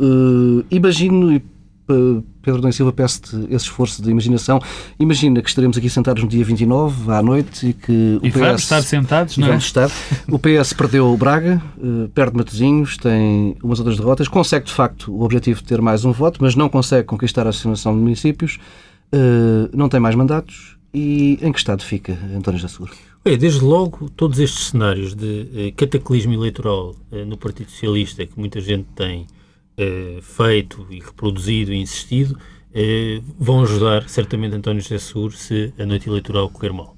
Imagino, 0.71 1.31
e 1.31 1.43
Pedro 1.87 2.61
Domingos 2.61 2.75
Silva, 2.75 2.91
peço-te 2.91 3.35
esse 3.45 3.65
esforço 3.65 4.01
de 4.01 4.09
imaginação. 4.11 4.59
Imagina 4.99 5.41
que 5.41 5.49
estaremos 5.49 5.77
aqui 5.77 5.89
sentados 5.89 6.21
no 6.23 6.29
dia 6.29 6.43
29, 6.43 7.11
à 7.11 7.21
noite, 7.21 7.67
e 7.67 7.73
que 7.73 8.19
o 8.21 8.25
E 8.25 8.31
PS... 8.31 8.39
vamos 8.39 8.61
estar 8.63 8.81
sentados, 8.81 9.37
não 9.37 9.47
é? 9.47 9.49
vamos 9.51 9.65
estar. 9.65 9.89
O 10.29 10.37
PS 10.37 10.73
perdeu 10.73 11.07
o 11.07 11.17
Braga, 11.17 11.61
eh, 11.77 12.09
perde 12.13 12.35
Matosinhos, 12.35 12.97
tem 12.97 13.55
umas 13.63 13.79
outras 13.79 13.97
derrotas, 13.97 14.27
consegue 14.27 14.65
de 14.65 14.73
facto 14.73 15.11
o 15.11 15.23
objetivo 15.23 15.61
de 15.61 15.67
ter 15.67 15.81
mais 15.81 16.03
um 16.03 16.11
voto, 16.11 16.39
mas 16.41 16.55
não 16.55 16.69
consegue 16.69 17.05
conquistar 17.05 17.45
a 17.45 17.49
Associação 17.49 17.93
de 17.95 18.01
Municípios, 18.01 18.59
eh, 19.11 19.69
não 19.73 19.87
tem 19.87 19.99
mais 19.99 20.15
mandatos 20.15 20.77
e 20.93 21.39
em 21.41 21.51
que 21.51 21.59
estado 21.59 21.83
fica 21.83 22.17
António 22.35 22.59
José 22.59 22.73
Seguro? 22.73 22.93
Desde 23.23 23.59
logo, 23.59 24.09
todos 24.15 24.39
estes 24.39 24.67
cenários 24.67 25.13
de 25.13 25.47
eh, 25.53 25.71
cataclismo 25.75 26.33
eleitoral 26.33 26.95
no 27.27 27.37
Partido 27.37 27.69
Socialista 27.69 28.25
que 28.25 28.39
muita 28.39 28.61
gente 28.61 28.87
tem 28.95 29.27
eh, 29.77 30.19
feito 30.21 30.87
e 30.89 30.99
reproduzido 30.99 31.71
e 31.71 31.77
insistido 31.77 32.37
eh, 32.73 33.21
vão 33.39 33.61
ajudar 33.63 34.09
certamente 34.09 34.55
António 34.55 34.81
José 34.81 34.97
Seguro 34.97 35.33
se 35.33 35.73
a 35.79 35.85
noite 35.85 36.09
eleitoral 36.09 36.49
correr 36.49 36.73
mal. 36.73 36.96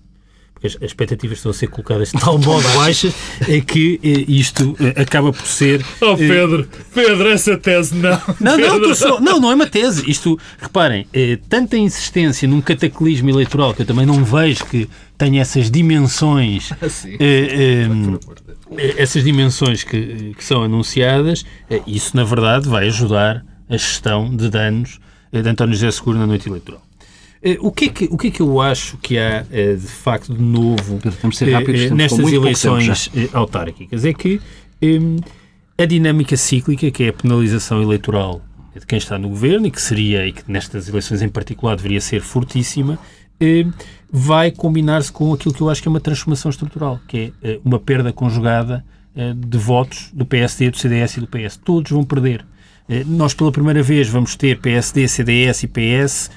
Porque 0.60 0.68
as, 0.68 0.76
as 0.76 0.82
expectativas 0.92 1.38
estão 1.38 1.52
a 1.52 1.54
ser 1.54 1.68
colocadas 1.68 2.12
de 2.12 2.20
tal 2.20 2.38
modo 2.38 2.68
baixas 2.76 3.14
é 3.48 3.62
que 3.62 3.98
eh, 4.04 4.26
isto 4.28 4.76
eh, 4.80 5.02
acaba 5.02 5.32
por 5.32 5.48
ser. 5.48 5.84
Oh, 6.02 6.12
eh, 6.14 6.16
Pedro, 6.18 6.68
Pedro, 6.94 7.30
essa 7.30 7.58
tese 7.58 7.96
não. 7.96 8.22
não, 8.42 8.58
não, 8.58 8.74
Pedro. 8.80 8.96
só- 8.96 9.22
não, 9.22 9.40
não 9.40 9.52
é 9.52 9.56
uma 9.56 9.68
tese. 9.68 10.10
Isto, 10.10 10.38
reparem, 10.60 11.08
tanta 11.48 11.78
insistência 11.78 12.46
num 12.48 12.60
cataclismo 12.60 13.30
eleitoral 13.30 13.74
que 13.74 13.84
eu 13.84 13.86
também 13.86 14.06
não 14.06 14.22
vejo 14.24 14.66
que 14.66 14.90
tenha 15.18 15.42
essas 15.42 15.72
dimensões, 15.72 16.72
eh, 17.20 17.88
eh, 17.88 18.94
essas 18.98 19.24
dimensões 19.24 19.84
que, 19.84 20.34
que 20.38 20.44
são 20.44 20.64
anunciadas, 20.64 21.46
isso 21.88 22.16
na 22.18 22.24
verdade 22.26 22.68
vai 22.68 22.88
ajudar 22.88 23.46
a 23.70 23.78
gestão 23.78 24.36
de 24.36 24.50
danos 24.50 25.00
de 25.32 25.48
António 25.48 25.74
José 25.74 25.92
Seguro 25.92 26.18
na 26.18 26.28
noite 26.28 26.50
eleitoral. 26.50 26.82
Eh, 27.42 27.58
O 27.62 27.72
que, 27.72 27.86
é 27.86 27.90
que, 27.90 28.06
o 28.12 28.18
que 28.18 28.28
é 28.28 28.32
que 28.32 28.42
eu 28.42 28.60
acho 28.60 28.98
que 28.98 29.18
há 29.18 29.46
eh, 29.52 29.74
de 29.76 29.88
facto 29.88 30.34
de 30.34 30.42
novo 30.42 31.00
eh, 31.06 31.52
rápidos, 31.52 31.92
nestas 31.92 32.32
eleições 32.32 33.10
autárquicas? 33.34 34.06
É 34.06 34.14
que 34.14 34.42
a 35.78 35.86
dinâmica 35.86 36.36
cíclica, 36.36 36.92
que 36.92 37.04
é 37.04 37.10
a 37.10 37.14
penalização 37.14 37.82
eleitoral 37.82 38.42
de 38.78 38.86
quem 38.86 38.98
está 38.98 39.18
no 39.18 39.30
governo 39.30 39.68
e 39.68 39.72
que 39.72 39.82
seria, 39.82 40.26
e 40.28 40.32
que 40.32 40.44
nestas 40.52 40.88
eleições 40.88 41.22
em 41.22 41.30
particular 41.30 41.76
deveria 41.76 42.02
ser 42.02 42.22
fortíssima, 42.22 43.00
vai 44.12 44.52
combinar-se 44.52 45.12
com 45.12 45.34
aquilo 45.34 45.54
que 45.54 45.62
eu 45.62 45.70
acho 45.70 45.82
que 45.82 45.88
é 45.88 45.92
uma 45.92 46.00
transformação 46.00 46.50
estrutural, 46.50 47.00
que 47.08 47.34
é 47.42 47.60
uma 47.64 47.80
perda 47.80 48.12
conjugada 48.14 48.86
de 49.36 49.58
votos 49.58 50.10
do 50.14 50.26
PSD, 50.26 50.70
do 50.72 50.78
CDS 50.78 51.18
e 51.18 51.20
do 51.22 51.28
PS. 51.28 51.58
Todos 51.58 51.92
vão 51.92 52.04
perder. 52.04 52.46
Nós, 53.06 53.34
pela 53.34 53.52
primeira 53.52 53.82
vez, 53.84 54.08
vamos 54.08 54.36
ter 54.36 54.60
PSD, 54.60 55.08
CDS 55.08 55.64
e 55.64 55.68
PS 55.68 56.30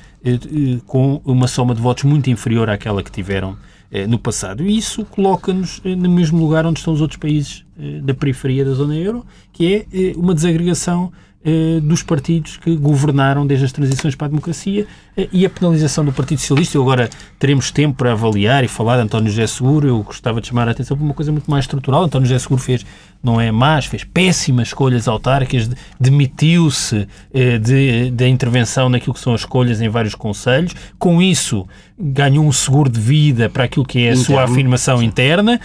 com 0.86 1.20
uma 1.24 1.48
soma 1.48 1.74
de 1.74 1.80
votos 1.80 2.04
muito 2.04 2.30
inferior 2.30 2.70
àquela 2.70 3.02
que 3.02 3.10
tiveram 3.10 3.56
eh, 3.90 4.06
no 4.06 4.18
passado. 4.18 4.64
E 4.64 4.76
isso 4.76 5.04
coloca-nos 5.04 5.80
eh, 5.84 5.94
no 5.94 6.08
mesmo 6.08 6.38
lugar 6.38 6.64
onde 6.64 6.78
estão 6.78 6.94
os 6.94 7.00
outros 7.00 7.18
países 7.18 7.64
eh, 7.78 8.00
da 8.00 8.14
periferia 8.14 8.64
da 8.64 8.72
zona 8.72 8.96
euro, 8.96 9.24
que 9.52 9.74
é 9.74 9.86
eh, 9.92 10.12
uma 10.16 10.34
desagregação 10.34 11.12
eh, 11.45 11.80
dos 11.82 12.03
partidos 12.03 12.57
que 12.57 12.76
governaram 12.76 13.47
desde 13.47 13.64
as 13.64 13.72
transições 13.72 14.14
para 14.14 14.26
a 14.26 14.30
democracia 14.30 14.86
eh, 15.16 15.28
e 15.32 15.45
a 15.45 15.51
penalização 15.51 16.05
do 16.05 16.12
Partido 16.12 16.38
Socialista. 16.38 16.76
Eu 16.76 16.82
agora 16.82 17.11
teremos 17.38 17.70
tempo 17.70 17.97
para 17.97 18.12
avaliar 18.12 18.62
e 18.62 18.68
falar 18.68 18.97
de 18.97 19.03
António 19.03 19.28
José 19.28 19.47
Seguro. 19.47 19.88
Eu 19.88 20.03
gostava 20.03 20.40
de 20.40 20.47
chamar 20.47 20.68
a 20.68 20.70
atenção 20.70 20.97
para 20.97 21.05
uma 21.05 21.14
coisa 21.14 21.32
muito 21.32 21.51
mais 21.51 21.64
estrutural. 21.64 22.05
António 22.05 22.28
José 22.28 22.38
Seguro 22.38 22.62
fez, 22.62 22.86
não 23.22 23.40
é 23.40 23.51
mais, 23.51 23.86
fez 23.86 24.05
péssimas 24.05 24.68
escolhas 24.68 25.09
autárquicas, 25.09 25.68
demitiu-se 25.99 27.09
eh, 27.34 27.59
de, 27.59 28.11
da 28.12 28.28
intervenção 28.28 28.88
naquilo 28.88 29.14
que 29.14 29.20
são 29.20 29.34
as 29.34 29.40
escolhas 29.40 29.80
em 29.80 29.88
vários 29.88 30.14
conselhos. 30.14 30.74
Com 30.99 31.20
isso, 31.20 31.66
ganhou 31.99 32.45
um 32.45 32.53
seguro 32.53 32.90
de 32.90 33.01
vida 33.01 33.49
para 33.49 33.64
aquilo 33.64 33.84
que 33.84 33.99
é 33.99 34.03
a 34.03 34.05
Interno. 34.12 34.24
sua 34.24 34.45
afirmação 34.45 35.03
interna, 35.03 35.61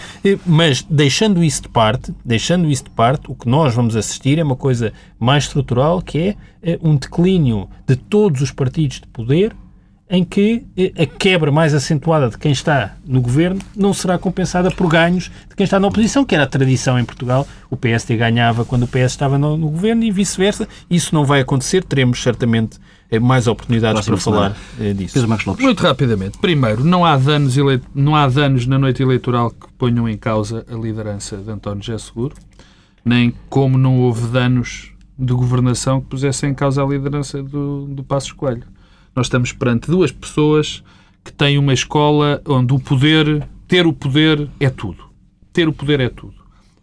mas 0.46 0.82
deixando 0.88 1.42
isso 1.42 1.62
de 1.62 1.68
parte, 1.68 2.14
deixando 2.24 2.70
isso 2.70 2.84
de 2.84 2.90
parte, 2.90 3.30
o 3.30 3.34
que 3.34 3.48
nós 3.48 3.74
vamos 3.74 3.96
assistir 3.96 4.38
é 4.38 4.42
uma 4.42 4.56
coisa 4.56 4.92
mais 5.18 5.44
estrutural, 5.44 6.00
que 6.02 6.18
é 6.18 6.36
eh, 6.62 6.78
um 6.82 6.96
declínio 6.96 7.68
de 7.86 7.96
todos 7.96 8.42
os 8.42 8.50
partidos 8.50 9.00
de 9.00 9.06
poder, 9.08 9.54
em 10.10 10.24
que 10.24 10.64
eh, 10.76 10.92
a 11.02 11.06
quebra 11.06 11.52
mais 11.52 11.74
acentuada 11.74 12.30
de 12.30 12.38
quem 12.38 12.52
está 12.52 12.96
no 13.04 13.20
governo 13.20 13.60
não 13.76 13.92
será 13.92 14.18
compensada 14.18 14.70
por 14.70 14.88
ganhos 14.88 15.30
de 15.48 15.54
quem 15.54 15.64
está 15.64 15.78
na 15.78 15.86
oposição, 15.86 16.24
que 16.24 16.34
era 16.34 16.44
a 16.44 16.46
tradição 16.46 16.98
em 16.98 17.04
Portugal. 17.04 17.46
O 17.70 17.76
PSD 17.76 18.16
ganhava 18.16 18.64
quando 18.64 18.84
o 18.84 18.88
PS 18.88 19.12
estava 19.12 19.36
no, 19.38 19.56
no 19.56 19.68
governo 19.68 20.02
e 20.04 20.10
vice-versa. 20.10 20.66
Isso 20.90 21.14
não 21.14 21.24
vai 21.24 21.40
acontecer. 21.40 21.84
Teremos 21.84 22.22
certamente 22.22 22.78
eh, 22.78 22.80
mais 23.18 23.46
oportunidades 23.46 24.04
para 24.04 24.16
falar 24.18 24.56
disso. 24.94 25.14
Pedro 25.14 25.28
Marcos 25.28 25.46
Lopes. 25.46 25.64
Muito 25.64 25.82
rapidamente. 25.82 26.36
Primeiro, 26.38 26.84
não 26.84 27.04
há, 27.04 27.16
danos 27.16 27.56
ele... 27.56 27.80
não 27.94 28.14
há 28.14 28.28
danos 28.28 28.66
na 28.66 28.78
noite 28.78 29.02
eleitoral 29.02 29.50
que 29.50 29.66
ponham 29.78 30.06
em 30.08 30.16
causa 30.16 30.66
a 30.70 30.74
liderança 30.74 31.38
de 31.38 31.50
António 31.50 31.82
José 31.82 31.96
Seguro, 31.98 32.34
nem 33.02 33.32
como 33.48 33.78
não 33.78 34.00
houve 34.00 34.26
danos 34.26 34.92
de 35.18 35.32
governação 35.32 36.00
que 36.00 36.08
pusessem 36.08 36.50
em 36.50 36.54
causa 36.54 36.82
a 36.82 36.86
liderança 36.86 37.42
do, 37.42 37.86
do 37.86 38.04
Passos 38.04 38.32
Coelho. 38.32 38.64
Nós 39.16 39.26
estamos 39.26 39.52
perante 39.52 39.90
duas 39.90 40.12
pessoas 40.12 40.84
que 41.24 41.32
têm 41.32 41.58
uma 41.58 41.72
escola 41.72 42.40
onde 42.46 42.72
o 42.72 42.78
poder, 42.78 43.48
ter 43.66 43.86
o 43.86 43.92
poder 43.92 44.48
é 44.60 44.70
tudo. 44.70 45.04
Ter 45.52 45.66
o 45.66 45.72
poder 45.72 46.00
é 46.00 46.08
tudo. 46.08 46.34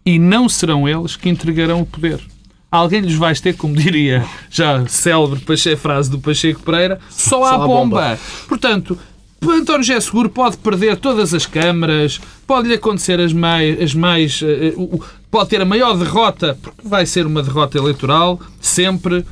E 0.04 0.18
não 0.18 0.48
serão 0.48 0.88
eles 0.88 1.16
que 1.16 1.28
entregarão 1.28 1.80
o 1.80 1.86
poder. 1.86 2.20
Alguém 2.70 3.00
lhes 3.00 3.14
vai 3.14 3.34
ter, 3.34 3.54
como 3.54 3.74
diria 3.76 4.24
já 4.50 4.86
célebre 4.86 5.40
frase 5.76 6.10
do 6.10 6.18
Pacheco 6.18 6.60
Pereira, 6.62 6.98
só, 7.08 7.44
há 7.44 7.58
bomba. 7.58 8.00
bomba. 8.00 8.18
Portanto, 8.48 8.98
António 9.42 9.82
José 9.82 10.00
Seguro 10.00 10.28
pode 10.28 10.56
perder 10.56 10.96
todas 10.96 11.32
as 11.32 11.46
câmaras, 11.46 12.20
pode-lhe 12.46 12.74
acontecer 12.74 13.20
as 13.20 13.32
mais, 13.32 13.80
as 13.80 13.94
mais 13.94 14.40
uh, 14.42 15.00
pode 15.30 15.50
ter 15.50 15.60
a 15.60 15.64
maior 15.64 15.96
derrota, 15.96 16.58
porque 16.60 16.86
vai 16.86 17.06
ser 17.06 17.26
uma 17.26 17.42
derrota 17.42 17.78
eleitoral, 17.78 18.40
sempre, 18.60 19.24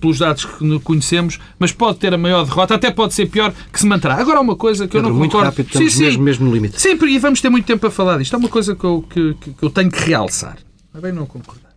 pelos 0.00 0.18
dados 0.18 0.44
que 0.44 0.78
conhecemos, 0.80 1.38
mas 1.58 1.72
pode 1.72 1.98
ter 1.98 2.12
a 2.12 2.18
maior 2.18 2.44
derrota, 2.44 2.74
até 2.74 2.90
pode 2.90 3.14
ser 3.14 3.26
pior, 3.26 3.52
que 3.72 3.78
se 3.78 3.86
manterá. 3.86 4.14
Agora, 4.14 4.40
uma 4.40 4.56
coisa 4.56 4.86
que 4.86 4.92
Pedro, 4.92 5.08
eu 5.08 5.12
não 5.12 5.18
muito 5.18 5.32
concordo... 5.32 5.50
Rápido, 5.50 5.76
sim, 5.76 5.90
sim. 5.90 6.18
Mesmo, 6.18 6.52
limite. 6.52 6.80
Sim, 6.80 6.98
e 7.00 7.18
vamos 7.18 7.40
ter 7.40 7.50
muito 7.50 7.66
tempo 7.66 7.86
a 7.86 7.90
falar 7.90 8.18
disto. 8.18 8.34
É 8.34 8.38
uma 8.38 8.48
coisa 8.48 8.74
que 8.74 8.84
eu, 8.84 9.04
que, 9.08 9.34
que 9.34 9.62
eu 9.62 9.70
tenho 9.70 9.90
que 9.90 10.08
realçar. 10.08 10.56
É 10.94 11.00
bem 11.00 11.12
não 11.12 11.26
concordar. 11.26 11.67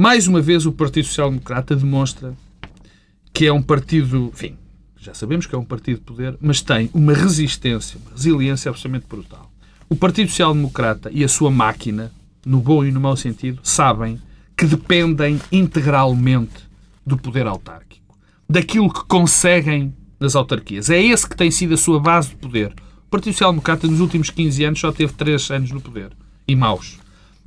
Mais 0.00 0.26
uma 0.26 0.40
vez, 0.40 0.64
o 0.64 0.72
Partido 0.72 1.08
Social 1.08 1.28
Democrata 1.28 1.76
demonstra 1.76 2.34
que 3.34 3.44
é 3.44 3.52
um 3.52 3.60
partido, 3.60 4.30
enfim, 4.32 4.56
já 4.98 5.12
sabemos 5.12 5.44
que 5.44 5.54
é 5.54 5.58
um 5.58 5.64
partido 5.64 5.98
de 5.98 6.04
poder, 6.04 6.38
mas 6.40 6.62
tem 6.62 6.88
uma 6.94 7.12
resistência, 7.12 8.00
uma 8.00 8.12
resiliência 8.16 8.70
absolutamente 8.70 9.04
brutal. 9.06 9.52
O 9.90 9.94
Partido 9.94 10.30
Social 10.30 10.54
Democrata 10.54 11.10
e 11.12 11.22
a 11.22 11.28
sua 11.28 11.50
máquina, 11.50 12.10
no 12.46 12.60
bom 12.60 12.82
e 12.82 12.90
no 12.90 12.98
mau 12.98 13.14
sentido, 13.14 13.60
sabem 13.62 14.18
que 14.56 14.64
dependem 14.64 15.38
integralmente 15.52 16.66
do 17.04 17.18
poder 17.18 17.46
autárquico, 17.46 18.16
daquilo 18.48 18.90
que 18.90 19.04
conseguem 19.04 19.94
nas 20.18 20.34
autarquias. 20.34 20.88
É 20.88 20.98
esse 20.98 21.28
que 21.28 21.36
tem 21.36 21.50
sido 21.50 21.74
a 21.74 21.76
sua 21.76 22.00
base 22.00 22.30
de 22.30 22.36
poder. 22.36 22.72
O 23.06 23.10
Partido 23.10 23.34
Social 23.34 23.52
Democrata 23.52 23.86
nos 23.86 24.00
últimos 24.00 24.30
15 24.30 24.64
anos 24.64 24.80
só 24.80 24.92
teve 24.92 25.12
3 25.12 25.50
anos 25.50 25.70
no 25.70 25.80
poder. 25.82 26.10
E 26.48 26.56
maus. 26.56 26.98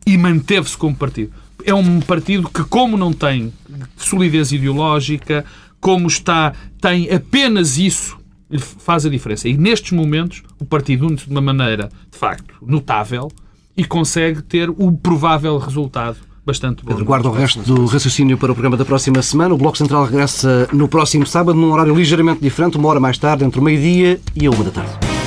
E 0.06 0.16
manteve-se 0.20 0.78
como 0.78 0.96
partido. 0.96 1.34
É 1.66 1.74
um 1.74 2.00
partido 2.00 2.50
que, 2.50 2.64
como 2.64 2.98
não 2.98 3.14
tem 3.14 3.54
solidez 3.98 4.52
ideológica, 4.52 5.46
como 5.80 6.08
está, 6.08 6.54
tem 6.80 7.10
apenas 7.12 7.78
isso, 7.78 8.18
faz 8.58 9.06
a 9.06 9.10
diferença. 9.10 9.48
E 9.48 9.58
nestes 9.58 9.92
momentos, 9.92 10.44
o 10.60 10.66
partido 10.66 11.08
une-se 11.08 11.26
de 11.26 11.32
uma 11.32 11.42
maneira, 11.42 11.90
de 12.12 12.18
facto, 12.18 12.54
notável 12.62 13.32
e 13.76 13.84
consegue 13.84 14.42
ter 14.42 14.70
o 14.70 14.92
provável 14.92 15.58
resultado 15.58 16.18
bastante 16.46 16.84
bom. 16.84 17.04
Guarda 17.04 17.30
o 17.30 17.32
resto 17.32 17.62
do 17.62 17.86
raciocínio 17.86 18.38
para 18.38 18.52
o 18.52 18.56
programa 18.56 18.78
da 18.78 18.86
próxima 18.86 19.22
semana. 19.22 19.54
O 19.54 19.58
Bloco 19.58 19.78
Central 19.78 20.06
regressa 20.06 20.68
no 20.74 20.88
próximo 20.88 21.26
sábado, 21.26 21.58
num 21.58 21.72
horário 21.72 21.96
ligeiramente 21.96 22.42
diferente, 22.42 22.78
uma 22.78 22.90
hora 22.90 23.00
mais 23.00 23.18
tarde, 23.18 23.44
entre 23.44 23.60
o 23.60 23.64
meio-dia 23.64 24.20
e 24.36 24.46
a 24.46 24.52
uma 24.52 24.64
da 24.64 24.72
tarde. 24.72 25.23